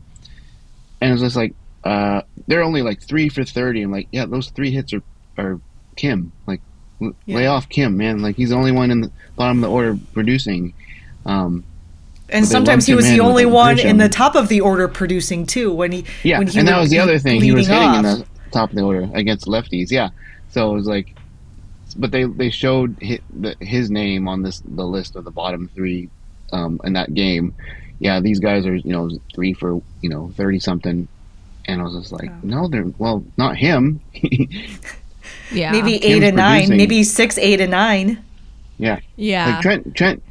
and 1.00 1.14
it's 1.14 1.22
just 1.22 1.36
like 1.38 1.54
uh, 1.84 2.22
they're 2.48 2.64
only 2.64 2.82
like 2.82 3.02
three 3.02 3.30
for 3.30 3.44
thirty. 3.46 3.84
I'm 3.84 3.92
like, 3.92 4.08
yeah, 4.12 4.26
those 4.26 4.50
three 4.50 4.72
hits 4.72 4.92
are 4.94 5.04
are 5.38 5.60
Kim. 5.96 6.32
Like, 6.48 6.60
l- 7.02 7.14
lay 7.28 7.46
off 7.46 7.70
Kim, 7.70 7.96
man. 7.96 8.22
Like 8.24 8.36
he's 8.36 8.50
the 8.50 8.56
only 8.56 8.72
one 8.72 8.90
in 8.92 9.02
the 9.02 9.12
bottom 9.36 9.60
of 9.60 9.62
the 9.62 9.74
order 9.74 9.98
producing. 10.14 10.74
Um, 11.26 11.64
And 12.30 12.46
sometimes 12.46 12.86
he 12.88 12.96
was 12.96 13.08
the 13.08 13.20
only 13.20 13.46
one 13.46 13.80
in 13.80 13.98
the 13.98 14.10
top 14.10 14.36
of 14.36 14.48
the 14.50 14.62
order 14.62 14.88
producing 14.88 15.46
too. 15.46 15.72
When 15.72 15.92
he 15.92 16.04
Yeah, 16.24 16.40
when 16.40 16.48
he 16.48 16.58
and 16.60 16.68
that 16.68 16.80
was 16.80 16.90
the 16.90 17.00
other 17.00 17.20
thing. 17.20 17.42
He 17.42 17.52
was 17.52 17.68
hitting 17.68 17.94
in 17.94 18.02
the 18.02 18.26
top 18.52 18.72
of 18.72 18.76
the 18.76 18.82
order 18.82 19.08
against 19.14 19.46
lefties. 19.46 19.92
Yeah, 19.92 20.10
so 20.50 20.72
it 20.72 20.74
was 20.74 20.88
like, 20.88 21.16
but 21.96 22.12
they 22.12 22.26
they 22.26 22.50
showed 22.50 22.96
his, 23.02 23.20
the, 23.30 23.56
his 23.60 23.90
name 23.90 24.28
on 24.28 24.44
this 24.44 24.62
the 24.62 24.86
list 24.86 25.16
of 25.16 25.24
the 25.24 25.32
bottom 25.32 25.70
three 25.74 26.10
um, 26.52 26.80
in 26.84 26.94
that 26.94 27.14
game. 27.14 27.56
Yeah, 28.00 28.20
these 28.20 28.40
guys 28.40 28.66
are 28.66 28.76
you 28.76 28.92
know 28.92 29.10
three 29.34 29.54
for 29.54 29.82
you 30.02 30.10
know 30.10 30.32
thirty 30.36 30.60
something, 30.60 31.08
and 31.66 31.82
I 31.82 31.84
was 31.84 31.96
just 31.96 32.12
like, 32.12 32.44
no, 32.44 32.68
they're 32.68 32.86
well, 32.98 33.24
not 33.38 33.58
him. 33.58 34.02
yeah, 35.52 35.72
maybe 35.72 35.96
eight 35.96 36.02
Kim's 36.02 36.26
and 36.26 36.36
nine, 36.38 36.70
maybe 36.70 37.04
six, 37.04 37.38
eight 37.38 37.60
and 37.60 37.72
nine. 37.72 38.24
yeah, 38.78 39.00
yeah. 39.16 39.54
like 39.54 39.62
Trent 39.62 39.96
Trent 39.96 40.24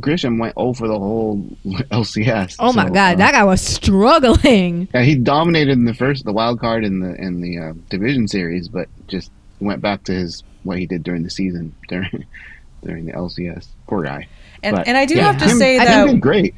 Grisham 0.00 0.40
went 0.40 0.54
over 0.56 0.88
the 0.88 0.98
whole 0.98 1.38
LCS. 1.64 2.56
oh 2.58 2.72
my 2.72 2.86
so, 2.86 2.92
god, 2.92 3.14
uh, 3.14 3.18
that 3.18 3.32
guy 3.32 3.44
was 3.44 3.60
struggling. 3.60 4.88
Yeah, 4.94 5.02
he 5.02 5.14
dominated 5.14 5.72
in 5.72 5.84
the 5.84 5.94
first, 5.94 6.24
the 6.24 6.32
wild 6.32 6.60
card 6.60 6.84
in 6.84 7.00
the 7.00 7.14
in 7.14 7.40
the 7.40 7.58
uh, 7.58 7.72
division 7.90 8.26
series, 8.26 8.68
but 8.68 8.88
just 9.06 9.30
went 9.62 9.80
back 9.80 10.04
to 10.04 10.12
his 10.12 10.42
what 10.64 10.78
he 10.78 10.86
did 10.86 11.02
during 11.02 11.22
the 11.22 11.30
season 11.30 11.74
during 11.88 12.24
during 12.84 13.06
the 13.06 13.12
LCS. 13.12 13.66
Poor 13.86 14.02
guy. 14.02 14.28
And 14.62 14.76
But, 14.76 14.86
and 14.86 14.96
I 14.96 15.06
do 15.06 15.14
yeah, 15.16 15.32
have 15.32 15.38
to 15.38 15.46
Kim- 15.46 15.58
say 15.58 15.76
Kim 15.78 15.86
that 15.86 16.06
did 16.06 16.20
great. 16.20 16.54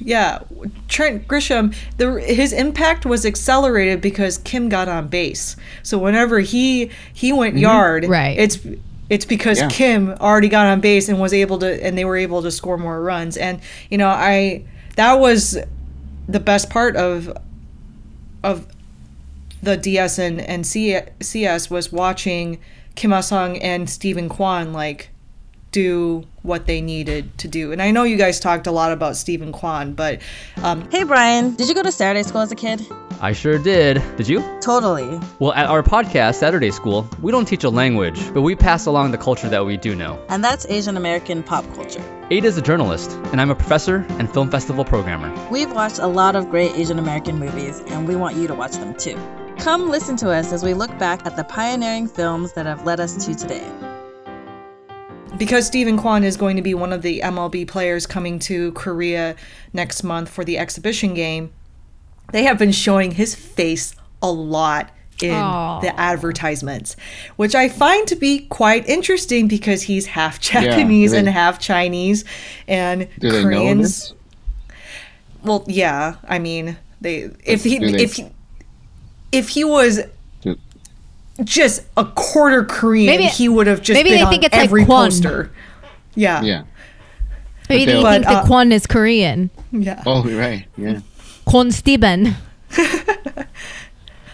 yeah, 0.00 0.40
Trent 0.88 1.26
Grisham, 1.28 1.74
the 1.96 2.20
his 2.20 2.52
impact 2.52 3.06
was 3.06 3.24
accelerated 3.24 4.00
because 4.00 4.38
Kim 4.38 4.68
got 4.68 4.88
on 4.88 5.08
base. 5.08 5.56
So 5.82 5.98
whenever 5.98 6.40
he 6.40 6.90
he 7.12 7.32
went 7.32 7.54
mm-hmm. 7.54 7.62
yard, 7.62 8.04
Right. 8.04 8.38
It's 8.38 8.58
it's 9.08 9.24
because 9.24 9.58
Yeah. 9.58 9.68
Kim 9.68 10.10
already 10.20 10.48
got 10.48 10.66
on 10.66 10.80
base 10.80 11.08
and 11.08 11.20
was 11.20 11.32
able 11.32 11.58
to, 11.60 11.84
and 11.84 11.96
they 11.96 12.04
were 12.04 12.16
able 12.16 12.42
to 12.42 12.50
score 12.50 12.76
more 12.76 13.00
runs. 13.00 13.36
And 13.36 13.60
you 13.90 13.98
know, 13.98 14.08
I 14.08 14.64
that 14.96 15.14
was 15.14 15.56
the 16.28 16.40
best 16.40 16.70
part 16.70 16.96
of 16.96 17.32
of 18.42 18.66
the 19.62 19.76
DS 19.76 20.18
and, 20.18 20.40
and 20.40 20.66
C- 20.66 20.98
CS 21.20 21.70
was 21.70 21.92
watching 21.92 22.58
Kim 22.94 23.10
Ha-sung 23.10 23.58
and 23.58 23.88
Steven 23.88 24.28
Kwan 24.28 24.72
like 24.72 25.10
do 25.72 26.24
what 26.42 26.66
they 26.66 26.80
needed 26.80 27.36
to 27.38 27.48
do. 27.48 27.72
And 27.72 27.82
I 27.82 27.90
know 27.90 28.04
you 28.04 28.16
guys 28.16 28.40
talked 28.40 28.66
a 28.66 28.70
lot 28.70 28.92
about 28.92 29.16
Steven 29.16 29.52
Kwan, 29.52 29.92
but 29.92 30.20
um, 30.62 30.88
Hey 30.90 31.04
Brian, 31.04 31.54
did 31.54 31.68
you 31.68 31.74
go 31.74 31.82
to 31.82 31.92
Saturday 31.92 32.22
school 32.22 32.40
as 32.40 32.50
a 32.50 32.54
kid? 32.54 32.80
I 33.20 33.32
sure 33.32 33.58
did. 33.58 34.02
Did 34.16 34.28
you? 34.28 34.40
Totally. 34.60 35.18
Well, 35.38 35.52
at 35.54 35.66
our 35.66 35.82
podcast, 35.82 36.34
Saturday 36.34 36.70
School, 36.70 37.08
we 37.22 37.32
don't 37.32 37.46
teach 37.46 37.64
a 37.64 37.70
language, 37.70 38.32
but 38.34 38.42
we 38.42 38.54
pass 38.54 38.84
along 38.86 39.10
the 39.10 39.18
culture 39.18 39.48
that 39.48 39.64
we 39.64 39.78
do 39.78 39.94
know. 39.94 40.22
And 40.28 40.44
that's 40.44 40.66
Asian 40.66 40.96
American 40.98 41.42
pop 41.42 41.64
culture. 41.74 42.02
Ada's 42.30 42.58
a 42.58 42.62
journalist, 42.62 43.12
and 43.32 43.40
I'm 43.40 43.50
a 43.50 43.54
professor 43.54 44.04
and 44.18 44.30
film 44.32 44.50
festival 44.50 44.84
programmer. 44.84 45.32
We've 45.50 45.72
watched 45.72 45.98
a 45.98 46.06
lot 46.06 46.36
of 46.36 46.50
great 46.50 46.72
Asian 46.72 46.98
American 46.98 47.38
movies, 47.38 47.80
and 47.86 48.06
we 48.06 48.16
want 48.16 48.36
you 48.36 48.46
to 48.48 48.54
watch 48.54 48.72
them 48.72 48.94
too. 48.94 49.18
Come 49.58 49.90
listen 49.90 50.16
to 50.18 50.30
us 50.30 50.52
as 50.52 50.62
we 50.62 50.74
look 50.74 50.96
back 50.98 51.26
at 51.26 51.36
the 51.36 51.44
pioneering 51.44 52.06
films 52.06 52.52
that 52.52 52.66
have 52.66 52.84
led 52.86 53.00
us 53.00 53.24
to 53.26 53.34
today. 53.34 53.68
because 55.38 55.66
Steven 55.66 55.98
Kwan 55.98 56.24
is 56.24 56.34
going 56.36 56.56
to 56.56 56.62
be 56.62 56.72
one 56.72 56.92
of 56.94 57.02
the 57.02 57.20
MLB 57.20 57.66
players 57.68 58.06
coming 58.06 58.38
to 58.40 58.72
Korea 58.72 59.36
next 59.74 60.02
month 60.02 60.30
for 60.30 60.44
the 60.44 60.56
exhibition 60.56 61.12
game, 61.12 61.52
they 62.32 62.44
have 62.44 62.58
been 62.58 62.72
showing 62.72 63.10
his 63.10 63.34
face 63.34 63.94
a 64.22 64.30
lot 64.30 64.90
in 65.20 65.32
Aw. 65.34 65.80
the 65.80 65.98
advertisements, 66.00 66.96
which 67.36 67.54
I 67.54 67.68
find 67.68 68.06
to 68.08 68.16
be 68.16 68.46
quite 68.46 68.88
interesting 68.88 69.46
because 69.46 69.82
he's 69.82 70.06
half 70.06 70.40
Japanese 70.40 71.10
they- 71.10 71.18
and 71.18 71.28
half 71.28 71.58
Chinese, 71.58 72.24
and 72.66 73.06
Do 73.18 73.30
they 73.30 73.36
know 73.38 73.42
Koreans. 73.42 73.82
this? 74.10 74.14
Well, 75.42 75.64
yeah. 75.66 76.14
I 76.26 76.38
mean, 76.38 76.76
they 77.02 77.30
if 77.44 77.62
he 77.64 77.76
if 77.76 78.14
he, 78.14 78.26
if 79.32 79.50
he 79.50 79.64
was 79.64 80.00
just 81.44 81.82
a 81.96 82.04
quarter 82.04 82.64
Korean, 82.64 83.06
Maybe- 83.06 83.24
he 83.24 83.48
would 83.48 83.66
have 83.66 83.82
just 83.82 83.96
maybe 83.96 84.10
been 84.10 84.18
they 84.20 84.24
on 84.24 84.30
think 84.30 84.44
it's 84.44 84.54
like 84.54 84.64
every 84.64 84.84
Kwon. 84.84 84.86
poster. 84.86 85.50
Yeah, 86.14 86.42
Yeah. 86.42 86.62
Maybe 87.68 87.84
they 87.84 87.92
they- 87.92 87.92
think 87.92 88.04
But, 88.04 88.22
that 88.22 88.44
uh, 88.44 88.46
Kwon 88.46 88.72
is 88.72 88.86
Korean. 88.86 89.50
yeah. 89.72 90.02
Oh, 90.06 90.22
right. 90.24 90.64
Yeah. 90.78 91.00
Kwon 91.46 91.72
Steven. 91.72 92.36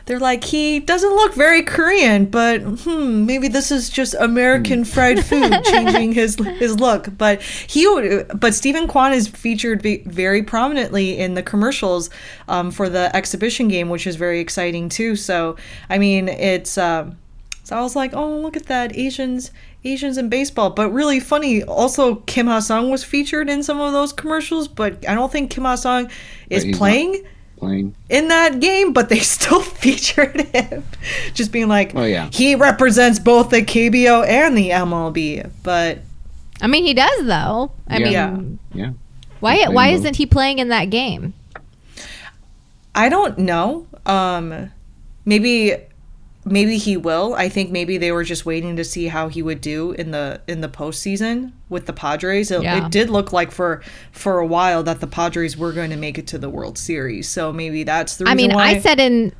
They're 0.06 0.18
like 0.18 0.44
he 0.44 0.80
doesn't 0.80 1.10
look 1.14 1.34
very 1.34 1.62
Korean, 1.62 2.26
but 2.26 2.58
hmm, 2.60 3.24
maybe 3.26 3.48
this 3.48 3.70
is 3.70 3.88
just 3.88 4.14
American 4.18 4.84
fried 4.84 5.24
food 5.24 5.52
changing 5.64 6.12
his 6.12 6.34
his 6.58 6.78
look. 6.80 7.08
But 7.16 7.40
he, 7.42 7.86
but 8.34 8.54
Steven 8.54 8.88
Kwan 8.88 9.12
is 9.12 9.28
featured 9.28 9.82
ve- 9.82 10.02
very 10.06 10.42
prominently 10.42 11.18
in 11.18 11.34
the 11.34 11.42
commercials 11.42 12.10
um, 12.48 12.70
for 12.70 12.88
the 12.88 13.14
exhibition 13.14 13.68
game, 13.68 13.88
which 13.88 14.06
is 14.06 14.16
very 14.16 14.40
exciting 14.40 14.88
too. 14.88 15.16
So 15.16 15.56
I 15.88 15.98
mean, 15.98 16.28
it's. 16.28 16.76
Um, 16.78 17.18
so 17.64 17.76
I 17.78 17.80
was 17.80 17.94
like, 17.94 18.12
oh, 18.12 18.38
look 18.40 18.56
at 18.56 18.66
that, 18.66 18.96
Asians, 18.96 19.52
Asians 19.84 20.18
in 20.18 20.28
baseball. 20.28 20.70
But 20.70 20.90
really 20.90 21.20
funny, 21.20 21.62
also 21.62 22.16
Kim 22.16 22.48
Ha 22.48 22.58
Sung 22.58 22.90
was 22.90 23.04
featured 23.04 23.48
in 23.48 23.62
some 23.62 23.80
of 23.80 23.92
those 23.92 24.12
commercials, 24.12 24.66
but 24.66 25.08
I 25.08 25.14
don't 25.14 25.30
think 25.30 25.52
Kim 25.52 25.62
Ha 25.62 25.76
Sung 25.76 26.10
is 26.50 26.64
playing. 26.76 27.12
not- 27.12 27.20
playing 27.62 27.92
Playing. 27.92 28.22
in 28.22 28.28
that 28.28 28.60
game, 28.60 28.92
but 28.92 29.08
they 29.08 29.18
still 29.36 29.60
featured 29.60 30.40
him. 30.40 30.84
Just 31.34 31.52
being 31.52 31.68
like, 31.68 31.94
Oh, 31.94 32.04
yeah. 32.04 32.28
he 32.32 32.54
represents 32.54 33.18
both 33.18 33.50
the 33.50 33.62
KBO 33.62 34.26
and 34.26 34.56
the 34.56 34.70
MLB. 34.70 35.50
But 35.62 35.98
I 36.60 36.66
mean, 36.66 36.84
he 36.84 36.94
does 36.94 37.24
though. 37.24 37.72
I 37.88 37.98
Yeah. 37.98 38.30
mean, 38.30 38.58
Yeah. 38.74 38.84
Yeah. 38.84 38.90
why 39.40 39.66
why 39.68 39.90
both. 39.90 40.00
isn't 40.00 40.16
he 40.16 40.26
playing 40.26 40.58
in 40.58 40.68
that 40.68 40.90
game? 40.90 41.34
I 42.94 43.08
don't 43.08 43.38
know. 43.38 43.86
Um, 44.04 44.70
maybe, 45.24 45.76
maybe 46.44 46.76
he 46.78 46.96
will. 46.96 47.34
I 47.34 47.48
think 47.48 47.70
maybe 47.70 47.98
they 47.98 48.12
were 48.12 48.24
just 48.24 48.44
waiting 48.46 48.76
to 48.76 48.84
see 48.84 49.06
how 49.08 49.28
he 49.28 49.42
would 49.42 49.60
do 49.60 49.92
in 49.92 50.10
the 50.10 50.40
in 50.48 50.60
the 50.60 50.68
postseason 50.68 51.52
with 51.68 51.86
the 51.86 51.92
Padres. 51.92 52.50
It, 52.50 52.62
Yeah. 52.62 52.84
it 52.86 52.90
did 52.92 53.10
look 53.10 53.32
like 53.32 53.50
for 53.52 53.82
for 54.12 54.38
a 54.38 54.46
while 54.46 54.82
that 54.82 55.00
the 55.00 55.06
Padres 55.06 55.56
were 55.56 55.72
going 55.72 55.90
to 55.90 55.96
make 55.96 56.18
it 56.18 56.26
to 56.28 56.38
the 56.38 56.50
World 56.50 56.78
Series. 56.78 57.28
So 57.28 57.52
maybe 57.52 57.84
that's 57.84 58.16
the 58.16 58.28
I 58.28 58.34
mean, 58.34 58.52
why. 58.52 58.68
I 58.68 58.78
said 58.80 58.98
in 59.00 59.32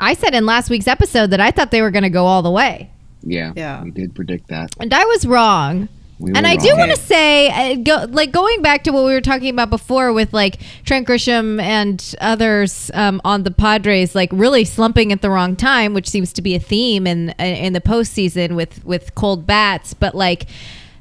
I 0.00 0.14
said 0.14 0.34
in 0.34 0.46
last 0.46 0.70
week's 0.70 0.86
episode 0.88 1.30
that 1.30 1.40
I 1.40 1.50
thought 1.50 1.70
they 1.70 1.82
were 1.82 1.90
going 1.90 2.04
to 2.04 2.10
go 2.10 2.24
all 2.26 2.42
the 2.42 2.50
way, 2.50 2.90
Yeah. 3.22 3.52
Yeah. 3.54 3.82
We 3.84 3.90
did 3.90 4.14
predict 4.14 4.48
that. 4.48 4.70
and 4.80 4.92
I 4.94 5.04
was 5.04 5.26
wrong. 5.26 5.88
We 6.20 6.32
And 6.34 6.44
were 6.44 6.50
I 6.50 6.56
do 6.56 6.68
want 6.76 6.90
to 6.90 6.98
say, 6.98 7.48
uh, 7.48 7.76
go, 7.76 8.04
like 8.10 8.30
going 8.30 8.60
back 8.60 8.84
to 8.84 8.92
what 8.92 9.04
we 9.06 9.12
were 9.12 9.22
talking 9.22 9.48
about 9.48 9.70
before 9.70 10.12
with 10.12 10.34
like 10.34 10.60
Trent 10.84 11.08
Grisham 11.08 11.60
and 11.60 12.14
others 12.20 12.90
um, 12.92 13.22
on 13.24 13.42
the 13.44 13.50
Padres, 13.50 14.14
like 14.14 14.28
really 14.32 14.64
slumping 14.66 15.12
at 15.12 15.22
the 15.22 15.30
wrong 15.30 15.56
time, 15.56 15.94
which 15.94 16.08
seems 16.10 16.32
to 16.34 16.42
be 16.42 16.54
a 16.54 16.60
theme 16.60 17.06
in 17.06 17.30
in 17.40 17.72
the 17.72 17.80
postseason 17.80 18.54
with 18.54 18.84
with 18.84 19.14
cold 19.14 19.46
bats. 19.46 19.94
But 19.94 20.14
like 20.14 20.46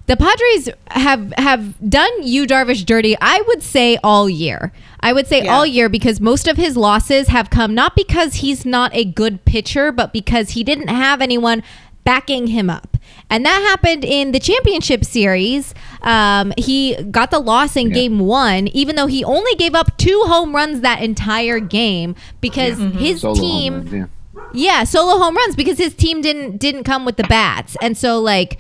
the 0.06 0.16
Padres 0.16 0.70
have 0.92 1.34
have 1.38 1.90
done 1.90 2.10
Yu 2.24 2.48
Darvish 2.48 2.86
dirty. 2.86 3.18
I 3.20 3.44
would 3.48 3.62
say 3.62 3.98
all 4.02 4.30
year. 4.30 4.72
I 5.02 5.12
would 5.14 5.28
say 5.28 5.44
Yeah. 5.44 5.54
all 5.54 5.66
year 5.66 5.90
because 5.90 6.22
most 6.22 6.48
of 6.48 6.56
his 6.56 6.78
losses 6.78 7.28
have 7.28 7.50
come 7.50 7.76
not 7.76 7.94
because 7.96 8.36
he's 8.36 8.66
not 8.66 8.90
a 8.96 9.04
good 9.04 9.44
pitcher, 9.44 9.92
but 9.92 10.14
because 10.14 10.52
he 10.52 10.64
didn't 10.64 10.88
have 10.88 11.22
anyone 11.22 11.62
backing 12.06 12.48
him 12.48 12.70
up. 12.70 12.98
And 13.30 13.46
that 13.46 13.62
happened 13.70 14.04
in 14.04 14.32
the 14.32 14.40
championship 14.40 15.06
series. 15.06 15.74
Um, 16.02 16.52
he 16.58 16.96
got 17.12 17.30
the 17.32 17.40
loss 17.40 17.76
in 17.76 17.90
Yeah. 17.90 17.94
game 17.94 18.20
one, 18.20 18.68
even 18.70 18.96
though 18.96 19.06
he 19.08 19.24
only 19.24 19.54
gave 19.56 19.76
up 19.76 19.96
two 19.98 20.24
home 20.28 20.56
runs 20.56 20.82
that 20.82 21.02
entire 21.02 21.60
game 21.60 22.16
because 22.42 22.78
his 22.96 23.22
Solo 23.22 23.36
team. 23.36 23.90
yeah. 23.92 24.06
Yeah, 24.52 24.84
solo 24.84 25.20
home 25.20 25.36
runs 25.36 25.56
because 25.56 25.78
his 25.78 25.94
team 25.94 26.22
didn't 26.22 26.58
didn't 26.58 26.84
come 26.84 27.06
with 27.06 27.18
the 27.18 27.24
bats, 27.26 27.76
and 27.84 27.96
so 27.96 28.20
like, 28.20 28.60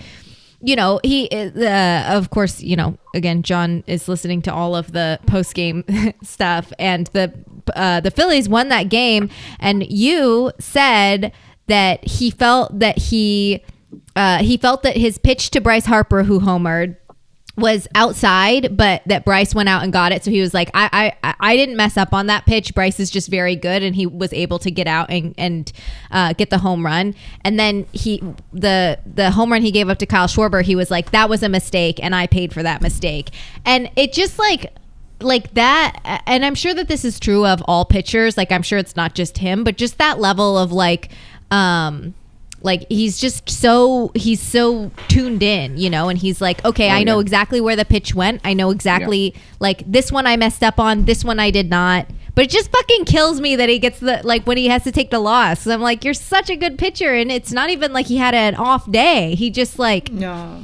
you 0.61 0.75
know, 0.75 0.99
he 1.03 1.27
uh, 1.31 2.03
of 2.15 2.29
course, 2.29 2.61
you 2.61 2.75
know, 2.75 2.97
again, 3.15 3.41
John 3.41 3.83
is 3.87 4.07
listening 4.07 4.41
to 4.43 4.53
all 4.53 4.75
of 4.75 4.91
the 4.91 5.19
post 5.25 5.55
game 5.55 5.83
stuff, 6.23 6.71
and 6.77 7.07
the 7.07 7.33
uh, 7.75 8.01
the 8.01 8.11
Phillies 8.11 8.47
won 8.47 8.67
that 8.69 8.89
game, 8.89 9.29
and 9.59 9.89
you 9.91 10.51
said 10.59 11.31
that 11.67 12.05
he 12.07 12.29
felt 12.29 12.77
that 12.79 12.97
he 12.99 13.63
uh, 14.19 14.43
he 14.43 14.57
felt 14.57 14.83
that 14.83 14.97
his 14.97 15.17
pitch 15.17 15.49
to 15.51 15.61
Bryce 15.61 15.85
Harper, 15.85 16.23
who 16.23 16.41
homered, 16.41 16.97
was 17.55 17.87
outside, 17.95 18.75
but 18.75 19.01
that 19.05 19.23
Bryce 19.23 19.55
went 19.55 19.69
out 19.69 19.81
and 19.81 19.93
got 19.93 20.11
it. 20.11 20.25
So 20.25 20.29
he 20.29 20.41
was 20.41 20.53
like, 20.53 20.69
I, 20.73 21.13
I, 21.23 21.35
I 21.39 21.55
didn't 21.55 21.77
mess 21.77 21.95
up 21.95 22.13
on 22.13 22.27
that 22.27 22.45
pitch. 22.45 22.75
Bryce 22.75 22.99
is 22.99 23.09
just 23.09 23.29
very 23.29 23.55
good, 23.55 23.81
and 23.81 23.95
he 23.95 24.05
was 24.05 24.33
able 24.33 24.59
to 24.59 24.69
get 24.69 24.87
out 24.87 25.09
and 25.09 25.33
and 25.37 25.71
uh, 26.11 26.33
get 26.33 26.49
the 26.49 26.57
home 26.57 26.85
run. 26.85 27.15
And 27.45 27.57
then 27.57 27.85
he 27.93 28.21
the 28.51 28.99
the 29.05 29.31
home 29.31 29.53
run 29.53 29.61
he 29.61 29.71
gave 29.71 29.87
up 29.87 29.99
to 29.99 30.05
Kyle 30.05 30.27
Schwarber, 30.27 30.63
he 30.63 30.75
was 30.75 30.91
like, 30.91 31.11
that 31.11 31.29
was 31.29 31.41
a 31.41 31.49
mistake, 31.49 31.97
and 32.03 32.13
I 32.13 32.27
paid 32.27 32.51
for 32.51 32.61
that 32.61 32.81
mistake. 32.81 33.29
And 33.63 33.89
it 33.95 34.11
just 34.11 34.37
like 34.37 34.73
like 35.21 35.53
that 35.53 36.21
and 36.27 36.45
i'm 36.45 36.55
sure 36.55 36.73
that 36.73 36.87
this 36.87 37.03
is 37.03 37.19
true 37.19 37.45
of 37.45 37.61
all 37.67 37.83
pitchers 37.83 38.37
like 38.37 38.53
i'm 38.53 38.61
sure 38.61 38.79
it's 38.79 38.95
not 38.95 39.15
just 39.15 39.39
him 39.39 39.65
but 39.65 39.75
just 39.75 39.97
that 39.97 40.17
level 40.17 40.57
of 40.57 40.71
like 40.71 41.09
um 41.51 42.13
like 42.61 42.85
he's 42.89 43.19
just 43.19 43.49
so 43.49 44.11
he's 44.15 44.41
so 44.41 44.91
tuned 45.07 45.41
in 45.43 45.77
you 45.77 45.89
know 45.89 46.09
and 46.09 46.19
he's 46.19 46.41
like 46.41 46.63
okay 46.65 46.89
Oh, 46.89 46.93
i 46.95 47.03
know 47.03 47.15
yeah. 47.17 47.21
exactly 47.21 47.61
where 47.61 47.75
the 47.75 47.85
pitch 47.85 48.13
went. 48.13 48.41
I 48.43 48.53
know 48.53 48.69
exactly 48.71 49.33
like 49.59 49.83
this 49.89 50.11
one 50.11 50.25
i 50.27 50.35
messed 50.37 50.63
up 50.63 50.79
on 50.79 51.05
this 51.05 51.23
one 51.23 51.39
i 51.39 51.51
did 51.51 51.69
not. 51.69 52.07
But 52.35 52.45
it 52.45 52.51
just 52.51 52.71
fucking 52.71 53.03
kills 53.05 53.41
me 53.41 53.57
that 53.57 53.67
he 53.67 53.79
gets 53.79 53.99
the 53.99 54.21
like 54.23 54.45
when 54.47 54.55
he 54.55 54.67
has 54.69 54.83
to 54.85 54.91
take 54.93 55.09
the 55.09 55.19
loss. 55.19 55.67
I'm 55.67 55.81
like 55.81 56.05
you're 56.05 56.13
such 56.13 56.49
a 56.49 56.55
good 56.55 56.77
pitcher 56.77 57.13
and 57.13 57.31
it's 57.31 57.51
not 57.51 57.69
even 57.69 57.91
like 57.91 58.05
he 58.05 58.15
had 58.17 58.33
an 58.33 58.55
off 58.55 58.89
day. 58.89 59.35
He 59.35 59.49
just 59.49 59.77
like 59.79 60.11
No. 60.11 60.61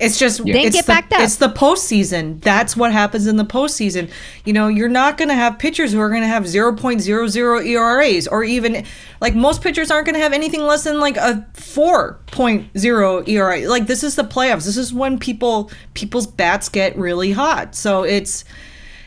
It's 0.00 0.18
just 0.18 0.42
Didn't 0.42 0.62
it's 0.62 0.76
get 0.76 0.86
the, 0.86 0.92
backed 0.92 1.12
up. 1.12 1.20
It's 1.20 1.36
the 1.36 1.50
postseason. 1.50 2.40
That's 2.40 2.74
what 2.74 2.90
happens 2.90 3.26
in 3.26 3.36
the 3.36 3.44
postseason. 3.44 4.10
You 4.46 4.54
know, 4.54 4.66
you're 4.68 4.88
not 4.88 5.18
going 5.18 5.28
to 5.28 5.34
have 5.34 5.58
pitchers 5.58 5.92
who 5.92 6.00
are 6.00 6.08
going 6.08 6.22
to 6.22 6.26
have 6.26 6.44
0.00 6.44 7.66
ERAs 7.66 8.26
or 8.26 8.42
even 8.42 8.86
like 9.20 9.34
most 9.34 9.62
pitchers 9.62 9.90
aren't 9.90 10.06
going 10.06 10.14
to 10.14 10.20
have 10.20 10.32
anything 10.32 10.62
less 10.62 10.84
than 10.84 11.00
like 11.00 11.18
a 11.18 11.46
4.0 11.52 13.28
ERA. 13.28 13.68
Like 13.68 13.86
this 13.86 14.02
is 14.02 14.16
the 14.16 14.24
playoffs. 14.24 14.64
This 14.64 14.78
is 14.78 14.92
when 14.92 15.18
people 15.18 15.70
people's 15.92 16.26
bats 16.26 16.70
get 16.70 16.96
really 16.96 17.32
hot. 17.32 17.74
So 17.74 18.02
it's 18.02 18.46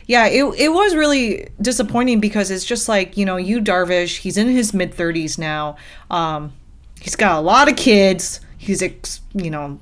yeah, 0.06 0.26
it, 0.26 0.44
it 0.58 0.68
was 0.68 0.94
really 0.94 1.48
disappointing 1.60 2.20
because 2.20 2.50
it's 2.50 2.64
just 2.64 2.88
like, 2.88 3.16
you 3.16 3.24
know, 3.24 3.36
Yu 3.36 3.60
Darvish, 3.60 4.18
he's 4.18 4.36
in 4.36 4.48
his 4.48 4.74
mid 4.74 4.92
30s 4.92 5.38
now. 5.38 5.76
Um, 6.10 6.52
he's 7.00 7.16
got 7.16 7.38
a 7.38 7.40
lot 7.40 7.68
of 7.68 7.76
kids. 7.76 8.40
He's, 8.58 8.82
ex, 8.82 9.22
you 9.32 9.50
know, 9.50 9.80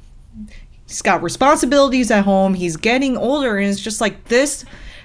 he's 0.93 1.01
got 1.01 1.23
responsibilities 1.23 2.11
at 2.11 2.25
home. 2.25 2.53
He's 2.53 2.77
getting 2.77 3.17
older, 3.17 3.57
and 3.57 3.69
it's 3.69 3.81
just 3.81 4.01
like 4.01 4.25
this. 4.25 4.63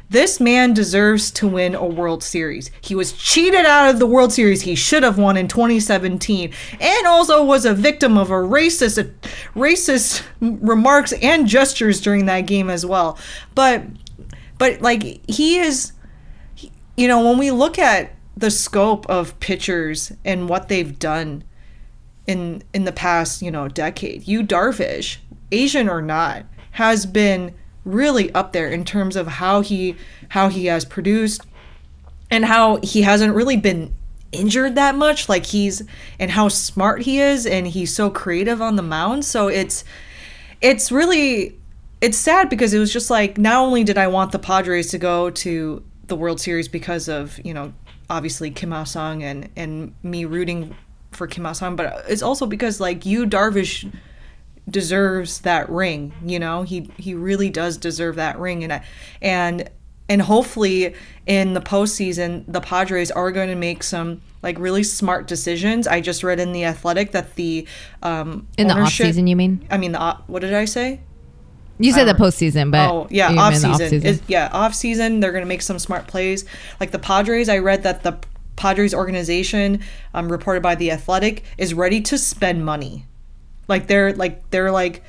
This 0.09 0.39
man 0.39 0.73
deserves 0.73 1.31
to 1.31 1.47
win 1.47 1.75
a 1.75 1.85
World 1.85 2.23
Series. 2.23 2.71
He 2.81 2.93
was 2.93 3.13
cheated 3.13 3.65
out 3.65 3.89
of 3.89 3.99
the 3.99 4.05
World 4.05 4.33
Series 4.33 4.61
he 4.61 4.75
should 4.75 5.03
have 5.03 5.17
won 5.17 5.37
in 5.37 5.47
2017, 5.47 6.53
and 6.81 7.07
also 7.07 7.43
was 7.43 7.65
a 7.65 7.73
victim 7.73 8.17
of 8.17 8.29
a 8.29 8.33
racist, 8.33 9.13
racist 9.55 10.23
remarks 10.41 11.13
and 11.13 11.47
gestures 11.47 12.01
during 12.01 12.25
that 12.25 12.41
game 12.41 12.69
as 12.69 12.85
well. 12.85 13.17
But, 13.55 13.83
but 14.57 14.81
like 14.81 15.03
he 15.29 15.59
is, 15.59 15.93
you 16.97 17.07
know, 17.07 17.25
when 17.25 17.37
we 17.37 17.51
look 17.51 17.79
at 17.79 18.13
the 18.35 18.51
scope 18.51 19.05
of 19.09 19.39
pitchers 19.39 20.11
and 20.25 20.49
what 20.49 20.67
they've 20.67 20.99
done 20.99 21.43
in 22.27 22.61
in 22.73 22.83
the 22.83 22.91
past, 22.91 23.41
you 23.41 23.49
know, 23.49 23.67
decade. 23.67 24.27
Yu 24.27 24.43
Darvish, 24.43 25.17
Asian 25.51 25.89
or 25.89 26.01
not, 26.01 26.45
has 26.71 27.05
been 27.05 27.53
really 27.85 28.31
up 28.33 28.51
there 28.51 28.69
in 28.69 28.83
terms 28.83 29.15
of 29.15 29.27
how 29.27 29.61
he 29.61 29.95
how 30.29 30.49
he 30.49 30.65
has 30.65 30.85
produced 30.85 31.41
and 32.29 32.45
how 32.45 32.77
he 32.83 33.01
hasn't 33.01 33.33
really 33.33 33.57
been 33.57 33.93
injured 34.31 34.75
that 34.75 34.95
much. 34.95 35.29
Like 35.29 35.45
he's 35.45 35.83
and 36.19 36.31
how 36.31 36.49
smart 36.49 37.03
he 37.03 37.19
is 37.19 37.45
and 37.45 37.67
he's 37.67 37.95
so 37.95 38.09
creative 38.09 38.61
on 38.61 38.75
the 38.75 38.83
mound. 38.83 39.25
So 39.25 39.47
it's 39.47 39.83
it's 40.61 40.91
really 40.91 41.57
it's 42.01 42.17
sad 42.17 42.49
because 42.49 42.73
it 42.73 42.79
was 42.79 42.91
just 42.91 43.09
like 43.09 43.37
not 43.37 43.63
only 43.63 43.83
did 43.83 43.97
I 43.97 44.07
want 44.07 44.31
the 44.31 44.39
Padres 44.39 44.91
to 44.91 44.97
go 44.97 45.29
to 45.29 45.83
the 46.07 46.15
World 46.15 46.39
Series 46.39 46.67
because 46.67 47.07
of 47.07 47.39
you 47.43 47.53
know 47.53 47.73
obviously 48.09 48.51
Kim 48.51 48.71
Ha 48.71 48.83
Sung 48.83 49.23
and 49.23 49.49
and 49.55 49.93
me 50.03 50.25
rooting 50.25 50.75
for 51.11 51.27
Kim 51.27 51.45
Ha 51.45 51.53
Sung, 51.53 51.75
but 51.75 52.03
it's 52.07 52.21
also 52.21 52.45
because 52.45 52.79
like 52.79 53.05
Yu 53.05 53.25
Darvish 53.25 53.91
deserves 54.69 55.41
that 55.41 55.69
ring. 55.69 56.13
You 56.25 56.39
know 56.39 56.63
he 56.63 56.89
he 56.97 57.13
really 57.13 57.49
does 57.49 57.77
deserve 57.77 58.15
that 58.15 58.39
ring, 58.39 58.63
and 58.63 58.73
I, 58.73 58.83
and 59.21 59.69
and 60.09 60.21
hopefully 60.21 60.93
in 61.25 61.53
the 61.53 61.61
postseason 61.61 62.45
the 62.47 62.61
Padres 62.61 63.11
are 63.11 63.31
going 63.31 63.49
to 63.49 63.55
make 63.55 63.83
some 63.83 64.21
like 64.41 64.57
really 64.59 64.83
smart 64.83 65.27
decisions. 65.27 65.87
I 65.87 66.01
just 66.01 66.23
read 66.23 66.39
in 66.39 66.51
the 66.51 66.65
Athletic 66.65 67.11
that 67.11 67.35
the 67.35 67.67
um 68.01 68.47
in 68.57 68.67
the 68.67 68.75
off 68.75 68.91
season 68.91 69.27
you 69.27 69.35
mean 69.35 69.65
I 69.69 69.77
mean 69.77 69.91
the 69.91 69.99
op- 69.99 70.27
what 70.29 70.41
did 70.41 70.53
I 70.53 70.65
say? 70.65 71.01
you 71.79 71.91
said 71.91 72.05
the 72.05 72.13
postseason 72.13 72.71
but 72.71 72.89
Oh 72.89 73.07
yeah, 73.09 73.33
off 73.33 73.53
season. 73.53 73.71
offseason. 73.71 74.03
Is, 74.05 74.21
yeah, 74.27 74.49
off 74.51 74.73
season. 74.73 75.19
They're 75.19 75.31
gonna 75.31 75.45
make 75.45 75.61
some 75.61 75.79
smart 75.79 76.07
plays. 76.07 76.45
Like 76.79 76.91
the 76.91 76.99
Padres, 76.99 77.49
I 77.49 77.59
read 77.59 77.83
that 77.83 78.03
the 78.03 78.17
Padres 78.55 78.93
organization, 78.93 79.81
um, 80.13 80.31
reported 80.31 80.63
by 80.63 80.75
the 80.75 80.91
Athletic, 80.91 81.43
is 81.57 81.73
ready 81.73 82.01
to 82.01 82.17
spend 82.17 82.65
money. 82.65 83.05
Like 83.67 83.87
they're 83.87 84.13
like 84.13 84.49
they're 84.49 84.71
like, 84.71 85.03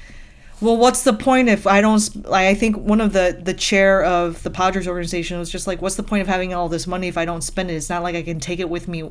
well, 0.61 0.77
what's 0.77 1.05
the 1.05 1.13
point 1.13 1.49
if 1.49 1.67
I 1.67 1.81
don't? 1.81 2.27
Like 2.27 2.47
I 2.47 2.55
think 2.55 2.77
one 2.77 3.01
of 3.01 3.13
the 3.13 3.39
the 3.41 3.55
chair 3.55 4.05
of 4.05 4.43
the 4.43 4.51
Padres 4.51 4.89
organization 4.89 5.39
was 5.39 5.51
just 5.51 5.67
like, 5.67 5.81
what's 5.81 5.97
the 5.97 6.03
point 6.03 6.23
of 6.23 6.29
having 6.29 6.55
all 6.55 6.69
this 6.69 6.87
money 6.87 7.09
if 7.09 7.17
I 7.17 7.25
don't 7.25 7.43
spend 7.43 7.71
it? 7.71 7.75
It's 7.75 7.91
not 7.91 8.03
like 8.03 8.17
I 8.17 8.23
can 8.23 8.41
take 8.41 8.61
it 8.61 8.69
with 8.69 8.89
me 8.89 9.11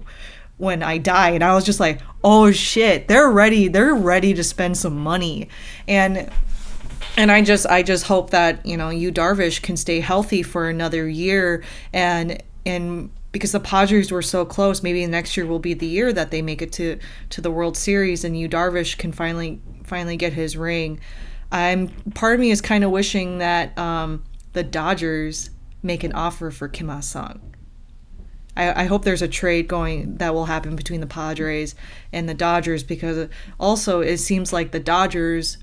when 0.58 0.84
I 0.84 0.98
die. 0.98 1.30
And 1.30 1.44
I 1.44 1.54
was 1.54 1.64
just 1.64 1.80
like, 1.80 2.02
oh 2.24 2.52
shit, 2.52 3.08
they're 3.08 3.30
ready. 3.30 3.68
They're 3.68 3.96
ready 3.96 4.34
to 4.34 4.44
spend 4.44 4.78
some 4.78 4.98
money, 4.98 5.50
and 5.88 6.30
and 7.16 7.32
I 7.32 7.42
just 7.42 7.66
I 7.66 7.84
just 7.84 8.06
hope 8.06 8.30
that 8.32 8.66
you 8.66 8.78
know 8.78 8.90
Yu 8.90 9.12
Darvish 9.12 9.62
can 9.62 9.78
stay 9.78 10.00
healthy 10.00 10.44
for 10.44 10.70
another 10.70 11.08
year 11.08 11.64
and 11.94 12.42
and 12.66 13.10
because 13.32 13.52
the 13.52 13.60
Padres 13.60 14.12
were 14.12 14.22
so 14.22 14.46
close, 14.46 14.82
maybe 14.82 15.06
next 15.06 15.36
year 15.36 15.46
will 15.46 15.60
be 15.60 15.74
the 15.74 15.86
year 15.86 16.14
that 16.14 16.32
they 16.32 16.42
make 16.42 16.62
it 16.62 16.72
to 16.74 16.98
to 17.30 17.42
the 17.42 17.52
World 17.52 17.78
Series 17.78 18.24
and 18.24 18.38
Yu 18.40 18.48
Darvish 18.48 18.98
can 18.98 19.12
finally 19.12 19.62
finally 19.84 20.18
get 20.18 20.34
his 20.34 20.58
ring. 20.58 21.00
I'm 21.52 21.90
part 22.14 22.36
of 22.36 22.40
me 22.40 22.52
is 22.52 22.62
kind 22.62 22.84
of 22.84 22.92
wishing 22.92 23.38
that 23.38 23.78
um, 23.78 24.24
the 24.54 24.64
Dodgers 24.64 25.50
make 25.84 26.04
an 26.04 26.14
offer 26.14 26.52
for 26.52 26.68
Kim 26.68 26.90
Ha 26.90 27.00
Sung. 27.00 27.54
I, 28.56 28.84
I 28.84 28.86
hope 28.86 29.06
there's 29.06 29.22
a 29.22 29.28
trade 29.28 29.68
going 29.68 30.18
that 30.18 30.34
will 30.34 30.46
happen 30.46 30.76
between 30.76 31.00
the 31.00 31.08
Padres 31.08 31.76
and 32.12 32.28
the 32.28 32.34
Dodgers 32.34 32.84
because 32.84 33.30
also 33.60 34.02
it 34.02 34.18
seems 34.18 34.52
like 34.52 34.72
the 34.72 34.80
Dodgers 34.80 35.58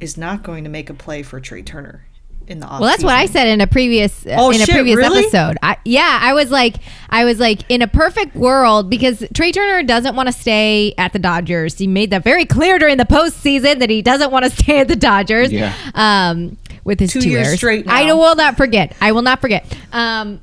is 0.00 0.16
not 0.16 0.42
going 0.42 0.64
to 0.64 0.70
make 0.70 0.90
a 0.90 0.94
play 0.94 1.22
for 1.22 1.38
Trey 1.40 1.62
Turner 1.62 2.06
in 2.46 2.60
the 2.60 2.66
offseason. 2.66 2.80
Well, 2.80 2.90
that's 2.90 3.04
what 3.04 3.14
I 3.14 3.26
said 3.26 3.48
in 3.48 3.60
a 3.60 3.66
previous 3.66 4.26
uh, 4.26 4.36
Oh, 4.38 4.50
in 4.50 4.56
a 4.60 4.64
shit, 4.66 4.74
previous 4.74 4.96
really? 4.96 5.20
episode. 5.20 5.56
I, 5.62 5.76
yeah, 5.84 6.18
I 6.20 6.32
was 6.34 6.50
like, 6.50 6.76
I 7.10 7.24
was 7.24 7.38
like, 7.40 7.60
in 7.70 7.82
a 7.82 7.88
perfect 7.88 8.34
world, 8.36 8.90
because 8.90 9.24
Trey 9.34 9.52
Turner 9.52 9.82
doesn't 9.82 10.14
want 10.16 10.26
to 10.28 10.32
stay 10.32 10.94
at 10.98 11.12
the 11.12 11.18
Dodgers. 11.18 11.78
He 11.78 11.86
made 11.86 12.10
that 12.10 12.24
very 12.24 12.44
clear 12.44 12.78
during 12.78 12.96
the 12.98 13.04
postseason 13.04 13.78
that 13.78 13.90
he 13.90 14.02
doesn't 14.02 14.30
want 14.30 14.44
to 14.44 14.50
stay 14.62 14.80
at 14.80 14.88
the 14.88 14.96
Dodgers. 14.96 15.50
Yeah. 15.52 15.74
Um, 15.94 16.56
with 16.84 17.00
his 17.00 17.12
Two 17.12 17.22
two, 17.22 17.30
years 17.30 17.46
heirs. 17.48 17.56
straight 17.56 17.88
I 17.88 18.12
will 18.12 18.36
not 18.36 18.58
forget. 18.58 18.94
I 19.00 19.12
will 19.12 19.22
not 19.22 19.40
forget. 19.40 19.64
Um, 19.90 20.40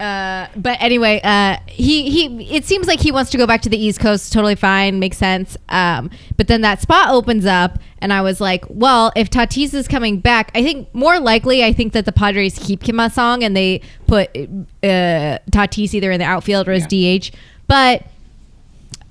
uh, 0.00 0.48
but 0.56 0.80
anyway, 0.80 1.20
uh, 1.24 1.56
he 1.66 2.10
he. 2.10 2.54
It 2.54 2.64
seems 2.64 2.86
like 2.86 3.00
he 3.00 3.10
wants 3.10 3.30
to 3.32 3.38
go 3.38 3.46
back 3.46 3.62
to 3.62 3.68
the 3.68 3.76
East 3.76 4.00
Coast. 4.00 4.32
Totally 4.32 4.54
fine, 4.54 4.98
makes 4.98 5.16
sense. 5.16 5.56
Um, 5.68 6.10
but 6.36 6.48
then 6.48 6.60
that 6.60 6.80
spot 6.80 7.10
opens 7.10 7.46
up, 7.46 7.78
and 8.00 8.12
I 8.12 8.22
was 8.22 8.40
like, 8.40 8.64
well, 8.68 9.12
if 9.16 9.28
Tatis 9.28 9.74
is 9.74 9.88
coming 9.88 10.20
back, 10.20 10.50
I 10.54 10.62
think 10.62 10.92
more 10.94 11.18
likely, 11.18 11.64
I 11.64 11.72
think 11.72 11.92
that 11.94 12.04
the 12.04 12.12
Padres 12.12 12.58
keep 12.58 12.82
Kim 12.82 12.98
Ha 12.98 13.08
Sung 13.08 13.42
and 13.42 13.56
they 13.56 13.80
put 14.06 14.28
uh, 14.36 15.38
Tatis 15.50 15.94
either 15.94 16.10
in 16.12 16.20
the 16.20 16.26
outfield 16.26 16.68
or 16.68 16.72
as 16.72 16.86
DH. 16.86 17.34
But 17.66 18.06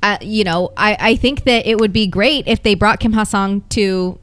uh, 0.04 0.18
you 0.22 0.44
know, 0.44 0.72
I, 0.78 0.98
I 1.00 1.16
think 1.16 1.44
that 1.44 1.66
it 1.66 1.80
would 1.80 1.92
be 1.92 2.08
great 2.08 2.48
if 2.48 2.64
they 2.64 2.76
brought 2.76 3.00
Kim 3.00 3.14
Ha-sung 3.14 3.62
to 3.70 4.20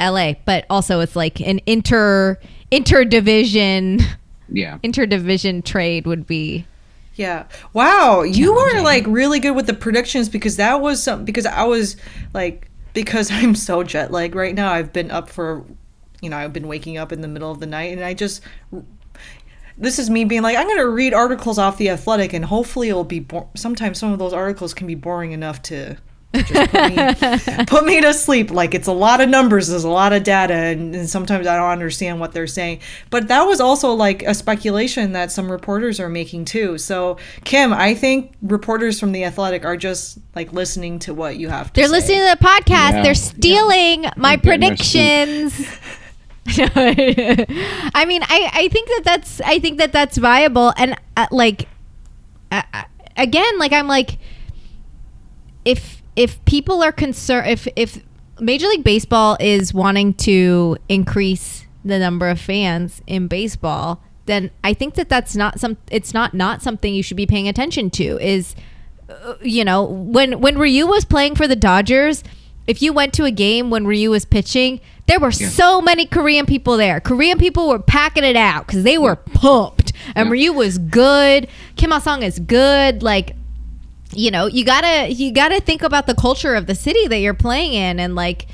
LA, 0.00 0.34
but 0.44 0.64
also 0.70 1.00
it's 1.00 1.14
like 1.16 1.40
an 1.40 1.60
inter 1.66 2.38
interdivision 2.72 4.02
Yeah. 4.50 4.78
interdivision 4.78 5.64
trade 5.64 6.06
would 6.06 6.26
be 6.26 6.66
Yeah. 7.16 7.44
Wow. 7.72 8.22
You 8.22 8.56
are 8.56 8.82
like 8.82 9.04
really 9.06 9.40
good 9.40 9.52
with 9.52 9.66
the 9.66 9.74
predictions 9.74 10.28
because 10.28 10.56
that 10.56 10.80
was 10.80 11.02
some 11.02 11.24
because 11.24 11.46
I 11.46 11.64
was 11.64 11.96
like 12.32 12.70
because 12.94 13.30
I'm 13.32 13.54
so 13.54 13.82
jet 13.82 14.10
lagged 14.10 14.34
right 14.34 14.54
now. 14.54 14.72
I've 14.72 14.92
been 14.92 15.10
up 15.10 15.28
for 15.28 15.64
you 16.20 16.30
know, 16.30 16.36
I've 16.36 16.52
been 16.52 16.66
waking 16.66 16.96
up 16.98 17.12
in 17.12 17.20
the 17.20 17.28
middle 17.28 17.50
of 17.50 17.60
the 17.60 17.66
night 17.66 17.92
and 17.92 18.04
I 18.04 18.14
just 18.14 18.42
this 19.76 19.98
is 19.98 20.10
me 20.10 20.24
being 20.24 20.42
like 20.42 20.56
I'm 20.56 20.66
going 20.66 20.78
to 20.78 20.88
read 20.88 21.14
articles 21.14 21.58
off 21.58 21.76
the 21.78 21.90
athletic 21.90 22.32
and 22.32 22.44
hopefully 22.44 22.88
it'll 22.88 23.04
be 23.04 23.20
bo- 23.20 23.48
sometimes 23.54 23.98
some 23.98 24.12
of 24.12 24.18
those 24.18 24.32
articles 24.32 24.74
can 24.74 24.86
be 24.86 24.96
boring 24.96 25.32
enough 25.32 25.62
to 25.62 25.96
just 26.34 26.70
put 26.70 26.90
me, 26.90 27.64
put 27.66 27.84
me 27.84 28.00
to 28.00 28.12
sleep. 28.12 28.50
Like 28.50 28.74
it's 28.74 28.86
a 28.86 28.92
lot 28.92 29.20
of 29.20 29.28
numbers, 29.28 29.68
there's 29.68 29.84
a 29.84 29.88
lot 29.88 30.12
of 30.12 30.24
data, 30.24 30.54
and, 30.54 30.94
and 30.94 31.08
sometimes 31.08 31.46
I 31.46 31.56
don't 31.56 31.70
understand 31.70 32.20
what 32.20 32.32
they're 32.32 32.46
saying. 32.46 32.80
But 33.10 33.28
that 33.28 33.44
was 33.44 33.60
also 33.60 33.92
like 33.92 34.22
a 34.22 34.34
speculation 34.34 35.12
that 35.12 35.32
some 35.32 35.50
reporters 35.50 35.98
are 36.00 36.08
making 36.08 36.44
too. 36.44 36.78
So 36.78 37.16
Kim, 37.44 37.72
I 37.72 37.94
think 37.94 38.34
reporters 38.42 39.00
from 39.00 39.12
the 39.12 39.24
Athletic 39.24 39.64
are 39.64 39.76
just 39.76 40.18
like 40.34 40.52
listening 40.52 40.98
to 41.00 41.14
what 41.14 41.36
you 41.36 41.48
have 41.48 41.72
to. 41.72 41.80
They're 41.80 41.88
say. 41.88 41.92
listening 41.92 42.18
to 42.18 42.36
the 42.38 42.44
podcast. 42.44 42.92
Yeah. 42.92 43.02
They're 43.02 43.14
stealing 43.14 44.06
my 44.16 44.36
They're 44.36 44.58
getting 44.58 44.76
their 44.76 44.76
scoop. 44.76 45.52
predictions. 45.56 45.78
I 47.94 48.04
mean, 48.06 48.22
I, 48.22 48.50
I 48.52 48.68
think 48.68 48.88
that 48.88 49.02
that's 49.04 49.40
I 49.42 49.58
think 49.58 49.78
that 49.78 49.92
that's 49.92 50.16
viable 50.16 50.72
and 50.76 50.96
uh, 51.16 51.26
like 51.30 51.68
uh, 52.50 52.62
uh, 52.72 52.84
again, 53.16 53.58
like 53.58 53.72
I'm 53.72 53.86
like 53.86 54.18
if 55.64 55.97
if 56.18 56.44
people 56.44 56.82
are 56.82 56.92
concerned 56.92 57.48
if 57.48 57.68
if 57.76 58.02
Major 58.40 58.66
League 58.66 58.84
Baseball 58.84 59.36
is 59.40 59.72
wanting 59.72 60.14
to 60.14 60.76
increase 60.88 61.66
the 61.84 61.98
number 61.98 62.28
of 62.28 62.40
fans 62.40 63.00
in 63.06 63.28
baseball, 63.28 64.02
then 64.26 64.50
I 64.62 64.74
think 64.74 64.94
that 64.94 65.08
that's 65.08 65.36
not 65.36 65.60
some 65.60 65.76
it's 65.90 66.12
not 66.12 66.34
not 66.34 66.60
something 66.60 66.92
you 66.92 67.02
should 67.02 67.16
be 67.16 67.26
paying 67.26 67.48
attention 67.48 67.88
to 67.90 68.18
is 68.20 68.54
uh, 69.08 69.34
you 69.40 69.64
know, 69.64 69.84
when 69.84 70.40
when 70.40 70.58
Ryu 70.58 70.86
was 70.86 71.04
playing 71.04 71.36
for 71.36 71.46
the 71.46 71.56
Dodgers, 71.56 72.22
if 72.66 72.82
you 72.82 72.92
went 72.92 73.14
to 73.14 73.24
a 73.24 73.30
game 73.30 73.70
when 73.70 73.86
Ryu 73.86 74.10
was 74.10 74.24
pitching, 74.24 74.80
there 75.06 75.18
were 75.20 75.32
so 75.32 75.80
many 75.80 76.04
Korean 76.04 76.44
people 76.46 76.76
there. 76.76 77.00
Korean 77.00 77.38
people 77.38 77.68
were 77.68 77.78
packing 77.78 78.24
it 78.24 78.36
out 78.36 78.66
because 78.66 78.82
they 78.82 78.98
were 78.98 79.16
pumped, 79.16 79.92
and 80.14 80.26
Yeah. 80.26 80.32
Ryu 80.32 80.52
was 80.52 80.78
good. 80.78 81.48
Kim 81.76 81.90
Ha 81.92 82.00
Sung 82.00 82.22
is 82.22 82.38
good. 82.38 83.02
Like, 83.02 83.34
you 84.18 84.32
know, 84.32 84.46
you 84.46 84.64
gotta 84.64 85.12
you 85.12 85.32
gotta 85.32 85.60
think 85.60 85.82
about 85.82 86.08
the 86.08 86.14
culture 86.14 86.56
of 86.56 86.66
the 86.66 86.74
city 86.74 87.06
that 87.06 87.18
you're 87.18 87.34
playing 87.34 87.72
in, 87.72 88.00
and 88.00 88.16
like 88.16 88.48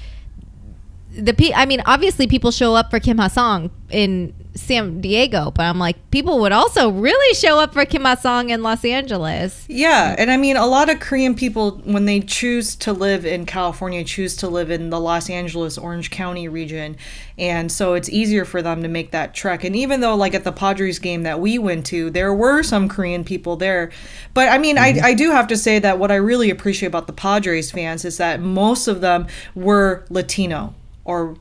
the 1.16 1.32
pe- 1.32 1.54
I 1.54 1.64
mean, 1.64 1.82
obviously 1.86 2.26
people 2.26 2.50
show 2.50 2.74
up 2.74 2.90
for 2.90 3.00
Kim 3.00 3.16
Ha 3.16 3.28
Sung 3.28 3.70
in 3.88 4.34
San 4.54 5.00
Diego, 5.00 5.50
but 5.50 5.64
I'm 5.64 5.78
like, 5.78 6.10
people 6.10 6.38
would 6.40 6.52
also 6.52 6.88
really 6.88 7.34
show 7.34 7.58
up 7.58 7.72
for 7.72 7.84
Kim 7.84 8.04
Ha 8.04 8.14
Sung 8.14 8.50
in 8.50 8.62
Los 8.62 8.84
Angeles. 8.84 9.66
Yeah, 9.68 10.14
and 10.16 10.30
I 10.30 10.36
mean, 10.36 10.56
a 10.56 10.66
lot 10.66 10.88
of 10.88 11.00
Korean 11.00 11.34
people, 11.34 11.82
when 11.84 12.04
they 12.04 12.20
choose 12.20 12.76
to 12.76 12.92
live 12.92 13.26
in 13.26 13.46
California, 13.46 14.04
choose 14.04 14.36
to 14.36 14.48
live 14.48 14.70
in 14.70 14.90
the 14.90 15.00
Los 15.00 15.28
Angeles, 15.28 15.76
Orange 15.76 16.10
County 16.10 16.46
region. 16.46 16.96
And 17.36 17.72
so 17.72 17.94
it's 17.94 18.08
easier 18.08 18.44
for 18.44 18.62
them 18.62 18.82
to 18.82 18.88
make 18.88 19.10
that 19.10 19.34
trek. 19.34 19.64
And 19.64 19.74
even 19.74 20.00
though, 20.00 20.14
like, 20.14 20.34
at 20.34 20.44
the 20.44 20.52
Padres 20.52 21.00
game 21.00 21.24
that 21.24 21.40
we 21.40 21.58
went 21.58 21.84
to, 21.86 22.10
there 22.10 22.32
were 22.32 22.62
some 22.62 22.88
Korean 22.88 23.24
people 23.24 23.56
there. 23.56 23.90
But 24.34 24.50
I 24.50 24.58
mean, 24.58 24.78
I, 24.78 24.92
mm-hmm. 24.92 25.04
I 25.04 25.14
do 25.14 25.32
have 25.32 25.48
to 25.48 25.56
say 25.56 25.80
that 25.80 25.98
what 25.98 26.12
I 26.12 26.16
really 26.16 26.50
appreciate 26.50 26.86
about 26.86 27.08
the 27.08 27.12
Padres 27.12 27.72
fans 27.72 28.04
is 28.04 28.18
that 28.18 28.40
most 28.40 28.86
of 28.86 29.00
them 29.00 29.26
were 29.56 30.04
Latino 30.10 30.74
or, 31.04 31.36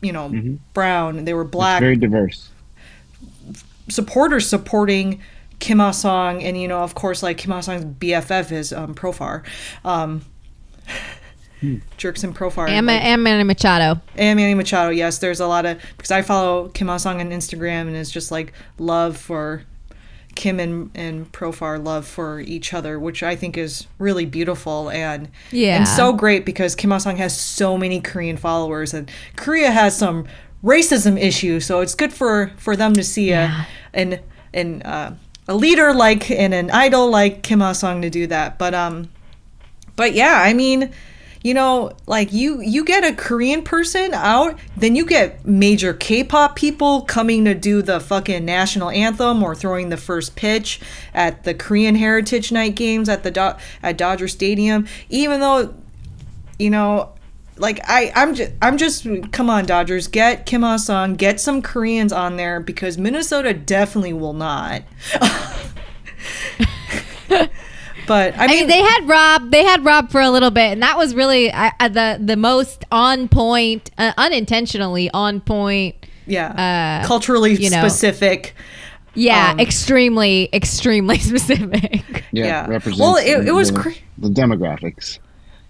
you 0.00 0.12
know, 0.12 0.58
brown. 0.74 1.24
They 1.24 1.34
were 1.34 1.44
black 1.44 1.80
Very 1.80 1.96
diverse. 1.96 2.50
supporters 3.88 4.48
supporting 4.48 5.20
Kim 5.58 5.78
Ha 5.80 5.90
Sung, 5.90 6.42
and 6.42 6.60
you 6.60 6.68
know, 6.68 6.80
of 6.80 6.94
course, 6.94 7.22
like 7.22 7.38
Kim 7.38 7.50
Ha 7.50 7.60
Sung's 7.60 7.84
BFF 7.84 8.52
is 8.52 8.72
um, 8.72 8.94
Profar, 8.94 9.44
um, 9.84 10.24
Jurickson 11.62 12.32
Profar, 12.32 12.68
And, 12.68 12.86
like- 12.86 13.02
and 13.02 13.22
Manny 13.24 13.42
Machado. 13.42 14.00
and 14.16 14.36
Manny 14.38 14.54
Machado. 14.54 14.90
Yes, 14.90 15.18
there's 15.18 15.40
a 15.40 15.46
lot 15.46 15.66
of 15.66 15.80
because 15.96 16.10
I 16.12 16.22
follow 16.22 16.68
Kim 16.68 16.86
Ha 16.88 16.96
Sung 16.98 17.20
on 17.20 17.30
Instagram, 17.30 17.82
and 17.88 17.96
it's 17.96 18.10
just 18.10 18.30
like 18.30 18.52
love 18.78 19.16
for 19.16 19.64
Kim 20.38 20.58
and 20.60 20.90
and 20.94 21.30
Profar 21.32 21.84
love 21.84 22.06
for 22.06 22.40
each 22.40 22.72
other, 22.72 22.98
which 22.98 23.22
I 23.22 23.34
think 23.36 23.58
is 23.58 23.86
really 23.98 24.24
beautiful 24.24 24.88
and 24.90 25.28
Yeah. 25.50 25.76
and 25.76 25.86
so 25.86 26.12
great 26.12 26.46
because 26.46 26.74
Kim 26.74 26.90
Ha 26.92 26.98
Sung 26.98 27.16
has 27.18 27.38
so 27.38 27.76
many 27.76 28.00
Korean 28.00 28.36
followers, 28.38 28.94
and 28.94 29.10
Korea 29.36 29.70
has 29.72 29.98
some 29.98 30.24
racism 30.64 31.20
issues, 31.20 31.66
so 31.66 31.80
it's 31.80 31.94
good 31.94 32.12
for 32.12 32.52
for 32.56 32.76
them 32.76 32.94
to 32.94 33.02
see 33.02 33.28
Yeah. 33.30 33.64
a 33.92 34.00
an 34.00 34.18
an 34.54 34.82
uh, 34.82 35.14
a 35.48 35.54
leader 35.54 35.92
like 35.92 36.30
and 36.30 36.54
an 36.54 36.70
idol 36.70 37.10
like 37.10 37.42
Kim 37.42 37.60
Ha 37.60 37.72
Sung 37.72 38.00
to 38.02 38.10
do 38.10 38.26
that. 38.28 38.58
But 38.58 38.74
um, 38.74 39.08
but 39.96 40.14
yeah, 40.14 40.40
I 40.48 40.54
mean, 40.54 40.90
you 41.42 41.54
know, 41.54 41.92
like 42.06 42.32
you 42.32 42.60
you 42.60 42.84
get 42.84 43.04
a 43.04 43.14
Korean 43.14 43.62
person 43.62 44.12
out, 44.12 44.58
then 44.76 44.96
you 44.96 45.06
get 45.06 45.46
major 45.46 45.94
K-pop 45.94 46.56
people 46.56 47.02
coming 47.02 47.44
to 47.44 47.54
do 47.54 47.82
the 47.82 48.00
fucking 48.00 48.44
national 48.44 48.90
anthem 48.90 49.42
or 49.42 49.54
throwing 49.54 49.88
the 49.88 49.96
first 49.96 50.36
pitch 50.36 50.80
at 51.14 51.44
the 51.44 51.54
Korean 51.54 51.94
Heritage 51.94 52.50
Night 52.50 52.74
games 52.74 53.08
at 53.08 53.22
the 53.22 53.30
Do- 53.30 53.54
at 53.82 53.96
Dodger 53.96 54.28
Stadium. 54.28 54.86
Even 55.08 55.40
though, 55.40 55.74
you 56.58 56.70
know, 56.70 57.12
like 57.56 57.80
I 57.84 58.12
I'm 58.14 58.34
just 58.34 58.52
I'm 58.60 58.76
just 58.76 59.06
come 59.32 59.48
on 59.50 59.66
Dodgers 59.66 60.08
get 60.08 60.46
Kim 60.46 60.62
Ha 60.62 60.76
Sung 60.76 61.14
get 61.14 61.40
some 61.40 61.62
Koreans 61.62 62.12
on 62.12 62.36
there 62.36 62.60
because 62.60 62.98
Minnesota 62.98 63.54
definitely 63.54 64.12
will 64.12 64.32
not. 64.32 64.82
but 68.08 68.36
I 68.36 68.44
I 68.44 68.46
mean, 68.48 68.56
mean, 68.60 68.66
they 68.68 68.82
had 68.82 69.06
Rob. 69.08 69.50
They 69.52 69.62
had 69.64 69.84
Rob 69.84 70.10
for 70.10 70.20
a 70.20 70.30
little 70.30 70.50
bit, 70.50 70.72
and 70.72 70.82
that 70.82 70.96
was 70.96 71.14
really 71.14 71.52
uh, 71.52 71.70
the 71.88 72.18
the 72.20 72.36
most 72.36 72.84
on 72.90 73.28
point, 73.28 73.90
uh, 73.98 74.12
unintentionally 74.16 75.08
on 75.14 75.40
point. 75.40 75.94
yeah, 76.26 77.00
uh, 77.02 77.06
culturally 77.06 77.54
you 77.54 77.70
know, 77.70 77.80
specific. 77.86 78.54
Yeah, 79.14 79.50
Um, 79.52 79.60
extremely, 79.60 80.48
extremely 80.52 81.18
specific. 81.30 82.24
Yeah, 82.32 82.44
Yeah. 82.46 82.66
represents 82.68 83.00
Well, 83.00 83.16
it- 83.16 83.48
it 83.48 83.52
was 83.52 83.72
the, 83.72 83.78
cra- 83.80 83.94
the 84.18 84.28
demographics. 84.28 85.18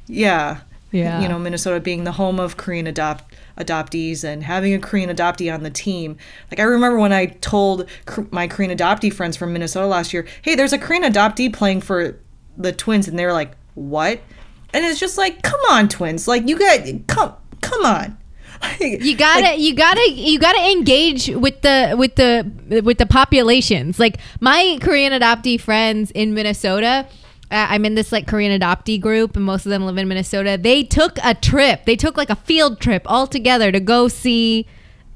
Yeah. 0.07 0.59
Yeah. 0.90 1.20
You 1.20 1.29
know, 1.29 1.38
Minnesota 1.38 1.81
being 1.81 2.05
the 2.05 2.12
home 2.12 2.40
of 2.40 2.57
Korean 2.57 2.87
adopt 2.87 3.35
adoptees 3.59 4.24
and 4.24 4.42
having 4.44 4.72
a 4.74 4.79
Korean 4.79 5.11
adoptee 5.11 5.53
on 5.53 5.62
the 5.62 5.70
team. 5.70 6.16
Like 6.51 6.61
I 6.61 6.62
remember 6.64 6.98
when 6.98 7.12
I 7.12 7.27
told 7.27 7.87
K- 8.07 8.24
my 8.31 8.46
Korean 8.48 8.77
adoptee 8.77 9.12
friends 9.12 9.37
from 9.37 9.53
Minnesota 9.53 9.87
last 9.87 10.12
year, 10.14 10.27
"Hey, 10.42 10.55
there's 10.55 10.72
a 10.72 10.79
Korean 10.79 11.03
adoptee 11.05 11.53
playing 11.53 11.81
for 11.83 12.18
the 12.59 12.73
Twins," 12.73 13.09
and 13.09 13.18
they're 13.18 13.33
like, 13.33 13.57
"What?" 13.75 14.21
And 14.75 14.85
it's 14.85 15.01
just 15.01 15.16
like, 15.16 15.42
"Come 15.42 15.61
on, 15.71 15.88
Twins! 15.88 16.29
Like 16.29 16.47
you 16.47 16.59
got 16.59 16.81
come 17.07 17.35
come 17.61 17.85
on." 17.85 18.18
You 18.81 19.16
gotta, 19.16 19.57
you 19.57 19.73
gotta, 19.73 20.11
you 20.11 20.38
gotta 20.40 20.71
engage 20.73 21.29
with 21.29 21.62
the 21.62 21.94
with 21.97 22.16
the 22.16 22.81
with 22.85 22.99
the 22.99 23.07
populations. 23.07 24.01
Like 24.01 24.18
my 24.40 24.79
Korean 24.81 25.12
adoptee 25.12 25.61
friends 25.61 26.11
in 26.11 26.35
Minnesota, 26.35 27.07
uh, 27.51 27.66
I'm 27.71 27.85
in 27.85 27.94
this 27.94 28.12
like 28.12 28.27
Korean 28.27 28.59
adoptee 28.61 29.01
group, 29.01 29.37
and 29.37 29.44
most 29.44 29.64
of 29.64 29.71
them 29.71 29.85
live 29.87 29.97
in 29.97 30.09
Minnesota. 30.09 30.59
They 30.61 30.83
took 30.83 31.18
a 31.25 31.35
trip. 31.35 31.85
They 31.85 31.97
took 31.97 32.16
like 32.16 32.31
a 32.31 32.37
field 32.37 32.81
trip 32.81 33.03
all 33.07 33.27
together 33.27 33.73
to 33.73 33.81
go 33.81 34.09
see 34.09 34.66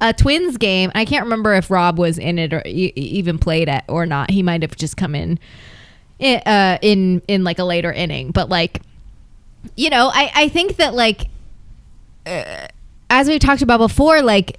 a 0.00 0.12
Twins 0.12 0.56
game. 0.56 0.90
I 0.94 1.04
can't 1.04 1.24
remember 1.24 1.54
if 1.54 1.70
Rob 1.70 1.98
was 1.98 2.18
in 2.18 2.38
it 2.38 2.52
or 2.52 2.62
e- 2.64 2.92
even 2.96 3.38
played 3.38 3.68
it 3.68 3.82
or 3.88 4.06
not. 4.06 4.30
He 4.30 4.42
might 4.42 4.62
have 4.62 4.76
just 4.76 4.96
come 4.96 5.14
in, 5.14 5.38
i- 6.22 6.42
uh, 6.46 6.78
in 6.82 7.20
in 7.28 7.44
like 7.44 7.58
a 7.58 7.64
later 7.64 7.92
inning. 7.92 8.30
But 8.30 8.48
like, 8.48 8.80
you 9.76 9.90
know, 9.90 10.10
I 10.12 10.30
I 10.34 10.48
think 10.48 10.76
that 10.76 10.94
like 10.94 11.28
as 13.10 13.28
we've 13.28 13.40
talked 13.40 13.62
about 13.62 13.78
before, 13.78 14.22
like 14.22 14.58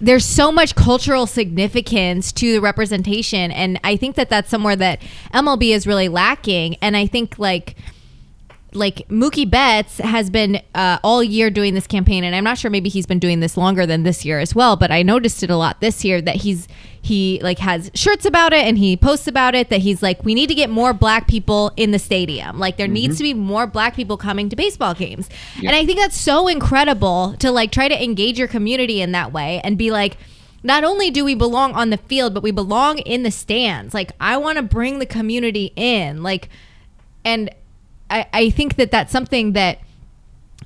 there's 0.00 0.24
so 0.24 0.52
much 0.52 0.74
cultural 0.74 1.26
significance 1.26 2.32
to 2.32 2.52
the 2.52 2.60
representation, 2.60 3.50
and 3.50 3.80
I 3.84 3.96
think 3.96 4.16
that 4.16 4.28
that's 4.28 4.50
somewhere 4.50 4.76
that 4.76 5.00
MLB 5.32 5.70
is 5.74 5.86
really 5.86 6.08
lacking. 6.08 6.76
And 6.80 6.96
I 6.96 7.06
think 7.06 7.38
like 7.38 7.76
like 8.74 9.06
Mookie 9.08 9.48
Betts 9.48 9.98
has 9.98 10.30
been 10.30 10.60
uh, 10.74 10.98
all 11.04 11.22
year 11.22 11.48
doing 11.48 11.74
this 11.74 11.86
campaign, 11.86 12.24
and 12.24 12.34
I'm 12.34 12.44
not 12.44 12.58
sure 12.58 12.70
maybe 12.70 12.88
he's 12.88 13.06
been 13.06 13.18
doing 13.18 13.40
this 13.40 13.56
longer 13.56 13.86
than 13.86 14.02
this 14.02 14.24
year 14.24 14.40
as 14.40 14.54
well. 14.54 14.76
But 14.76 14.90
I 14.90 15.02
noticed 15.02 15.42
it 15.42 15.50
a 15.50 15.56
lot 15.56 15.80
this 15.80 16.04
year 16.04 16.20
that 16.20 16.36
he's 16.36 16.66
he 17.00 17.38
like 17.42 17.58
has 17.58 17.90
shirts 17.94 18.24
about 18.24 18.52
it 18.52 18.64
and 18.64 18.78
he 18.78 18.96
posts 18.96 19.26
about 19.28 19.54
it 19.54 19.68
that 19.68 19.80
he's 19.80 20.02
like 20.02 20.24
we 20.24 20.34
need 20.34 20.48
to 20.48 20.54
get 20.54 20.70
more 20.70 20.92
black 20.92 21.28
people 21.28 21.70
in 21.76 21.90
the 21.90 21.98
stadium. 21.98 22.58
Like 22.58 22.76
there 22.76 22.88
needs 22.88 23.18
to 23.18 23.22
be 23.22 23.34
more 23.34 23.66
black 23.66 23.94
people 23.94 24.16
coming 24.16 24.48
to 24.48 24.56
baseball 24.56 24.94
games, 24.94 25.28
and 25.58 25.70
I 25.70 25.86
think 25.86 25.98
that's 25.98 26.18
so 26.18 26.48
incredible 26.48 27.36
to 27.38 27.50
like 27.50 27.70
try 27.70 27.88
to 27.88 28.02
engage 28.02 28.38
your 28.38 28.48
community 28.48 29.00
in 29.00 29.12
that 29.12 29.32
way 29.32 29.60
and 29.64 29.78
be 29.78 29.90
like. 29.90 30.16
Not 30.66 30.82
only 30.82 31.10
do 31.10 31.26
we 31.26 31.34
belong 31.34 31.74
on 31.74 31.90
the 31.90 31.98
field, 31.98 32.32
but 32.32 32.42
we 32.42 32.50
belong 32.50 32.96
in 33.00 33.22
the 33.22 33.30
stands. 33.30 33.92
Like, 33.92 34.12
I 34.18 34.38
want 34.38 34.56
to 34.56 34.62
bring 34.62 34.98
the 34.98 35.04
community 35.04 35.74
in. 35.76 36.22
Like, 36.22 36.48
and 37.22 37.50
I, 38.10 38.26
I 38.32 38.50
think 38.50 38.76
that 38.76 38.90
that's 38.90 39.12
something 39.12 39.52
that 39.52 39.78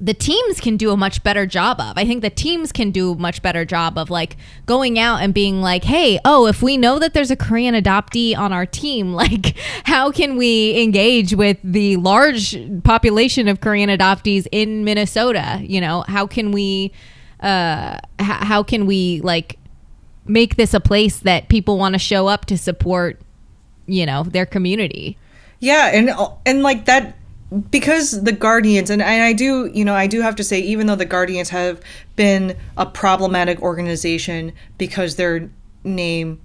the 0.01 0.15
teams 0.15 0.61
can 0.61 0.77
do 0.77 0.91
a 0.91 0.97
much 0.97 1.23
better 1.25 1.45
job 1.47 1.81
of. 1.81 1.95
I 1.97 2.05
think 2.05 2.23
the 2.23 2.31
teams 2.31 2.71
can 2.71 2.91
do 2.91 3.13
a 3.13 3.17
much 3.17 3.43
better 3.43 3.65
job 3.65 3.99
of 3.99 4.11
like 4.11 4.37
going 4.67 4.99
out 4.99 5.23
and 5.23 5.35
being 5.35 5.61
like, 5.61 5.85
"Hey, 5.85 6.21
oh, 6.25 6.47
if 6.47 6.63
we 6.63 6.77
know 6.77 6.99
that 6.99 7.15
there's 7.15 7.31
a 7.31 7.37
Korean 7.37 7.75
adoptee 7.75 8.37
on 8.37 8.53
our 8.53 8.67
team, 8.67 9.13
like 9.15 9.57
how 9.85 10.11
can 10.11 10.37
we 10.37 10.81
engage 10.81 11.35
with 11.35 11.59
the 11.65 11.97
large 11.97 12.57
population 12.85 13.49
of 13.49 13.61
Korean 13.61 13.91
adoptees 13.91 14.47
in 14.53 14.85
Minnesota? 14.85 15.61
You 15.63 15.81
know, 15.81 16.05
how 16.07 16.27
can 16.27 16.53
we 16.53 16.93
uh 17.41 17.99
h- 18.21 18.27
how 18.27 18.63
can 18.63 18.87
we 18.87 19.21
like 19.23 19.59
make 20.27 20.57
this 20.57 20.75
a 20.75 20.81
place 20.81 21.21
that 21.21 21.49
people 21.49 21.79
want 21.79 21.95
to 21.95 21.99
show 21.99 22.27
up 22.27 22.45
to 22.47 22.59
support, 22.59 23.21
you 23.87 24.07
know, 24.07 24.23
their 24.23 24.47
community?" 24.47 25.19
Yeah, 25.61 25.91
and 25.93 26.11
and 26.47 26.63
like 26.63 26.85
that 26.85 27.17
because 27.71 28.23
the 28.23 28.33
Guardians 28.33 28.91
and, 28.91 29.01
and 29.01 29.23
I 29.23 29.33
do, 29.33 29.71
you 29.73 29.85
know, 29.85 29.95
I 29.95 30.07
do 30.07 30.21
have 30.21 30.37
to 30.37 30.45
say 30.45 30.61
even 30.61 30.87
though 30.87 30.97
the 30.97 31.05
Guardians 31.05 31.49
have 31.49 31.81
been 32.17 32.57
a 32.77 32.85
problematic 32.85 33.63
organization 33.63 34.53
because 34.77 35.17
their 35.17 35.51
name 35.85 36.41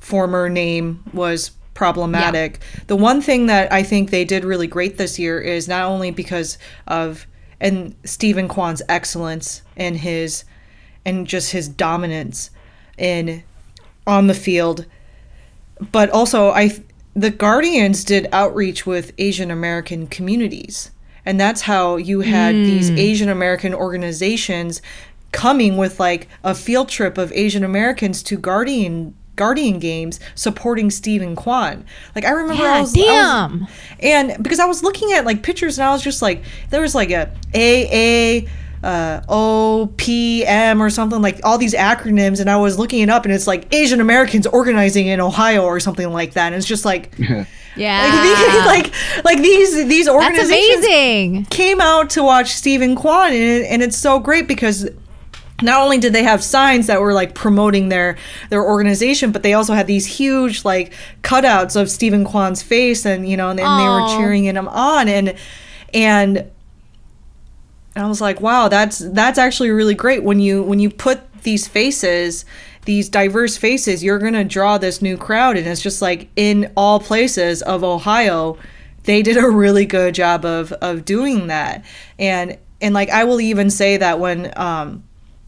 former 0.00 0.48
name 0.48 1.02
was 1.12 1.50
problematic. 1.74 2.60
The 2.86 2.96
one 2.96 3.20
thing 3.20 3.46
that 3.46 3.72
I 3.72 3.82
think 3.82 4.10
they 4.10 4.24
did 4.24 4.44
really 4.44 4.66
great 4.66 4.98
this 4.98 5.18
year 5.18 5.40
is 5.40 5.68
not 5.68 5.84
only 5.84 6.10
because 6.10 6.58
of 6.86 7.26
and 7.60 7.94
Steven 8.04 8.48
Kwan's 8.48 8.82
excellence 8.88 9.62
and 9.76 9.96
his 9.96 10.44
and 11.04 11.26
just 11.26 11.52
his 11.52 11.68
dominance 11.68 12.50
in 12.98 13.42
on 14.06 14.26
the 14.26 14.34
field, 14.34 14.86
but 15.92 16.10
also 16.10 16.50
I 16.50 16.70
the 17.16 17.30
Guardians 17.30 18.04
did 18.04 18.28
outreach 18.30 18.84
with 18.86 19.12
Asian 19.16 19.50
American 19.50 20.06
communities. 20.06 20.90
And 21.24 21.40
that's 21.40 21.62
how 21.62 21.96
you 21.96 22.20
had 22.20 22.54
these 22.54 22.90
hmm. 22.90 22.98
Asian 22.98 23.28
American 23.30 23.74
organizations 23.74 24.80
coming 25.32 25.76
with 25.76 25.98
like 25.98 26.28
a 26.44 26.54
field 26.54 26.88
trip 26.88 27.18
of 27.18 27.32
Asian 27.32 27.64
Americans 27.64 28.22
to 28.24 28.36
Guardian 28.36 29.14
Guardian 29.34 29.78
games 29.78 30.20
supporting 30.34 30.90
Steven 30.90 31.34
Kwan. 31.36 31.84
Like 32.14 32.24
I 32.24 32.30
remember 32.30 32.62
I 32.62 32.66
Yeah, 32.66 32.80
was, 32.80 32.96
I 32.96 33.00
was- 33.00 33.06
damn. 33.06 33.66
and 34.00 34.42
because 34.42 34.60
I 34.60 34.66
was 34.66 34.82
looking 34.82 35.12
at 35.12 35.24
like 35.24 35.42
pictures 35.42 35.78
and 35.78 35.88
I 35.88 35.92
was 35.92 36.02
just 36.02 36.22
like 36.22 36.44
there 36.70 36.80
was 36.82 36.94
like 36.94 37.10
a 37.10 37.28
AA 37.54 38.48
uh, 38.82 39.20
O 39.28 39.92
P 39.96 40.44
M 40.44 40.82
or 40.82 40.90
something 40.90 41.20
like 41.22 41.40
all 41.44 41.58
these 41.58 41.74
acronyms 41.74 42.40
and 42.40 42.50
I 42.50 42.56
was 42.56 42.78
looking 42.78 43.00
it 43.02 43.08
up 43.08 43.24
and 43.24 43.34
it's 43.34 43.46
like 43.46 43.72
Asian 43.74 44.00
Americans 44.00 44.46
organizing 44.46 45.06
in 45.06 45.20
Ohio 45.20 45.64
or 45.64 45.80
something 45.80 46.12
like 46.12 46.34
that 46.34 46.46
and 46.46 46.54
it's 46.54 46.66
just 46.66 46.84
like 46.84 47.12
Yeah. 47.76 48.64
like, 48.66 48.92
these, 48.92 48.94
like 49.24 49.24
like 49.24 49.42
these 49.42 49.86
these 49.86 50.08
organizations 50.08 50.84
amazing. 50.84 51.44
came 51.46 51.80
out 51.80 52.10
to 52.10 52.22
watch 52.22 52.52
Steven 52.54 52.96
Kwan, 52.96 53.28
and, 53.28 53.36
it, 53.36 53.66
and 53.66 53.82
it's 53.82 53.96
so 53.96 54.18
great 54.18 54.48
because 54.48 54.88
not 55.62 55.80
only 55.80 55.98
did 55.98 56.12
they 56.12 56.22
have 56.22 56.42
signs 56.42 56.86
that 56.86 57.00
were 57.00 57.12
like 57.12 57.34
promoting 57.34 57.88
their 57.88 58.16
their 58.50 58.64
organization, 58.64 59.32
but 59.32 59.42
they 59.42 59.52
also 59.52 59.74
had 59.74 59.86
these 59.86 60.06
huge 60.06 60.64
like 60.64 60.92
cutouts 61.22 61.80
of 61.80 61.90
Steven 61.90 62.24
Kwan's 62.24 62.62
face, 62.62 63.04
and 63.06 63.28
you 63.28 63.36
know, 63.36 63.50
and, 63.50 63.60
and 63.60 63.80
they 63.80 63.88
were 63.88 64.18
cheering 64.18 64.44
him 64.44 64.68
on, 64.68 65.08
and 65.08 65.34
and 65.92 66.50
and 67.96 68.04
I 68.04 68.08
was 68.08 68.20
like, 68.20 68.42
wow, 68.42 68.68
that's 68.68 68.98
that's 68.98 69.38
actually 69.38 69.70
really 69.70 69.94
great. 69.94 70.22
When 70.22 70.38
you 70.38 70.62
when 70.62 70.78
you 70.78 70.90
put 70.90 71.32
these 71.42 71.66
faces, 71.66 72.44
these 72.84 73.08
diverse 73.08 73.56
faces, 73.56 74.04
you're 74.04 74.18
gonna 74.18 74.44
draw 74.44 74.76
this 74.76 75.00
new 75.00 75.16
crowd, 75.16 75.56
and 75.56 75.66
it's 75.66 75.80
just 75.80 76.02
like 76.02 76.28
in 76.36 76.70
all 76.76 77.00
places 77.00 77.62
of 77.62 77.82
Ohio, 77.82 78.58
they 79.04 79.22
did 79.22 79.38
a 79.38 79.48
really 79.48 79.86
good 79.86 80.14
job 80.14 80.44
of 80.44 80.72
of 80.74 81.06
doing 81.06 81.46
that, 81.46 81.86
and 82.18 82.58
and 82.82 82.92
like 82.92 83.08
I 83.08 83.24
will 83.24 83.40
even 83.40 83.70
say 83.70 83.96
that 83.96 84.20
when 84.20 84.52
um, 84.58 85.02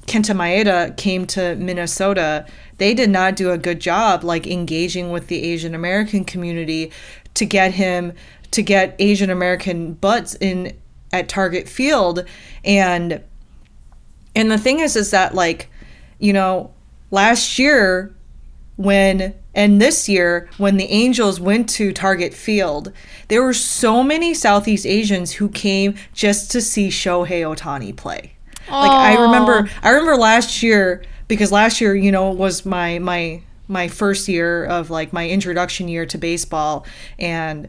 Kenta 0.07 0.34
Maeda 0.34 0.96
came 0.96 1.26
to 1.26 1.55
Minnesota, 1.57 2.46
they 2.78 2.94
did 2.94 3.11
not 3.11 3.36
do 3.36 3.51
a 3.51 3.59
good 3.59 3.78
job 3.78 4.24
like 4.24 4.46
engaging 4.46 5.11
with 5.11 5.26
the 5.26 5.44
Asian 5.44 5.74
American 5.74 6.24
community 6.24 6.92
to 7.34 7.44
get 7.44 7.74
him 7.74 8.14
to 8.53 8.62
get 8.62 8.96
Asian 8.99 9.28
American 9.28 9.92
butts 9.92 10.34
in 10.36 10.74
at 11.12 11.28
Target 11.28 11.68
Field. 11.68 12.24
And 12.64 13.22
and 14.34 14.50
the 14.50 14.59
thing 14.59 14.80
is 14.80 14.96
is 14.96 15.11
that 15.11 15.34
like 15.34 15.68
you 16.18 16.32
know 16.32 16.72
last 17.11 17.59
year 17.59 18.14
when 18.76 19.34
and 19.54 19.80
this 19.80 20.09
year 20.09 20.48
when 20.56 20.76
the 20.76 20.84
Angels 20.84 21.40
went 21.40 21.68
to 21.70 21.92
Target 21.92 22.32
Field, 22.32 22.92
there 23.26 23.42
were 23.42 23.54
so 23.54 24.02
many 24.04 24.32
Southeast 24.34 24.86
Asians 24.86 25.32
who 25.32 25.48
came 25.48 25.96
just 26.12 26.50
to 26.52 26.61
see 26.61 26.88
Shohei 26.88 27.42
Ohtani 27.42 27.94
play. 27.96 28.34
Like 28.70 28.90
I 28.90 29.20
remember 29.20 29.68
I 29.82 29.90
remember 29.90 30.16
last 30.16 30.62
year 30.62 31.02
because 31.26 31.50
last 31.50 31.80
year, 31.80 31.94
you 31.94 32.12
know, 32.12 32.30
was 32.30 32.64
my 32.64 32.98
my 32.98 33.42
my 33.66 33.88
first 33.88 34.28
year 34.28 34.64
of 34.64 34.90
like 34.90 35.12
my 35.12 35.28
introduction 35.28 35.88
year 35.88 36.06
to 36.06 36.18
baseball. 36.18 36.86
And 37.18 37.68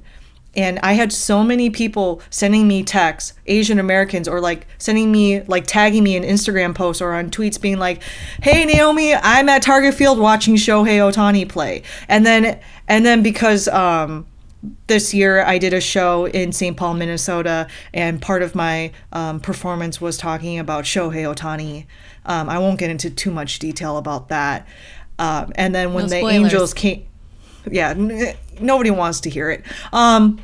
and 0.56 0.80
I 0.80 0.93
had 0.93 1.14
so 1.14 1.43
many 1.43 1.70
people 1.70 2.22
sending 2.30 2.68
me 2.68 2.84
texts, 2.84 3.34
Asian 3.45 3.80
Americans, 3.80 4.28
or 4.28 4.41
like 4.41 4.68
sending 4.78 5.12
me, 5.12 5.41
like 5.43 5.68
tagging 5.68 6.04
me 6.04 6.16
in 6.16 6.24
Instagram 6.24 6.74
posts 6.74 7.02
or 7.02 7.14
on 7.14 7.30
tweets 7.30 7.62
being 7.62 7.78
like, 7.78 8.02
hey, 8.41 8.66
Naomi, 8.66 9.14
I'm 9.14 9.47
at 9.50 9.62
Target 9.62 9.93
Field 9.93 10.18
watching 10.18 10.56
Shohei 10.56 10.97
Ohtani 11.00 11.47
play. 11.47 11.84
And 12.08 12.26
then, 12.26 12.60
and 12.88 13.06
then 13.06 13.22
because, 13.22 13.68
um, 13.68 14.26
this 14.88 15.14
year 15.14 15.41
I 15.41 15.58
did 15.58 15.74
a 15.74 15.80
show 15.80 16.26
in 16.26 16.52
St. 16.52 16.76
Paul, 16.76 16.95
Minnesota, 16.95 17.68
and 17.93 18.22
part 18.22 18.41
of 18.41 18.56
my 18.56 18.91
um, 19.14 19.39
performance 19.39 20.02
was 20.02 20.18
talking 20.18 20.60
about 20.60 20.84
Shohei 20.84 21.34
Ohtani. 21.34 21.86
Um, 22.26 22.50
I 22.50 22.60
won't 22.60 22.78
get 22.78 22.89
into 22.89 23.10
too 23.10 23.32
much 23.32 23.60
detail 23.60 23.97
about 23.97 24.28
that. 24.30 24.68
Um, 25.18 25.52
and 25.56 25.74
then 25.74 25.93
when 25.93 26.06
No 26.06 26.10
the. 26.10 26.28
Angels 26.28 26.74
came, 26.74 27.06
yeah, 27.70 27.89
n- 27.89 28.36
nobody 28.60 28.91
wants 28.91 29.22
to 29.22 29.30
hear 29.30 29.49
it. 29.49 29.64
Um, 29.93 30.41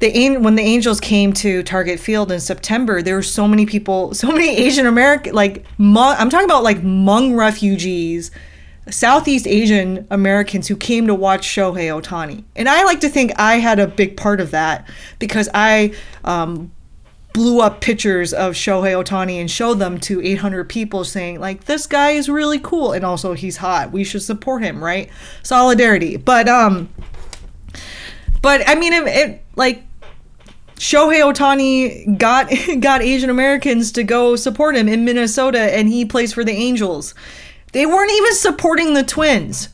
the 0.00 0.38
when 0.38 0.54
the 0.56 0.62
Angels 0.62 0.98
came 0.98 1.32
to 1.34 1.62
Target 1.62 2.00
Field 2.00 2.32
in 2.32 2.40
September, 2.40 3.02
there 3.02 3.14
were 3.14 3.22
so 3.22 3.46
many 3.46 3.66
people, 3.66 4.14
so 4.14 4.28
many 4.32 4.56
Asian 4.56 4.86
American, 4.86 5.34
like 5.34 5.64
Hmong, 5.78 6.16
I'm 6.18 6.30
talking 6.30 6.46
about 6.46 6.62
like 6.62 6.78
Hmong 6.78 7.36
refugees, 7.36 8.30
Southeast 8.88 9.46
Asian 9.46 10.06
Americans 10.10 10.68
who 10.68 10.76
came 10.76 11.06
to 11.06 11.14
watch 11.14 11.46
Shohei 11.46 11.88
Ohtani, 12.00 12.44
and 12.56 12.68
I 12.68 12.84
like 12.84 13.00
to 13.00 13.10
think 13.10 13.38
I 13.38 13.56
had 13.56 13.78
a 13.78 13.86
big 13.86 14.16
part 14.16 14.40
of 14.40 14.50
that 14.52 14.88
because 15.18 15.50
I 15.52 15.92
um, 16.24 16.72
blew 17.32 17.60
up 17.60 17.80
pictures 17.80 18.32
of 18.32 18.54
Shohei 18.54 18.92
Ohtani 19.02 19.40
and 19.40 19.50
showed 19.50 19.74
them 19.78 19.98
to 20.00 20.20
800 20.22 20.68
people 20.68 21.04
saying 21.04 21.38
like 21.40 21.64
this 21.64 21.86
guy 21.86 22.10
is 22.10 22.28
really 22.28 22.58
cool 22.58 22.92
and 22.92 23.04
also 23.04 23.34
he's 23.34 23.58
hot. 23.58 23.92
We 23.92 24.02
should 24.04 24.22
support 24.22 24.62
him, 24.62 24.82
right? 24.82 25.08
Solidarity. 25.42 26.16
But 26.16 26.48
um 26.48 26.88
but 28.42 28.68
I 28.68 28.74
mean 28.74 28.92
it, 28.92 29.06
it 29.06 29.44
like 29.56 29.84
Shohei 30.76 31.20
Ohtani 31.20 32.18
got 32.18 32.50
got 32.80 33.02
Asian 33.02 33.30
Americans 33.30 33.92
to 33.92 34.02
go 34.02 34.34
support 34.36 34.76
him 34.76 34.88
in 34.88 35.04
Minnesota 35.04 35.60
and 35.76 35.88
he 35.88 36.04
plays 36.04 36.32
for 36.32 36.42
the 36.44 36.52
Angels. 36.52 37.14
They 37.72 37.86
weren't 37.86 38.10
even 38.10 38.34
supporting 38.34 38.94
the 38.94 39.04
Twins. 39.04 39.68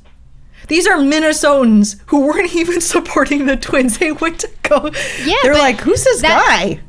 These 0.68 0.86
are 0.86 0.96
Minnesotans 0.98 1.98
who 2.07 2.26
weren't 2.26 2.54
even 2.57 2.80
supporting 2.80 3.46
the 3.46 3.57
Twins. 3.57 3.98
They 3.98 4.12
went 4.12 4.40
to 4.40 4.50
go. 4.62 4.90
Yeah, 5.24 5.36
they're 5.42 5.54
like, 5.54 5.80
"Who's 5.80 6.04
this 6.04 6.20
that- 6.22 6.44
guy?" 6.46 6.80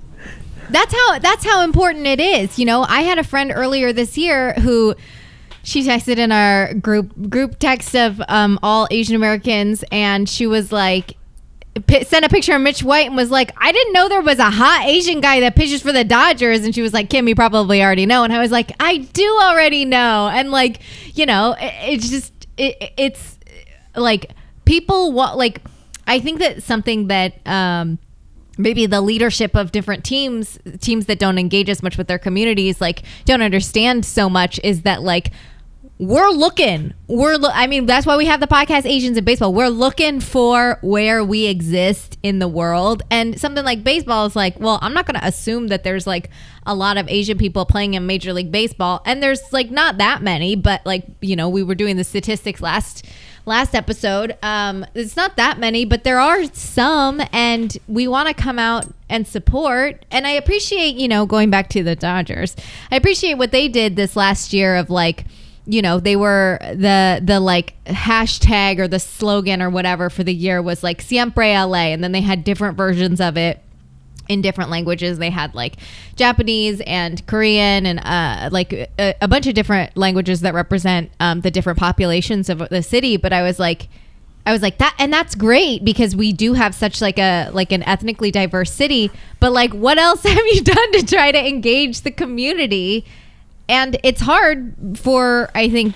That's 0.70 0.94
how 0.94 1.20
that's 1.20 1.46
how 1.46 1.64
important 1.64 2.06
it 2.06 2.20
is. 2.20 2.58
You 2.60 2.66
know, 2.66 2.84
I 2.88 3.02
had 3.02 3.18
a 3.18 3.24
friend 3.24 3.52
earlier 3.54 3.94
this 3.94 4.18
year 4.18 4.54
who 4.54 4.96
she 5.64 5.84
texted 5.86 6.18
in 6.18 6.32
our 6.32 6.74
group 6.74 7.30
group 7.30 7.60
text 7.60 7.96
of 7.96 8.22
um, 8.28 8.60
all 8.64 8.88
Asian 8.92 9.16
Americans, 9.16 9.84
and 9.92 10.28
she 10.30 10.48
was 10.48 10.72
like. 10.72 11.16
pi- 11.88 12.04
Sent 12.04 12.26
a 12.26 12.30
picture 12.30 12.56
of 12.56 12.62
Mitch 12.62 12.82
White 12.82 13.06
and 13.06 13.16
was 13.16 13.30
like, 13.30 13.52
I 13.58 13.72
didn't 13.72 13.94
know 13.94 14.10
there 14.10 14.22
was 14.22 14.40
a 14.40 14.50
hot 14.50 14.86
Asian 14.86 15.22
guy 15.22 15.42
that 15.42 15.56
pitches 15.56 15.82
for 15.84 15.92
the 15.92 16.04
Dodgers. 16.04 16.66
And 16.66 16.74
she 16.74 16.82
was 16.82 16.92
like, 16.92 17.08
Kim, 17.10 17.28
you 17.28 17.36
probably 17.36 17.84
already 17.84 18.08
know. 18.08 18.24
And 18.24 18.34
I 18.34 18.40
was 18.40 18.50
like, 18.50 18.72
I 18.80 18.98
do 18.98 19.40
already 19.44 19.86
know. 19.86 20.28
And 20.28 20.50
like, 20.50 20.80
you 21.14 21.28
know, 21.28 21.56
it, 21.60 21.74
it's 21.94 22.10
just, 22.10 22.34
it, 22.58 22.94
it's 22.98 23.38
like 23.96 24.32
people 24.66 25.12
want, 25.12 25.38
like, 25.38 25.62
I 26.08 26.20
think 26.20 26.40
that 26.40 26.64
something 26.64 27.10
that, 27.10 27.46
um, 27.46 28.00
maybe 28.58 28.86
the 28.86 29.02
leadership 29.02 29.56
of 29.56 29.72
different 29.72 30.04
teams 30.04 30.60
teams 30.80 31.06
that 31.06 31.20
don't 31.20 31.38
engage 31.38 31.70
as 31.70 31.84
much 31.84 31.98
with 31.98 32.08
their 32.08 32.20
communities 32.20 32.82
like 32.82 33.04
don't 33.26 33.42
understand 33.42 34.06
so 34.06 34.30
much 34.30 34.60
is 34.64 34.82
that 34.82 35.02
like 35.02 35.32
we're 36.00 36.30
looking 36.30 36.94
we're 37.08 37.38
lo- 37.38 37.50
i 37.54 37.66
mean 37.66 37.88
that's 37.88 38.06
why 38.06 38.16
we 38.16 38.26
have 38.26 38.40
the 38.40 38.48
podcast 38.48 38.86
asians 38.86 39.18
in 39.18 39.24
baseball. 39.24 39.52
We're 39.52 39.70
looking 39.70 40.20
for 40.20 40.78
where 40.84 41.24
we 41.24 41.48
exist 41.48 42.20
in 42.22 42.38
the 42.38 42.48
world. 42.48 43.02
And 43.10 43.40
something 43.40 43.66
like 43.66 43.84
baseball 43.84 44.28
is 44.28 44.36
like 44.36 44.60
well 44.60 44.78
i'm 44.84 44.94
not 44.94 45.08
going 45.08 45.20
to 45.20 45.26
assume 45.26 45.70
that 45.70 45.84
there's 45.84 46.06
like 46.06 46.30
a 46.68 46.76
lot 46.76 46.98
of 46.98 47.08
asian 47.10 47.38
people 47.38 47.66
playing 47.66 47.96
in 47.96 48.06
major 48.06 48.32
league 48.32 48.52
baseball. 48.52 49.02
And 49.06 49.24
there's 49.24 49.42
like 49.52 49.72
not 49.72 49.98
that 49.98 50.22
many 50.22 50.56
but 50.56 50.86
like 50.86 51.06
you 51.22 51.36
know 51.36 51.50
we 51.50 51.64
were 51.64 51.76
doing 51.76 51.98
the 51.98 52.04
statistics 52.04 52.62
last 52.62 53.06
last 53.48 53.74
episode. 53.74 54.38
Um, 54.44 54.86
it's 54.94 55.16
not 55.16 55.38
that 55.38 55.58
many, 55.58 55.86
but 55.86 56.04
there 56.04 56.20
are 56.20 56.44
some, 56.54 57.22
and 57.32 57.76
we 57.88 58.08
want 58.08 58.28
to 58.28 58.34
come 58.34 58.60
out 58.60 58.86
and 59.10 59.26
support. 59.26 60.06
And 60.12 60.28
I 60.28 60.32
appreciate, 60.32 60.96
you 60.96 61.08
know, 61.08 61.26
going 61.26 61.50
back 61.50 61.70
to 61.70 61.82
the 61.82 61.96
Dodgers. 61.96 62.56
I 62.92 62.98
appreciate 62.98 63.36
what 63.36 63.52
they 63.52 63.68
did 63.70 63.96
this 63.96 64.16
last 64.16 64.54
year 64.54 64.76
of 64.76 64.90
like 64.90 65.26
you 65.70 65.82
know 65.82 66.00
they 66.00 66.16
were 66.16 66.58
the 66.62 67.22
the 67.22 67.42
like 67.42 67.74
hashtag 67.86 68.80
or 68.80 68.88
the 68.88 69.00
slogan 69.00 69.62
or 69.62 69.70
whatever 69.70 70.10
for 70.10 70.24
the 70.24 70.34
year 70.34 70.62
was 70.62 70.82
like 70.82 71.02
siempre 71.02 71.62
la 71.66 71.76
and 71.76 72.02
then 72.02 72.14
they 72.14 72.22
had 72.22 72.46
different 72.46 72.78
versions 72.78 73.20
of 73.20 73.36
it 73.36 73.62
in 74.30 74.42
different 74.42 74.70
languages. 74.70 75.18
They 75.18 75.30
had 75.30 75.56
like 75.56 75.76
japanese 76.16 76.82
and 76.82 77.26
korean 77.28 77.86
and 77.86 78.00
uh, 78.00 78.50
like 78.52 78.74
a, 78.74 79.16
a, 79.22 79.28
bunch 79.28 79.48
of 79.48 79.54
different 79.54 79.96
languages 79.96 80.42
that 80.42 80.54
represent 80.54 81.12
um, 81.20 81.42
the 81.42 81.52
different 81.52 81.80
populations 81.80 82.50
of 82.50 82.60
the 82.70 82.84
city. 82.84 83.18
But 83.18 83.34
i 83.34 83.42
was 83.42 83.60
like 83.60 83.88
i 84.46 84.52
was 84.52 84.62
like 84.62 84.78
that 84.78 84.96
and 84.98 85.12
that's 85.12 85.36
great 85.36 85.84
because 85.84 86.16
we 86.16 86.34
do 86.34 86.54
have 86.54 86.74
such 86.74 87.02
like 87.02 87.20
a 87.20 87.50
like 87.52 87.72
an 87.72 87.84
ethnically 87.84 88.32
diverse 88.32 88.72
city. 88.72 89.12
But 89.40 89.52
like 89.52 89.74
what 89.74 89.98
else 89.98 90.24
have 90.24 90.46
you 90.48 90.62
done 90.62 90.92
to 90.94 91.06
try 91.06 91.32
to 91.32 91.48
engage 91.48 92.02
the 92.02 92.12
community? 92.12 93.06
And 93.70 94.00
it's 94.04 94.22
hard 94.22 94.98
for 94.98 95.50
i 95.54 95.70
think 95.70 95.96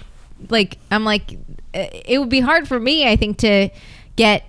like 0.49 0.77
i'm 0.89 1.05
like 1.05 1.38
it 1.73 2.19
would 2.19 2.29
be 2.29 2.39
hard 2.39 2.67
for 2.67 2.79
me 2.79 3.07
i 3.07 3.15
think 3.15 3.38
to 3.38 3.69
get 4.15 4.43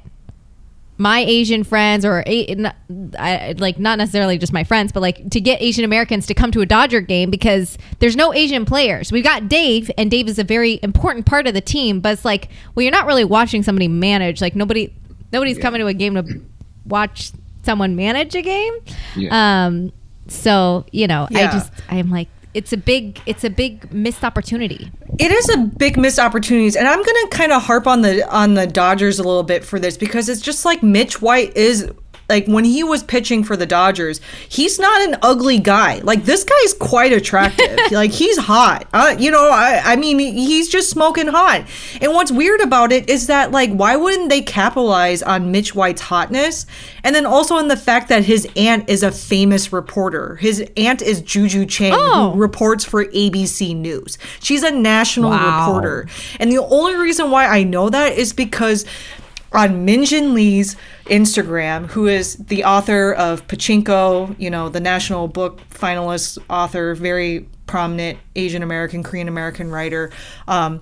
my 1.02 1.18
asian 1.18 1.64
friends 1.64 2.04
or 2.04 2.22
like 2.28 3.78
not 3.80 3.98
necessarily 3.98 4.38
just 4.38 4.52
my 4.52 4.62
friends 4.62 4.92
but 4.92 5.00
like 5.00 5.28
to 5.30 5.40
get 5.40 5.60
asian 5.60 5.84
americans 5.84 6.26
to 6.26 6.32
come 6.32 6.52
to 6.52 6.60
a 6.60 6.66
dodger 6.66 7.00
game 7.00 7.28
because 7.28 7.76
there's 7.98 8.14
no 8.14 8.32
asian 8.32 8.64
players 8.64 9.10
we've 9.10 9.24
got 9.24 9.48
dave 9.48 9.90
and 9.98 10.12
dave 10.12 10.28
is 10.28 10.38
a 10.38 10.44
very 10.44 10.78
important 10.80 11.26
part 11.26 11.48
of 11.48 11.54
the 11.54 11.60
team 11.60 11.98
but 11.98 12.12
it's 12.12 12.24
like 12.24 12.48
well 12.74 12.84
you're 12.84 12.92
not 12.92 13.04
really 13.04 13.24
watching 13.24 13.64
somebody 13.64 13.88
manage 13.88 14.40
like 14.40 14.54
nobody 14.54 14.94
nobody's 15.32 15.56
yeah. 15.56 15.62
coming 15.62 15.80
to 15.80 15.88
a 15.88 15.94
game 15.94 16.14
to 16.14 16.40
watch 16.86 17.32
someone 17.64 17.96
manage 17.96 18.36
a 18.36 18.42
game 18.42 18.74
yeah. 19.16 19.66
um 19.66 19.92
so 20.28 20.86
you 20.92 21.08
know 21.08 21.26
yeah. 21.30 21.48
i 21.48 21.52
just 21.52 21.72
i'm 21.88 22.10
like 22.10 22.28
it's 22.54 22.72
a 22.72 22.76
big 22.76 23.20
it's 23.26 23.44
a 23.44 23.50
big 23.50 23.92
missed 23.92 24.24
opportunity. 24.24 24.90
It 25.18 25.30
is 25.30 25.48
a 25.50 25.58
big 25.58 25.96
missed 25.96 26.18
opportunities, 26.18 26.76
and 26.76 26.86
I'm 26.86 27.02
gonna 27.02 27.28
kind 27.30 27.52
of 27.52 27.62
harp 27.62 27.86
on 27.86 28.02
the 28.02 28.28
on 28.34 28.54
the 28.54 28.66
Dodgers 28.66 29.18
a 29.18 29.22
little 29.22 29.42
bit 29.42 29.64
for 29.64 29.78
this 29.78 29.96
because 29.96 30.28
it's 30.28 30.40
just 30.40 30.64
like 30.64 30.82
Mitch 30.82 31.22
White 31.22 31.56
is 31.56 31.90
like 32.32 32.46
when 32.46 32.64
he 32.64 32.82
was 32.82 33.02
pitching 33.02 33.44
for 33.44 33.58
the 33.58 33.66
Dodgers, 33.66 34.20
he's 34.48 34.78
not 34.78 35.02
an 35.02 35.18
ugly 35.20 35.58
guy. 35.58 35.98
Like 35.98 36.24
this 36.24 36.44
guy's 36.44 36.72
quite 36.72 37.12
attractive. 37.12 37.78
like 37.90 38.10
he's 38.10 38.38
hot. 38.38 38.88
Uh, 38.94 39.14
you 39.18 39.30
know, 39.30 39.50
I, 39.50 39.82
I 39.84 39.96
mean, 39.96 40.18
he's 40.18 40.70
just 40.70 40.88
smoking 40.88 41.26
hot. 41.26 41.66
And 42.00 42.12
what's 42.12 42.32
weird 42.32 42.62
about 42.62 42.90
it 42.90 43.10
is 43.10 43.26
that 43.26 43.52
like, 43.52 43.70
why 43.70 43.96
wouldn't 43.96 44.30
they 44.30 44.40
capitalize 44.40 45.22
on 45.22 45.52
Mitch 45.52 45.74
White's 45.74 46.00
hotness? 46.00 46.64
And 47.04 47.14
then 47.14 47.26
also 47.26 47.56
on 47.56 47.68
the 47.68 47.76
fact 47.76 48.08
that 48.08 48.24
his 48.24 48.48
aunt 48.56 48.88
is 48.88 49.02
a 49.02 49.12
famous 49.12 49.70
reporter. 49.70 50.36
His 50.36 50.64
aunt 50.78 51.02
is 51.02 51.20
Juju 51.20 51.66
Chang, 51.66 51.92
oh. 51.94 52.30
who 52.32 52.40
reports 52.40 52.82
for 52.82 53.04
ABC 53.04 53.76
News. 53.76 54.16
She's 54.40 54.62
a 54.62 54.70
national 54.70 55.30
wow. 55.30 55.66
reporter. 55.66 56.08
And 56.40 56.50
the 56.50 56.64
only 56.64 56.94
reason 56.94 57.30
why 57.30 57.46
I 57.46 57.62
know 57.62 57.90
that 57.90 58.16
is 58.16 58.32
because 58.32 58.86
on 59.52 59.84
Min 59.84 60.04
Jin 60.04 60.34
Lee's 60.34 60.76
Instagram, 61.06 61.86
who 61.86 62.06
is 62.06 62.36
the 62.36 62.64
author 62.64 63.12
of 63.12 63.46
Pachinko, 63.48 64.34
you 64.38 64.50
know, 64.50 64.68
the 64.68 64.80
national 64.80 65.28
book 65.28 65.60
finalist 65.70 66.38
author, 66.48 66.94
very 66.94 67.48
prominent 67.66 68.18
Asian 68.36 68.62
American, 68.62 69.02
Korean 69.02 69.28
American 69.28 69.70
writer. 69.70 70.10
Um, 70.48 70.80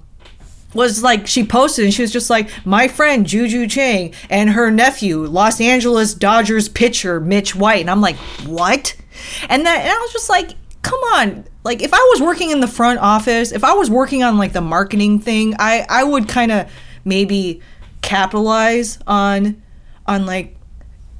was 0.74 1.02
like 1.02 1.26
she 1.26 1.44
posted 1.44 1.84
and 1.84 1.92
she 1.92 2.02
was 2.02 2.12
just 2.12 2.30
like 2.30 2.48
my 2.64 2.86
friend 2.86 3.26
Juju 3.26 3.66
Chang 3.66 4.12
and 4.28 4.50
her 4.50 4.70
nephew 4.70 5.26
Los 5.26 5.60
Angeles 5.60 6.14
Dodgers 6.14 6.68
pitcher 6.68 7.18
Mitch 7.18 7.56
White 7.56 7.80
and 7.80 7.90
I'm 7.90 8.00
like 8.00 8.16
what 8.46 8.94
and 9.48 9.66
that 9.66 9.80
and 9.80 9.90
I 9.90 9.98
was 10.00 10.12
just 10.12 10.30
like 10.30 10.52
come 10.82 11.00
on 11.14 11.44
like 11.64 11.82
if 11.82 11.92
I 11.92 12.08
was 12.12 12.22
working 12.22 12.50
in 12.50 12.60
the 12.60 12.68
front 12.68 13.00
office 13.00 13.50
if 13.50 13.64
I 13.64 13.72
was 13.72 13.90
working 13.90 14.22
on 14.22 14.38
like 14.38 14.52
the 14.52 14.60
marketing 14.60 15.18
thing 15.18 15.54
I 15.58 15.84
I 15.88 16.04
would 16.04 16.28
kind 16.28 16.52
of 16.52 16.70
maybe 17.04 17.60
capitalize 18.02 18.98
on 19.06 19.60
on 20.06 20.26
like 20.26 20.56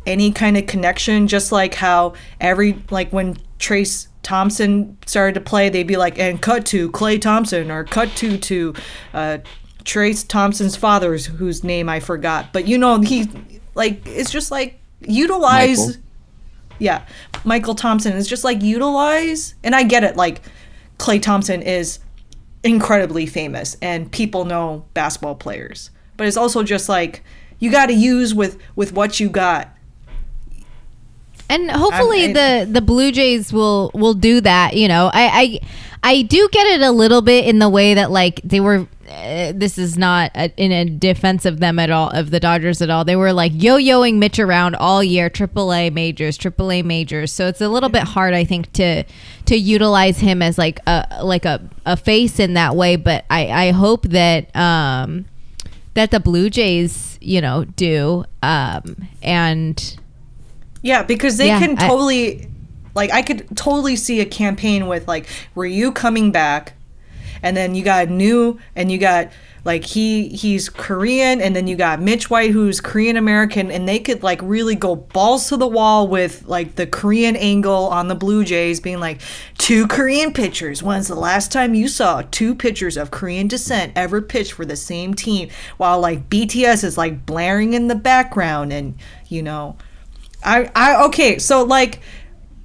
any 0.06 0.32
kind 0.32 0.56
of 0.56 0.66
connection 0.66 1.28
just 1.28 1.52
like 1.52 1.74
how 1.74 2.14
every 2.40 2.82
like 2.90 3.12
when 3.12 3.36
Trayce 3.58 4.08
Thompson 4.22 4.96
started 5.06 5.34
to 5.34 5.40
play 5.40 5.68
they'd 5.68 5.86
be 5.86 5.96
like 5.96 6.18
and 6.18 6.40
cut 6.40 6.64
to 6.66 6.90
Klay 6.90 7.20
Thompson 7.20 7.70
or 7.70 7.84
cut 7.84 8.08
to 8.16 8.38
to 8.38 8.74
uh 9.12 9.38
Trayce 9.84 10.26
Thompson's 10.26 10.76
father's 10.76 11.26
whose 11.26 11.64
name 11.64 11.88
I 11.88 12.00
forgot. 12.00 12.52
But 12.52 12.66
you 12.66 12.78
know 12.78 13.00
he 13.00 13.28
like 13.74 14.06
it's 14.06 14.30
just 14.30 14.50
like 14.50 14.78
utilize 15.00 15.78
Mychal. 15.78 16.02
yeah 16.78 17.06
Mychal 17.44 17.76
Thompson. 17.76 18.12
Is 18.14 18.28
just 18.28 18.44
like 18.44 18.62
utilize 18.62 19.54
and 19.64 19.74
I 19.74 19.82
get 19.84 20.04
it 20.04 20.16
like 20.16 20.42
Klay 20.98 21.20
Thompson 21.20 21.62
is 21.62 21.98
incredibly 22.62 23.26
famous 23.26 23.76
and 23.80 24.10
people 24.12 24.44
know 24.44 24.84
basketball 24.92 25.34
players 25.34 25.90
but 26.20 26.26
it's 26.26 26.36
also 26.36 26.62
just 26.62 26.86
like 26.86 27.24
you 27.60 27.70
got 27.70 27.86
to 27.86 27.94
use 27.94 28.34
with 28.34 28.58
with 28.76 28.92
what 28.92 29.20
you 29.20 29.30
got. 29.30 29.70
And 31.48 31.70
hopefully 31.70 32.26
I, 32.26 32.32
the 32.34 32.70
the 32.70 32.82
Blue 32.82 33.10
Jays 33.10 33.54
will 33.54 33.90
will 33.94 34.12
do 34.12 34.42
that. 34.42 34.76
You 34.76 34.86
know, 34.86 35.10
I 35.14 35.60
I 36.04 36.10
I 36.10 36.22
do 36.22 36.46
get 36.52 36.66
it 36.66 36.82
a 36.82 36.90
little 36.90 37.22
bit 37.22 37.46
in 37.46 37.58
the 37.58 37.70
way 37.70 37.94
that 37.94 38.10
like 38.10 38.38
they 38.44 38.60
were 38.60 38.86
uh, 39.08 39.52
this 39.54 39.78
is 39.78 39.96
not 39.96 40.30
a, 40.34 40.52
in 40.58 40.72
a 40.72 40.84
defense 40.84 41.46
of 41.46 41.58
them 41.58 41.78
at 41.78 41.88
all 41.90 42.10
of 42.10 42.30
the 42.30 42.38
Dodgers 42.38 42.82
at 42.82 42.90
all. 42.90 43.06
They 43.06 43.16
were 43.16 43.32
like 43.32 43.52
yo-yoing 43.54 44.18
Mitch 44.18 44.38
around 44.38 44.74
all 44.74 45.02
year, 45.02 45.30
AAA 45.30 45.90
majors, 45.90 46.36
AAA 46.36 46.84
majors. 46.84 47.32
So 47.32 47.46
it's 47.46 47.62
a 47.62 47.70
little 47.70 47.88
bit 47.88 48.02
hard, 48.02 48.34
I 48.34 48.44
think, 48.44 48.70
to 48.74 49.04
to 49.46 49.56
utilize 49.56 50.18
him 50.18 50.42
as 50.42 50.58
like 50.58 50.80
a 50.86 51.20
like 51.22 51.46
a, 51.46 51.66
a 51.86 51.96
face 51.96 52.38
in 52.38 52.52
that 52.52 52.76
way. 52.76 52.96
But 52.96 53.24
I 53.30 53.68
I 53.68 53.70
hope 53.70 54.02
that 54.02 54.54
um 54.54 55.24
that 55.94 56.10
the 56.10 56.20
Blue 56.20 56.50
Jays, 56.50 57.18
you 57.20 57.40
know, 57.40 57.64
do. 57.64 58.24
Um, 58.42 59.08
and 59.22 59.96
yeah, 60.82 61.02
because 61.02 61.36
they 61.36 61.48
yeah, 61.48 61.58
can 61.58 61.76
totally, 61.76 62.44
I, 62.44 62.48
like, 62.94 63.10
I 63.12 63.22
could 63.22 63.56
totally 63.56 63.96
see 63.96 64.20
a 64.20 64.26
campaign 64.26 64.86
with 64.86 65.08
like 65.08 65.26
Ryu 65.54 65.92
coming 65.92 66.32
back, 66.32 66.74
and 67.42 67.56
then 67.56 67.74
you 67.74 67.82
got 67.82 68.08
new, 68.08 68.58
and 68.76 68.90
you 68.90 68.98
got 68.98 69.30
like 69.64 69.84
he 69.84 70.28
he's 70.28 70.68
Korean, 70.68 71.40
and 71.40 71.54
then 71.54 71.66
you 71.66 71.76
got 71.76 72.00
Mitch 72.00 72.30
White 72.30 72.50
who's 72.50 72.80
Korean 72.80 73.16
American, 73.16 73.70
and 73.70 73.88
they 73.88 73.98
could 73.98 74.22
like 74.22 74.40
really 74.42 74.74
go 74.74 74.96
balls 74.96 75.48
to 75.48 75.56
the 75.56 75.66
wall 75.66 76.08
with 76.08 76.46
like 76.46 76.76
the 76.76 76.86
Korean 76.86 77.36
angle 77.36 77.86
on 77.88 78.08
the 78.08 78.14
Blue 78.14 78.44
Jays, 78.44 78.80
being 78.80 79.00
like 79.00 79.20
two 79.58 79.86
Korean 79.86 80.32
pitchers. 80.32 80.82
When's 80.82 81.08
the 81.08 81.14
last 81.14 81.52
time 81.52 81.74
you 81.74 81.88
saw 81.88 82.22
two 82.30 82.54
pitchers 82.54 82.96
of 82.96 83.10
Korean 83.10 83.48
descent 83.48 83.92
ever 83.96 84.22
pitch 84.22 84.52
for 84.52 84.64
the 84.64 84.76
same 84.76 85.14
team? 85.14 85.50
While 85.76 86.00
like 86.00 86.30
BTS 86.30 86.84
is 86.84 86.96
like 86.96 87.26
blaring 87.26 87.74
in 87.74 87.88
the 87.88 87.94
background, 87.94 88.72
and 88.72 88.94
you 89.28 89.42
know, 89.42 89.76
I 90.42 90.70
I 90.74 91.04
okay, 91.06 91.38
so 91.38 91.64
like 91.64 92.00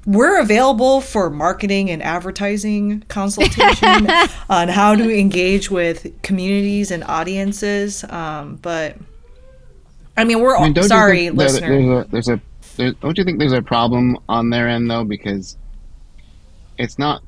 we're 0.05 0.39
available 0.39 1.01
for 1.01 1.29
marketing 1.29 1.89
and 1.89 2.01
advertising 2.03 3.01
consultation 3.07 4.07
on 4.49 4.67
how 4.67 4.95
to 4.95 5.17
engage 5.17 5.71
with 5.71 6.21
communities 6.21 6.91
and 6.91 7.03
audiences. 7.05 8.03
Um, 8.05 8.57
but 8.61 8.97
I 10.15 10.23
mean, 10.23 10.39
we're 10.41 10.55
I 10.55 10.69
mean, 10.69 10.83
sorry, 10.83 11.29
listener. 11.31 11.67
There's 11.67 12.05
a, 12.05 12.11
there's 12.11 12.29
a 12.29 12.41
there's, 12.77 12.93
don't 12.95 13.17
you 13.17 13.23
think 13.23 13.39
there's 13.39 13.53
a 13.53 13.61
problem 13.61 14.17
on 14.29 14.49
their 14.49 14.67
end 14.67 14.89
though 14.89 15.03
because 15.03 15.57
it's 16.77 16.99
not 16.99 17.23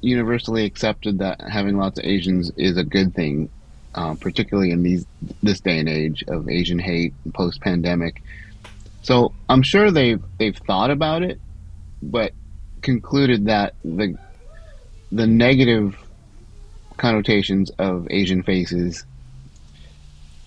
universally 0.00 0.64
accepted 0.64 1.18
that 1.18 1.40
having 1.40 1.76
lots 1.76 1.98
of 1.98 2.04
Asians 2.04 2.50
is 2.56 2.76
a 2.76 2.84
good 2.84 3.14
thing, 3.14 3.48
uh, 3.94 4.14
particularly 4.14 4.70
in 4.70 4.82
these 4.82 5.04
this 5.42 5.60
day 5.60 5.78
and 5.78 5.88
age 5.88 6.24
of 6.28 6.48
Asian 6.48 6.78
hate 6.78 7.12
post 7.34 7.60
pandemic. 7.60 8.22
So 9.02 9.32
I'm 9.48 9.62
sure 9.62 9.90
they've 9.90 10.22
they've 10.38 10.56
thought 10.56 10.90
about 10.90 11.22
it, 11.22 11.40
but 12.02 12.32
concluded 12.82 13.46
that 13.46 13.74
the 13.84 14.16
the 15.12 15.26
negative 15.26 15.96
connotations 16.96 17.70
of 17.78 18.06
Asian 18.10 18.42
faces 18.42 19.04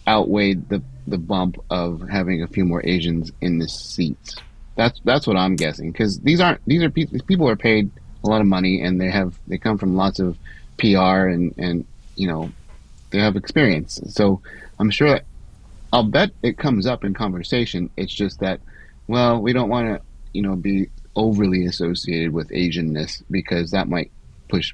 outweighed 0.07 0.67
the 0.69 0.81
the 1.07 1.17
bump 1.17 1.57
of 1.69 2.07
having 2.09 2.41
a 2.43 2.47
few 2.47 2.65
more 2.65 2.85
Asians 2.85 3.31
in 3.41 3.57
the 3.59 3.67
seats. 3.67 4.35
That's 4.75 4.99
that's 5.03 5.27
what 5.27 5.37
I'm 5.37 5.55
guessing 5.55 5.91
because 5.91 6.19
these 6.19 6.39
aren't 6.39 6.61
these 6.65 6.83
are 6.83 6.89
people 6.89 7.19
people 7.27 7.49
are 7.49 7.55
paid 7.55 7.91
a 8.23 8.27
lot 8.27 8.41
of 8.41 8.47
money 8.47 8.81
and 8.81 8.99
they 8.99 9.09
have 9.09 9.37
they 9.47 9.57
come 9.57 9.77
from 9.77 9.95
lots 9.95 10.19
of 10.19 10.37
PR 10.77 11.27
and 11.27 11.53
and 11.57 11.85
you 12.15 12.27
know 12.27 12.51
they 13.11 13.19
have 13.19 13.35
experience. 13.35 13.99
So 14.07 14.41
I'm 14.79 14.89
sure 14.89 15.09
that 15.09 15.25
I'll 15.91 16.03
bet 16.03 16.31
it 16.43 16.57
comes 16.57 16.85
up 16.85 17.03
in 17.03 17.13
conversation. 17.13 17.89
It's 17.97 18.13
just 18.13 18.39
that 18.39 18.61
well 19.07 19.41
we 19.41 19.53
don't 19.53 19.69
want 19.69 19.87
to 19.87 20.01
you 20.33 20.41
know 20.41 20.55
be 20.55 20.89
overly 21.15 21.65
associated 21.65 22.31
with 22.33 22.49
Asianness 22.49 23.23
because 23.29 23.71
that 23.71 23.87
might 23.89 24.11
push, 24.47 24.73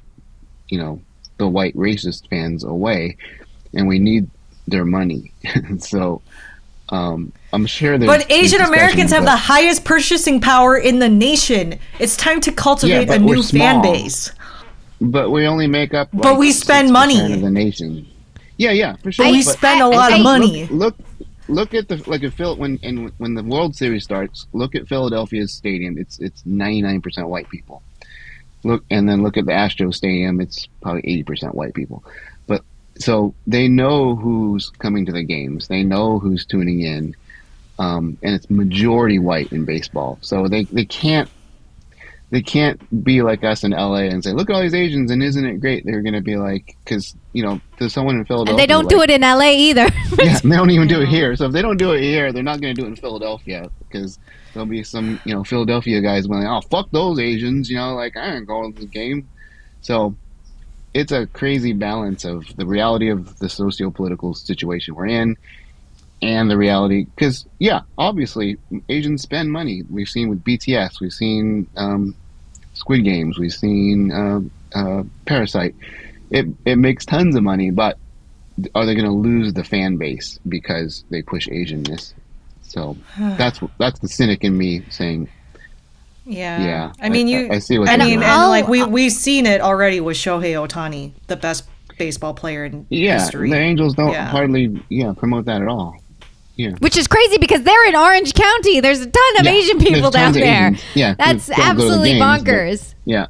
you 0.68 0.78
know, 0.78 1.00
the 1.38 1.48
white 1.48 1.74
racist 1.76 2.28
fans 2.28 2.64
away. 2.64 3.16
And 3.74 3.86
we 3.88 3.98
need 3.98 4.28
their 4.68 4.84
money. 4.84 5.32
so 5.78 6.22
um, 6.88 7.32
I'm 7.52 7.66
sure 7.66 7.98
there's 7.98 8.08
But 8.08 8.30
Asian 8.30 8.60
Americans 8.60 9.10
have 9.10 9.24
but- 9.24 9.32
the 9.32 9.36
highest 9.36 9.84
purchasing 9.84 10.40
power 10.40 10.76
in 10.76 10.98
the 10.98 11.08
nation. 11.08 11.78
It's 11.98 12.16
time 12.16 12.40
to 12.42 12.52
cultivate 12.52 13.08
but 13.08 13.20
a 13.20 13.24
we're 13.24 13.36
new 13.36 13.42
fan 13.42 13.82
base. 13.82 14.30
But 15.00 15.30
we 15.30 15.46
only 15.46 15.66
make 15.66 15.92
up. 15.92 16.08
But 16.12 16.38
we 16.38 16.52
spend 16.52 16.88
6% 16.88 16.92
money. 16.92 17.32
of 17.34 17.40
the 17.42 17.50
nation. 17.50 18.06
Yeah, 18.56 18.70
yeah, 18.70 18.96
for 18.96 19.12
sure. 19.12 19.26
we 19.26 19.44
but 19.44 19.52
spend 19.52 19.82
a 19.82 19.84
I- 19.84 19.88
lot 19.88 20.12
I- 20.12 20.16
of 20.16 20.22
money. 20.22 20.66
Look, 20.68 20.96
look 20.96 20.96
at 21.74 21.88
the 21.88 22.02
like 22.06 22.22
if 22.22 22.34
Phil 22.34 22.56
when 22.56 22.78
and 22.82 23.12
when 23.18 23.34
the 23.34 23.42
World 23.42 23.76
Series 23.76 24.04
starts. 24.04 24.46
Look 24.52 24.74
at 24.74 24.88
Philadelphia's 24.88 25.52
stadium. 25.52 25.98
It's 25.98 26.18
it's 26.18 26.44
99 26.44 27.00
percent 27.00 27.28
white 27.28 27.48
people. 27.48 27.82
Look 28.64 28.84
and 28.90 29.08
then 29.08 29.22
look 29.22 29.36
at 29.36 29.46
the 29.46 29.52
Astro 29.52 29.90
Stadium. 29.90 30.40
It's 30.40 30.66
probably 30.80 31.02
80 31.04 31.22
percent 31.22 31.54
white 31.54 31.74
people. 31.74 32.04
But 32.46 32.62
so 32.98 33.34
they 33.46 33.68
know 33.68 34.16
who's 34.16 34.70
coming 34.70 35.06
to 35.06 35.12
the 35.12 35.22
games. 35.22 35.68
They 35.68 35.82
know 35.82 36.18
who's 36.18 36.44
tuning 36.46 36.80
in. 36.80 37.14
Um, 37.78 38.16
and 38.22 38.34
it's 38.34 38.48
majority 38.48 39.18
white 39.18 39.52
in 39.52 39.66
baseball. 39.66 40.18
So 40.22 40.48
they, 40.48 40.64
they 40.64 40.86
can't 40.86 41.28
they 42.30 42.42
can't 42.42 43.04
be 43.04 43.22
like 43.22 43.44
us 43.44 43.62
in 43.62 43.70
LA 43.70 44.08
and 44.08 44.22
say, 44.22 44.32
"Look 44.32 44.50
at 44.50 44.56
all 44.56 44.62
these 44.62 44.74
Asians," 44.74 45.10
and 45.10 45.22
isn't 45.22 45.44
it 45.44 45.60
great? 45.60 45.84
They're 45.84 46.02
going 46.02 46.14
to 46.14 46.20
be 46.20 46.36
like, 46.36 46.76
because 46.84 47.14
you 47.32 47.44
know, 47.44 47.60
there's 47.78 47.92
someone 47.92 48.16
in 48.16 48.24
Philadelphia. 48.24 48.52
And 48.52 48.58
they 48.58 48.66
don't 48.66 48.88
do 48.88 49.00
it 49.02 49.10
in 49.10 49.20
LA 49.20 49.50
either. 49.50 49.88
yeah, 50.18 50.38
they 50.40 50.56
don't 50.56 50.70
even 50.70 50.88
do 50.88 51.00
it 51.00 51.08
here. 51.16 51.36
So 51.36 51.46
if 51.46 51.52
they 51.52 51.62
don't 51.62 51.76
do 51.76 51.92
it 51.92 52.00
here, 52.00 52.32
they're 52.32 52.42
not 52.42 52.60
going 52.60 52.74
to 52.74 52.80
do 52.80 52.86
it 52.86 52.90
in 52.90 52.96
Philadelphia 52.96 53.70
because 53.88 54.18
there'll 54.52 54.66
be 54.66 54.82
some, 54.82 55.20
you 55.24 55.34
know, 55.34 55.44
Philadelphia 55.44 56.00
guys 56.00 56.26
going, 56.26 56.46
"Oh, 56.46 56.60
fuck 56.62 56.90
those 56.90 57.20
Asians," 57.20 57.70
you 57.70 57.76
know, 57.76 57.94
like 57.94 58.16
I 58.16 58.34
ain't 58.34 58.46
going 58.46 58.72
to 58.74 58.80
the 58.80 58.86
game. 58.86 59.28
So 59.82 60.16
it's 60.94 61.12
a 61.12 61.26
crazy 61.26 61.74
balance 61.74 62.24
of 62.24 62.44
the 62.56 62.66
reality 62.66 63.08
of 63.08 63.38
the 63.38 63.48
socio-political 63.48 64.34
situation 64.34 64.94
we're 64.94 65.06
in 65.06 65.36
and 66.22 66.50
the 66.50 66.56
reality 66.56 67.04
because 67.14 67.44
yeah 67.58 67.80
obviously 67.98 68.56
asians 68.88 69.20
spend 69.22 69.50
money 69.52 69.82
we've 69.90 70.08
seen 70.08 70.28
with 70.30 70.42
bts 70.44 70.98
we've 71.00 71.12
seen 71.12 71.66
um, 71.76 72.14
squid 72.74 73.04
games 73.04 73.38
we've 73.38 73.52
seen 73.52 74.10
uh, 74.10 74.40
uh, 74.74 75.02
parasite 75.26 75.74
it, 76.30 76.46
it 76.64 76.76
makes 76.76 77.04
tons 77.04 77.36
of 77.36 77.42
money 77.42 77.70
but 77.70 77.98
are 78.74 78.86
they 78.86 78.94
going 78.94 79.04
to 79.06 79.12
lose 79.12 79.52
the 79.52 79.62
fan 79.62 79.96
base 79.98 80.40
because 80.48 81.04
they 81.10 81.20
push 81.22 81.46
asianness 81.48 82.14
so 82.62 82.96
that's 83.18 83.60
that's 83.78 83.98
the 84.00 84.08
cynic 84.08 84.42
in 84.42 84.56
me 84.56 84.82
saying 84.88 85.28
Yeah. 86.24 86.64
yeah 86.64 86.92
I 87.00 87.08
mean, 87.10 87.28
you. 87.28 87.48
i, 87.50 87.56
I 87.56 87.58
see 87.58 87.78
what 87.78 87.88
I 87.88 87.96
you're 87.96 88.04
mean, 88.06 88.22
and 88.22 88.48
like 88.48 88.68
we 88.68 88.82
we've 88.84 89.12
seen 89.12 89.44
it 89.46 89.60
already 89.60 90.00
with 90.00 90.16
Shohei 90.16 90.54
Ohtani, 90.66 91.12
the 91.26 91.36
best 91.36 91.64
baseball 91.98 92.34
player 92.34 92.64
in 92.64 92.86
yeah 92.90 93.20
history. 93.20 93.50
the 93.50 93.56
angels 93.56 93.94
don't 93.94 94.12
Yeah. 94.12 94.28
hardly 94.28 94.82
yeah 94.88 95.12
promote 95.16 95.44
that 95.46 95.62
at 95.62 95.68
all 95.68 95.96
Which 96.78 96.96
is 96.96 97.06
crazy 97.06 97.38
because 97.38 97.62
they're 97.62 97.88
in 97.88 97.94
Orange 97.96 98.34
County. 98.34 98.80
There's 98.80 99.00
a 99.00 99.10
ton 99.10 99.36
of 99.40 99.44
Yeah, 99.44 99.52
Asian 99.52 99.78
people 99.78 100.10
down 100.10 100.32
there. 100.32 100.68
Asians. 100.68 100.82
Yeah, 100.94 101.14
That's 101.18 101.46
don't 101.46 101.56
go 101.56 101.62
to 101.62 101.62
the 101.62 101.68
absolutely 101.70 102.12
games, 102.12 102.22
bonkers. 102.44 102.94
yeah 103.04 103.26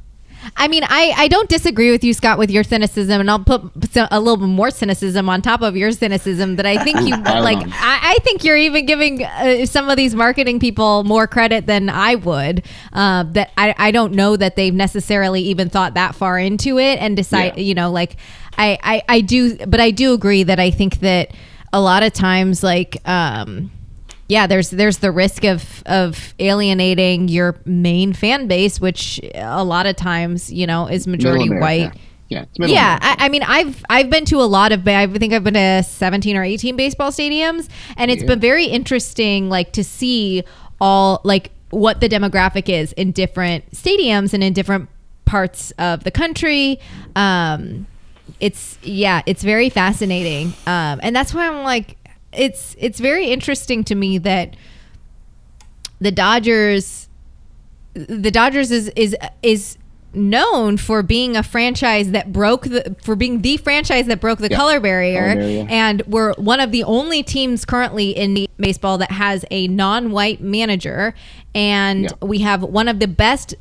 I 0.55 0.67
mean, 0.67 0.83
I, 0.85 1.13
I 1.17 1.27
don't 1.27 1.49
disagree 1.49 1.91
with 1.91 2.03
you, 2.03 2.13
Scott, 2.13 2.37
with 2.37 2.49
your 2.49 2.63
cynicism, 2.63 3.19
and 3.19 3.29
I'll 3.29 3.43
put 3.43 3.61
a 4.11 4.19
little 4.19 4.37
bit 4.37 4.45
more 4.47 4.71
cynicism 4.71 5.29
on 5.29 5.41
top 5.41 5.61
of 5.61 5.75
your 5.75 5.91
cynicism. 5.91 6.55
That 6.55 6.65
I 6.65 6.81
think 6.83 7.01
you 7.01 7.21
pile 7.21 7.43
like. 7.43 7.57
I, 7.59 8.15
I 8.15 8.17
think 8.23 8.43
you're 8.43 8.57
even 8.57 8.85
giving 8.85 9.23
uh, 9.23 9.65
some 9.65 9.89
of 9.89 9.97
these 9.97 10.15
marketing 10.15 10.59
people 10.59 11.03
more 11.03 11.27
credit 11.27 11.65
than 11.65 11.89
I 11.89 12.15
would. 12.15 12.65
Uh, 12.93 13.23
that 13.33 13.51
I, 13.57 13.75
I 13.77 13.91
don't 13.91 14.13
know 14.13 14.37
that 14.37 14.55
they've 14.55 14.73
necessarily 14.73 15.41
even 15.41 15.69
thought 15.69 15.95
that 15.95 16.15
far 16.15 16.39
into 16.39 16.79
it 16.79 16.99
and 16.99 17.17
decide. 17.17 17.57
Yeah. 17.57 17.63
You 17.63 17.75
know, 17.75 17.91
like 17.91 18.15
I, 18.57 18.79
I 18.81 19.03
I 19.09 19.21
do, 19.21 19.57
but 19.65 19.79
I 19.81 19.91
do 19.91 20.13
agree 20.13 20.43
that 20.43 20.59
I 20.59 20.71
think 20.71 20.99
that 21.01 21.31
a 21.73 21.81
lot 21.81 22.03
of 22.03 22.13
times, 22.13 22.63
like. 22.63 22.97
um 23.07 23.71
yeah, 24.29 24.45
there's 24.45 24.71
there's 24.71 24.97
the 24.97 25.09
risk 25.09 25.45
of 25.45 25.81
of 25.85 26.33
alienating 26.37 27.29
your 27.29 27.55
main 27.63 28.11
fan 28.11 28.47
base, 28.47 28.81
which 28.81 29.21
a 29.33 29.63
lot 29.63 29.85
of 29.85 29.95
times 29.95 30.51
you 30.51 30.67
know 30.67 30.87
is 30.87 31.07
majority 31.07 31.49
white. 31.49 31.93
Yeah 32.27 32.43
Yeah, 32.57 32.99
I, 33.01 33.15
I 33.19 33.29
mean, 33.29 33.43
I've 33.43 33.85
I've 33.89 34.09
been 34.09 34.25
to 34.25 34.41
a 34.41 34.43
lot 34.43 34.73
of. 34.73 34.85
I 34.85 35.07
think 35.07 35.31
I've 35.31 35.45
been 35.45 35.53
to 35.53 35.81
seventeen 35.81 36.35
or 36.35 36.43
eighteen 36.43 36.75
baseball 36.75 37.11
stadiums, 37.11 37.69
and 37.95 38.11
it's 38.11 38.21
Yeah. 38.21 38.27
been 38.27 38.41
very 38.41 38.65
interesting, 38.65 39.47
like 39.47 39.71
to 39.73 39.83
see 39.83 40.43
all 40.81 41.21
like 41.23 41.51
what 41.69 42.01
the 42.01 42.09
demographic 42.09 42.67
is 42.67 42.91
in 42.93 43.13
different 43.13 43.71
stadiums 43.71 44.33
and 44.33 44.43
in 44.43 44.51
different 44.51 44.89
parts 45.23 45.71
of 45.79 46.03
the 46.03 46.11
country. 46.11 46.79
Um, 47.15 47.87
it's 48.39 48.77
yeah, 48.83 49.21
it's 49.25 49.43
very 49.43 49.69
fascinating, 49.69 50.47
um, 50.65 50.99
and 51.03 51.15
that's 51.15 51.33
why 51.33 51.47
I'm 51.47 51.63
like, 51.63 51.97
it's 52.31 52.75
it's 52.77 52.99
very 52.99 53.27
interesting 53.31 53.83
to 53.85 53.95
me 53.95 54.17
that 54.19 54.55
the 55.99 56.11
Dodgers 56.11 57.09
the 57.93 58.29
Dodgers 58.31 58.69
is 58.71 58.89
is 58.95 59.15
is 59.41 59.77
known 60.13 60.77
for 60.77 61.03
being 61.03 61.35
a 61.35 61.43
franchise 61.43 62.11
that 62.11 62.31
broke 62.31 62.63
the 62.63 62.95
for 63.03 63.15
being 63.15 63.41
the 63.41 63.57
franchise 63.57 64.05
that 64.07 64.19
broke 64.21 64.39
the 64.39 64.47
Yeah. 64.49 64.57
color 64.57 64.79
barrier 64.79 65.21
Color 65.33 65.35
barrier. 65.35 65.65
and 65.69 66.01
we're 66.07 66.33
one 66.35 66.59
of 66.59 66.71
the 66.71 66.83
only 66.83 67.23
teams 67.23 67.65
currently 67.65 68.11
in 68.11 68.33
the 68.33 68.49
baseball 68.57 68.97
that 68.99 69.11
has 69.11 69.43
a 69.51 69.67
non-white 69.67 70.41
manager 70.41 71.13
and 71.55 72.03
Yeah. 72.03 72.09
we 72.21 72.39
have 72.39 72.61
one 72.63 72.87
of 72.87 72.99
the 72.99 73.07
best 73.07 73.55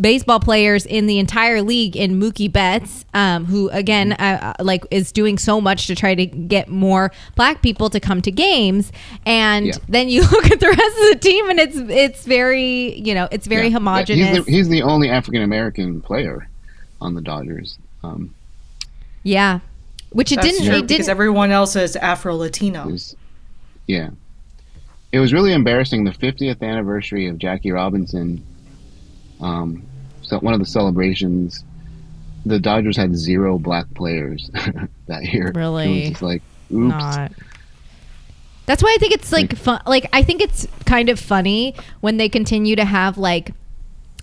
baseball 0.00 0.40
players 0.40 0.84
in 0.84 1.06
the 1.06 1.18
entire 1.18 1.62
league 1.62 1.96
in 1.96 2.20
Mookie 2.20 2.52
Betts 2.52 3.04
um, 3.14 3.46
who 3.46 3.70
again 3.70 4.12
uh, 4.12 4.54
uh, 4.58 4.62
like 4.64 4.84
is 4.90 5.10
doing 5.12 5.38
so 5.38 5.60
much 5.60 5.86
to 5.86 5.94
try 5.94 6.14
to 6.14 6.26
get 6.26 6.68
more 6.68 7.10
black 7.36 7.62
people 7.62 7.88
to 7.90 7.98
come 8.00 8.20
to 8.22 8.30
games 8.30 8.92
and 9.24 9.66
Yeah. 9.66 9.72
then 9.88 10.08
you 10.10 10.20
look 10.30 10.50
at 10.50 10.60
the 10.60 10.66
rest 10.68 10.80
of 10.80 11.08
the 11.12 11.18
team 11.20 11.48
and 11.48 11.58
it's 11.60 11.76
it's 11.76 12.26
very 12.26 12.98
you 12.98 13.14
know 13.14 13.26
it's 13.32 13.46
very 13.46 13.62
Yeah. 13.62 13.68
Yeah, 13.68 13.74
homogenous 13.74 14.28
he's, 14.36 14.44
the, 14.44 14.50
he's 14.50 14.68
the 14.68 14.82
only 14.82 15.08
African 15.08 15.42
American 15.42 16.00
player 16.02 16.48
on 17.00 17.14
the 17.14 17.22
Dodgers. 17.22 17.78
Um, 18.02 18.34
Yeah. 19.22 19.60
Which 20.12 20.32
it 20.32 20.36
That's 20.36 20.48
didn't 20.48 20.66
true 20.66 20.78
it 20.78 20.82
because 20.82 20.96
didn't 21.06 21.08
everyone 21.10 21.52
else 21.52 21.76
is 21.76 21.94
Afro 21.96 22.34
Latino. 22.36 22.90
yeah, 23.86 24.10
it 25.12 25.18
was 25.18 25.32
really 25.32 25.52
embarrassing. 25.52 26.04
The 26.04 26.12
50th 26.12 26.62
anniversary 26.62 27.26
of 27.26 27.38
Jackie 27.38 27.72
Robinson. 27.72 28.44
Um, 29.40 29.86
so 30.22 30.38
one 30.38 30.54
of 30.54 30.60
the 30.60 30.66
celebrations, 30.66 31.64
the 32.46 32.60
Dodgers 32.60 32.96
had 32.96 33.16
zero 33.16 33.58
black 33.58 33.92
players 33.94 34.50
that 35.06 35.24
year. 35.24 35.52
Really? 35.54 35.84
it 35.86 36.00
was 36.00 36.08
just 36.10 36.22
like, 36.22 36.42
oops. 36.72 36.90
not. 36.90 37.32
That's 38.66 38.84
why 38.84 38.94
I 38.94 38.98
think 39.00 39.12
it's 39.14 39.32
like 39.32 39.56
fun 39.56 39.80
like 39.84 40.08
I 40.12 40.22
think 40.22 40.40
it's 40.40 40.68
kind 40.86 41.08
of 41.08 41.18
funny 41.18 41.74
when 42.02 42.18
they 42.18 42.28
continue 42.28 42.76
to 42.76 42.84
have 42.84 43.18
like 43.18 43.50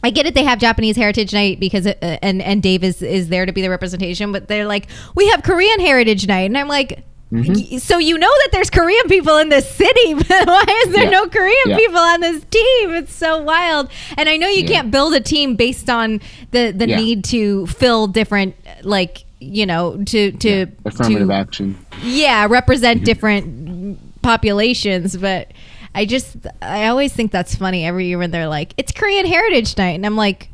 I 0.04 0.10
get 0.10 0.26
it. 0.26 0.36
They 0.36 0.46
have 0.46 0.58
Japanese 0.58 0.96
Heritage 0.96 1.34
Night 1.34 1.60
because 1.60 1.86
uh, 1.86 1.96
and 2.02 2.42
and 2.42 2.64
Dave 2.64 2.82
is 2.82 3.02
is 3.02 3.28
there 3.28 3.46
to 3.46 3.52
be 3.52 3.62
the 3.62 3.70
representation, 3.70 4.32
but 4.32 4.48
they're 4.48 4.66
like 4.66 4.88
we 5.16 5.28
have 5.30 5.44
Korean 5.44 5.82
Heritage 5.82 6.28
Night, 6.28 6.46
and 6.46 6.58
I'm 6.58 6.70
like, 6.70 7.04
Mm-hmm. 7.32 7.78
so 7.80 7.98
you 7.98 8.18
know 8.18 8.30
that 8.44 8.50
there's 8.54 8.70
Korean 8.70 9.04
people 9.10 9.38
in 9.38 9.50
this 9.50 9.70
city, 9.70 10.14
but 10.14 10.48
why 10.48 10.64
is 10.86 10.94
there 10.94 11.04
Yeah. 11.04 11.10
no 11.10 11.28
Korean 11.28 11.56
Yeah. 11.66 11.76
people 11.76 11.98
on 12.00 12.22
this 12.22 12.42
team? 12.50 12.92
It's 12.94 13.14
so 13.14 13.42
wild, 13.42 13.90
and 14.18 14.30
I 14.30 14.38
know 14.38 14.48
you 14.48 14.62
Yeah. 14.64 14.68
can't 14.68 14.92
build 14.92 15.14
a 15.14 15.20
team 15.20 15.56
based 15.56 15.90
on 15.90 16.22
the 16.52 16.72
the 16.72 16.88
need 16.88 17.26
to 17.26 17.68
fill 17.68 18.08
different 18.08 18.56
like 18.84 19.26
you 19.40 19.66
know 19.66 20.02
to 20.06 20.32
to 20.32 20.68
Affirmative 20.86 21.28
to, 21.28 21.34
action. 21.34 21.78
yeah 22.02 22.48
represent 22.50 23.04
different 23.06 24.00
populations 24.24 25.16
but 25.16 25.52
i 25.94 26.06
just 26.06 26.38
i 26.62 26.88
always 26.88 27.14
think 27.14 27.32
that's 27.32 27.54
funny 27.54 27.86
every 27.86 28.08
year 28.08 28.18
when 28.18 28.32
they're 28.32 28.48
like 28.48 28.74
it's 28.78 28.92
korean 28.92 29.28
heritage 29.28 29.78
night 29.78 29.90
and 29.96 30.08
i'm 30.08 30.16
like 30.16 30.50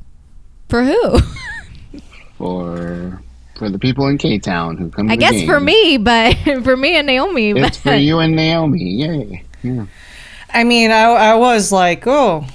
for 0.68 0.84
who 0.84 1.20
for 2.38 3.22
for 3.58 3.70
the 3.70 3.78
people 3.80 4.08
in 4.08 4.18
K 4.18 4.40
Town 4.40 4.78
who 4.78 4.90
come. 4.90 5.08
To 5.08 5.14
i 5.14 5.16
the 5.16 5.20
guess 5.20 5.32
game. 5.34 5.48
for 5.48 5.60
me 5.60 5.98
but 5.98 6.36
for 6.64 6.76
me 6.78 6.96
and 6.96 7.08
naomi 7.08 7.52
It's 7.52 7.60
but 7.62 7.92
for 7.92 7.96
you 7.96 8.20
and 8.20 8.36
Naomi. 8.36 8.84
Yay! 8.84 9.44
Yeah. 9.62 9.86
I 10.54 10.64
mean, 10.64 10.92
I, 10.92 11.04
I 11.04 11.36
was 11.36 11.72
like, 11.72 12.06
oh, 12.06 12.46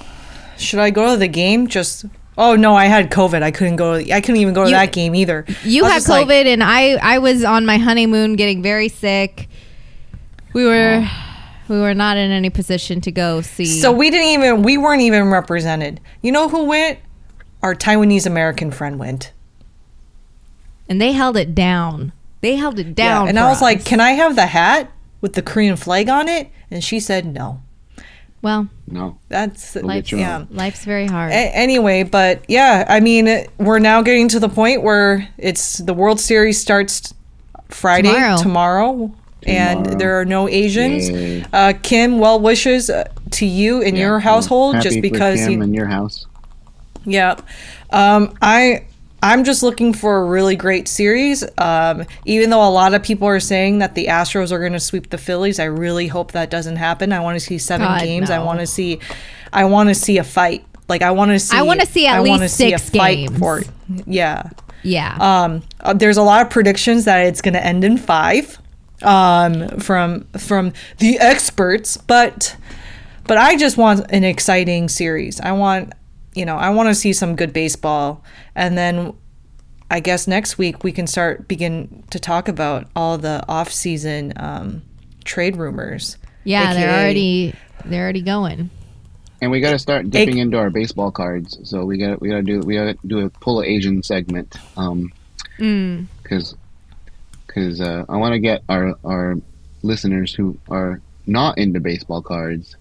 should 0.57 0.79
I 0.79 0.89
go 0.89 1.11
to 1.11 1.17
the 1.17 1.27
game? 1.27 1.67
Just 1.67 2.05
oh 2.37 2.55
no, 2.55 2.75
I 2.75 2.85
had 2.85 3.11
COVID. 3.11 3.41
I 3.43 3.51
couldn't 3.51 3.75
go. 3.75 3.93
I 3.95 4.21
couldn't 4.21 4.37
even 4.37 4.53
go 4.53 4.63
to 4.63 4.69
You- 4.69 4.75
that 4.75 4.93
game 4.93 5.15
either. 5.15 5.45
you 5.63 5.83
had 5.83 5.95
just 5.95 6.09
like, 6.09 6.27
covid 6.27 6.45
and 6.45 6.63
i 6.63 6.91
i 7.01 7.17
was 7.19 7.43
on 7.43 7.65
my 7.65 7.77
honeymoon 7.77 8.35
getting 8.35 8.61
very 8.63 8.87
sick 8.89 9.49
we 10.53 10.65
were 10.65 11.05
we 11.67 11.79
were 11.79 11.93
not 11.93 12.17
in 12.17 12.31
any 12.31 12.49
position 12.49 12.99
to 13.01 13.11
go 13.11 13.41
see 13.41 13.65
so 13.65 13.91
we 13.91 14.09
didn't 14.09 14.27
even. 14.29 14.63
We 14.63 14.77
weren't 14.77 15.01
even 15.03 15.29
represented. 15.29 15.99
You 16.21 16.31
know 16.31 16.49
who 16.49 16.63
went? 16.65 16.99
Our 17.61 17.75
Taiwanese 17.75 18.25
American 18.25 18.71
friend 18.71 18.97
went. 18.97 19.31
And 20.89 20.99
they 20.99 21.11
held 21.13 21.37
it 21.37 21.55
down 21.55 22.11
they 22.41 22.55
held 22.55 22.79
it 22.79 22.95
down 22.95 23.25
Yeah, 23.25 23.29
and 23.29 23.37
for 23.37 23.43
I 23.45 23.49
was 23.49 23.61
like, 23.61 23.85
can 23.85 23.99
I 24.01 24.11
have 24.11 24.35
the 24.35 24.45
hat 24.47 24.91
with 25.21 25.33
the 25.33 25.41
Korean 25.41 25.75
flag 25.75 26.09
on 26.09 26.27
it? 26.27 26.49
And 26.71 26.83
she 26.83 26.99
said 26.99 27.25
no. 27.25 27.61
well 28.41 28.67
No. 28.87 29.17
That's 29.29 29.73
get 29.75 30.11
your 30.11 30.19
yeah. 30.21 30.45
life's 30.49 30.85
very 30.85 31.05
hard 31.07 31.31
A- 31.31 31.55
anyway, 31.55 32.03
but 32.03 32.43
yeah, 32.47 32.85
I 32.87 32.99
mean, 33.01 33.45
we're 33.57 33.79
now 33.79 34.01
getting 34.01 34.27
to 34.29 34.39
the 34.39 34.49
point 34.49 34.81
where 34.83 35.27
it's 35.37 35.77
the 35.79 35.93
World 35.93 36.19
Series 36.19 36.59
starts 36.59 37.13
Friday 37.69 38.11
Tomorrow. 38.13 38.37
tomorrow. 38.37 39.13
and 39.43 39.83
Tomorrow. 39.85 39.97
there 39.99 40.19
are 40.21 40.25
no 40.25 40.47
Asians. 40.49 41.09
Uh, 41.53 41.73
Kim, 41.83 42.19
well 42.19 42.39
wishes 42.39 42.89
uh, 42.89 43.03
to 43.31 43.45
you 43.45 43.81
in 43.81 43.95
Yeah, 43.95 44.01
your 44.01 44.11
well, 44.13 44.19
household, 44.21 44.75
happy 44.75 44.89
just 44.89 45.01
because 45.01 45.39
Kim 45.39 45.51
you, 45.51 45.61
in 45.61 45.73
your 45.73 45.85
house. 45.87 46.25
yeah. 47.05 47.35
Um, 47.91 48.33
I 48.41 48.85
I'm 49.21 49.43
just 49.43 49.63
looking 49.63 49.93
for 49.93 50.17
a 50.17 50.25
really 50.25 50.55
great 50.55 50.87
series. 50.87 51.43
Um, 51.57 52.05
even 52.25 52.49
though 52.49 52.67
a 52.67 52.71
lot 52.71 52.93
of 52.93 53.03
people 53.03 53.27
are 53.27 53.39
saying 53.39 53.79
that 53.79 53.95
the 53.95 54.07
Astros 54.07 54.51
are 54.51 54.59
going 54.59 54.73
to 54.73 54.79
sweep 54.79 55.09
the 55.09 55.17
Phillies, 55.17 55.59
I 55.59 55.65
really 55.65 56.07
hope 56.07 56.31
that 56.31 56.49
doesn't 56.49 56.77
happen. 56.77 57.11
I 57.11 57.19
want 57.19 57.35
to 57.35 57.39
see 57.39 57.57
seven 57.57 57.87
God, 57.87 58.01
games. 58.01 58.29
I 58.29 58.39
want 58.39 58.59
to 58.59 58.67
see, 58.67 58.99
I 59.51 59.65
want 59.65 59.89
to 59.89 59.95
see 59.95 60.17
a 60.17 60.23
fight. 60.23 60.65
Like 60.87 61.01
I 61.01 61.11
want 61.11 61.31
to 61.31 61.39
see. 61.39 61.55
I 61.55 61.61
wanna 61.61 61.85
see 61.85 62.07
at 62.07 62.15
I 62.15 62.21
least 62.21 62.55
see 62.55 62.73
a 62.73 62.79
six 62.79 62.97
fight 62.97 63.27
games. 63.27 63.37
For. 63.37 63.61
Yeah. 64.07 64.49
Yeah. 64.81 65.15
Um, 65.19 65.61
uh, 65.81 65.93
there's 65.93 66.17
a 66.17 66.23
lot 66.23 66.41
of 66.41 66.49
predictions 66.49 67.05
that 67.05 67.25
it's 67.25 67.41
going 67.41 67.53
to 67.53 67.63
end 67.63 67.83
in 67.83 67.97
five 67.97 68.57
um, 69.03 69.79
from 69.79 70.25
from 70.37 70.73
the 70.97 71.19
experts, 71.19 71.97
but 71.97 72.55
but 73.25 73.37
I 73.37 73.55
just 73.55 73.77
want 73.77 74.09
an 74.11 74.23
exciting 74.23 74.89
series. 74.89 75.39
I 75.39 75.51
want 75.51 75.93
you 76.39 76.45
know 76.45 76.55
I 76.55 76.69
want 76.69 76.87
to 76.89 76.95
see 76.95 77.11
some 77.13 77.35
good 77.35 77.51
baseball, 77.53 78.23
and 78.55 78.77
then 78.77 79.13
I 79.91 79.99
guess 79.99 80.27
next 80.27 80.57
week 80.57 80.83
we 80.83 80.91
can 80.91 81.05
start 81.07 81.47
begin 81.47 82.03
to 82.11 82.19
talk 82.19 82.47
about 82.47 82.87
all 82.95 83.17
the 83.17 83.43
off 83.47 83.71
season 83.71 84.33
um, 84.37 84.81
trade 85.25 85.57
rumors. 85.57 86.17
yeah, 86.45 86.73
they're 86.73 86.89
already 86.89 87.53
they're 87.85 88.03
already 88.03 88.21
going. 88.21 88.69
And 89.41 89.51
we 89.51 89.61
got 89.61 89.71
to 89.71 89.79
start 89.79 90.09
dipping 90.09 90.37
into 90.37 90.57
our 90.57 90.69
baseball 90.69 91.11
cards. 91.11 91.57
So 91.63 91.85
we 91.85 91.97
got 91.97 92.21
we 92.21 92.29
got 92.29 92.37
to 92.37 92.41
do 92.43 92.59
we 92.61 92.75
got 92.75 92.85
to 93.01 93.07
do 93.07 93.19
a 93.25 93.29
pull 93.29 93.61
a 93.61 93.65
Asian 93.65 94.01
segment. 94.03 94.55
Um, 94.77 95.11
Mm. 95.59 96.05
because 96.23 96.55
because 97.45 97.81
uh, 97.81 98.05
I 98.07 98.15
want 98.15 98.31
to 98.33 98.39
get 98.39 98.63
our 98.69 98.95
our 99.03 99.35
listeners 99.83 100.33
who 100.33 100.57
are 100.69 101.01
not 101.27 101.57
into 101.57 101.81
baseball 101.81 102.21
cards 102.21 102.77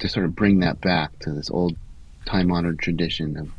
to 0.00 0.08
sort 0.08 0.26
of 0.26 0.34
bring 0.34 0.58
that 0.60 0.80
back 0.80 1.16
to 1.20 1.30
this 1.30 1.50
old 1.50 1.76
time 2.26 2.50
honored 2.52 2.78
tradition 2.78 3.36
of 3.36 3.50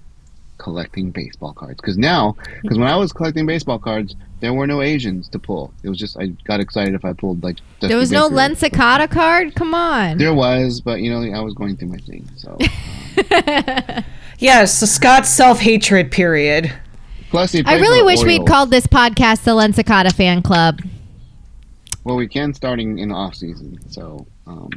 collecting 0.57 1.11
baseball 1.11 1.53
cards. 1.53 1.79
Because 1.81 1.97
now, 1.97 2.35
because 2.61 2.77
when 2.77 2.87
I 2.87 2.95
was 2.95 3.11
collecting 3.13 3.45
baseball 3.45 3.79
cards, 3.79 4.15
there 4.39 4.53
were 4.53 4.67
no 4.67 4.81
Asians 4.81 5.27
to 5.29 5.39
pull. 5.39 5.73
It 5.83 5.89
was 5.89 5.97
just 5.97 6.17
I 6.17 6.27
got 6.45 6.59
excited 6.59 6.93
if 6.93 7.05
I 7.05 7.13
pulled 7.13 7.43
like. 7.43 7.57
Dusty 7.79 7.87
There 7.87 7.97
was 7.97 8.11
no 8.11 8.25
Baker. 8.25 8.35
Len 8.35 8.55
Sakata 8.55 9.09
card. 9.09 9.55
Come 9.55 9.73
on. 9.73 10.17
There 10.17 10.33
was, 10.33 10.81
but 10.81 11.01
you 11.01 11.09
know 11.09 11.35
I 11.35 11.41
was 11.41 11.53
going 11.53 11.77
through 11.77 11.89
my 11.89 11.97
thing. 11.97 12.27
So 12.35 12.57
Yes, 14.39 14.73
so 14.73 14.85
Scott's 14.85 15.29
self 15.29 15.59
hatred 15.59 16.11
period. 16.11 16.73
plus 17.29 17.53
he 17.53 17.63
I 17.65 17.75
really 17.75 17.99
for 17.99 18.05
wish 18.05 18.23
we'd 18.23 18.45
called 18.45 18.69
this 18.71 18.87
podcast 18.87 19.43
the 19.43 19.53
Len 19.55 19.73
Sakata 19.73 20.13
Fan 20.13 20.41
Club. 20.41 20.81
Well, 22.03 22.17
we 22.17 22.27
can 22.27 22.53
starting 22.53 22.99
in 22.99 23.09
the 23.09 23.15
off 23.15 23.35
season. 23.35 23.79
So 23.89 24.27
um, 24.45 24.69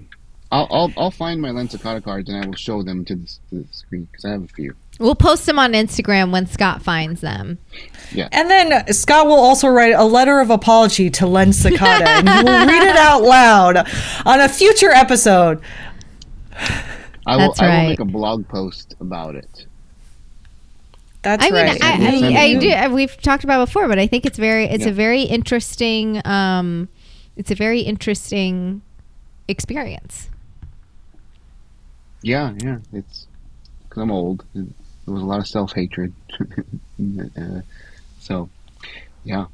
I'll, 0.51 0.67
I'll 0.71 0.93
I'll 0.97 1.11
find 1.11 1.43
my 1.43 1.51
Len 1.51 1.69
Sakata 1.69 2.03
cards 2.03 2.29
and 2.29 2.43
I 2.43 2.47
will 2.47 2.55
show 2.55 2.83
them 2.83 3.05
to 3.05 3.17
the, 3.17 3.27
to 3.27 3.39
the 3.63 3.67
screen 3.71 4.09
because 4.11 4.25
I 4.25 4.31
have 4.31 4.45
a 4.45 4.49
few. 4.49 4.75
We'll 4.99 5.15
post 5.15 5.47
them 5.47 5.59
on 5.59 5.75
Instagram 5.75 6.33
when 6.33 6.47
Scott 6.47 6.83
finds 6.83 7.21
them. 7.21 7.59
Yeah. 8.11 8.29
And 8.33 8.51
then 8.51 8.73
uh, 8.73 8.87
Scott 8.93 9.27
will 9.27 9.39
also 9.39 9.69
write 9.69 9.93
a 9.93 10.05
letter 10.05 10.41
of 10.41 10.51
apology 10.51 11.09
to 11.11 11.27
Len 11.27 11.51
Sakata, 11.51 12.07
and 12.07 12.29
he 12.29 12.37
will 12.43 12.67
read 12.67 12.83
it 12.83 12.97
out 12.97 13.23
loud 13.23 13.77
on 14.27 14.41
a 14.41 14.49
future 14.49 14.91
episode. 14.91 15.61
I 17.27 17.37
will 17.37 17.49
That's 17.49 17.61
I 17.61 17.83
will 17.83 17.89
make 17.91 18.01
a 18.01 18.05
blog 18.07 18.49
post 18.49 18.97
about 19.01 19.37
it. 19.37 19.67
That's 21.23 21.45
I 21.45 21.51
mean, 21.51 21.67
right. 21.67 21.85
I, 21.85 21.99
Send 21.99 22.37
I, 22.37 22.43
I 22.43 22.55
do. 22.55 22.71
I- 22.71 22.89
We've 22.89 23.17
talked 23.21 23.45
about 23.45 23.61
it 23.61 23.67
before, 23.67 23.87
but 23.87 23.99
I 23.99 24.07
think 24.07 24.25
it's 24.25 24.39
very, 24.39 24.65
it's 24.65 24.87
a 24.87 24.93
very 24.93 25.23
interesting. 25.23 26.27
Um, 26.27 26.89
it's 27.37 27.51
a 27.51 27.55
very 27.55 27.81
interesting 27.83 28.83
experience. 29.47 30.29
Yeah, 32.23 32.55
yeah. 32.59 32.79
It's 32.93 33.27
because 33.89 34.03
I'm 34.03 34.11
old. 34.11 34.45
There 34.55 34.65
was 35.07 35.23
a 35.23 35.27
lot 35.27 35.41
of 35.41 35.47
self 35.47 35.73
hatred. 35.73 36.13
uh, 36.41 37.61
so, 38.21 38.49
yeah. 39.25 39.47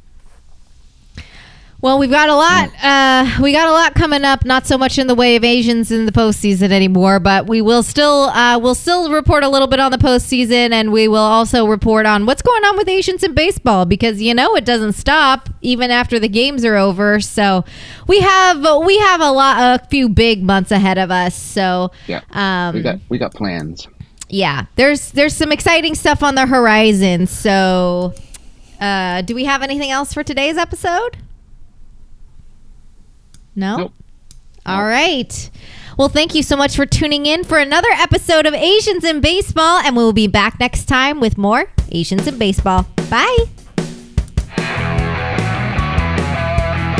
Well, 1.85 1.99
we've 1.99 2.11
got 2.11 2.31
a 2.31 2.35
lot. 2.35 2.71
Uh, 2.83 3.43
we 3.43 3.53
got 3.53 3.69
a 3.69 3.71
lot 3.71 3.95
coming 3.95 4.25
up. 4.25 4.47
Not 4.47 4.67
so 4.67 4.79
much 4.79 4.99
in 4.99 5.07
the 5.07 5.15
way 5.15 5.37
of 5.37 5.45
Asians 5.45 5.93
in 5.93 6.07
the 6.07 6.13
postseason 6.13 6.73
anymore, 6.73 7.21
but 7.21 7.47
we 7.47 7.61
will 7.61 7.83
still 7.83 8.31
uh, 8.31 8.59
we'll 8.59 8.75
still 8.75 9.13
report 9.13 9.45
a 9.45 9.51
little 9.51 9.69
bit 9.69 9.81
on 9.81 9.93
the 9.93 9.99
postseason, 9.99 10.73
and 10.73 10.91
we 10.93 11.09
will 11.09 11.19
also 11.19 11.67
report 11.67 12.07
on 12.07 12.25
what's 12.25 12.41
going 12.41 12.65
on 12.65 12.79
with 12.79 12.89
Asians 12.89 13.23
in 13.23 13.35
baseball 13.35 13.85
because 13.85 14.23
you 14.23 14.33
know 14.33 14.57
it 14.57 14.65
doesn't 14.65 14.95
stop 14.95 15.51
even 15.61 15.91
after 15.91 16.19
the 16.19 16.27
games 16.27 16.65
are 16.65 16.77
over. 16.77 17.21
So 17.21 17.67
we 18.09 18.19
have 18.21 18.65
we 18.83 18.99
have 19.01 19.21
a 19.21 19.31
lot, 19.31 19.83
a 19.83 19.87
few 19.89 20.09
big 20.09 20.43
months 20.43 20.71
ahead 20.71 20.97
of 20.97 21.11
us. 21.11 21.35
So 21.35 21.91
Yeah. 22.07 22.23
um, 22.31 22.77
we 22.77 22.81
got 22.81 22.99
we 23.11 23.19
got 23.19 23.35
plans. 23.35 23.87
yeah, 24.31 24.65
there's 24.77 25.11
there's 25.11 25.37
some 25.37 25.53
exciting 25.53 25.95
stuff 25.97 26.23
on 26.23 26.35
the 26.35 26.47
horizon. 26.47 27.27
So, 27.27 28.15
uh, 28.81 29.21
do 29.21 29.35
we 29.35 29.45
have 29.45 29.61
anything 29.61 29.91
else 29.91 30.15
for 30.15 30.23
today's 30.25 30.57
episode? 30.57 31.19
No. 33.57 33.77
Nope. 33.77 33.93
All 34.67 34.85
right. 34.85 35.51
Well, 35.99 36.09
thank 36.09 36.35
you 36.35 36.43
so 36.43 36.57
much 36.57 36.75
for 36.75 36.87
tuning 36.87 37.27
in 37.27 37.45
for 37.45 37.59
another 37.59 37.91
episode 37.93 38.47
of 38.47 38.55
Asians 38.55 39.05
in 39.05 39.21
Baseball, 39.21 39.81
and 39.85 39.97
we 39.97 40.03
will 40.03 40.13
be 40.13 40.27
back 40.27 40.59
next 40.59 40.87
time 40.87 41.21
with 41.21 41.39
more 41.39 41.71
Asians 41.93 42.27
in 42.27 42.39
Baseball. 42.39 42.87
Bye. 43.11 43.45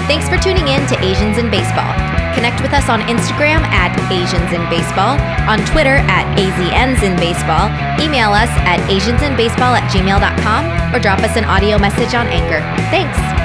Thanks 0.07 0.29
for 0.29 0.37
tuning 0.37 0.69
in 0.69 0.87
to 0.89 1.03
Asians 1.03 1.39
in 1.39 1.51
Baseball. 1.51 1.91
Connect 2.35 2.61
with 2.61 2.73
us 2.73 2.89
on 2.89 3.01
Instagram 3.03 3.63
at 3.73 3.97
Asians 4.13 4.53
in 4.53 4.63
Baseball, 4.69 5.19
on 5.49 5.65
Twitter 5.73 5.97
at 6.07 6.27
AZNs 6.37 7.03
in 7.03 7.17
Baseball, 7.17 7.71
email 8.05 8.31
us 8.31 8.51
at 8.69 8.81
asiansinbaseball 8.91 9.81
at 9.81 9.91
gmail.com, 9.91 10.95
or 10.95 11.01
drop 11.01 11.21
us 11.21 11.37
an 11.37 11.45
audio 11.45 11.79
message 11.79 12.15
on 12.15 12.27
Anchor. 12.27 12.61
Thanks. 12.91 13.44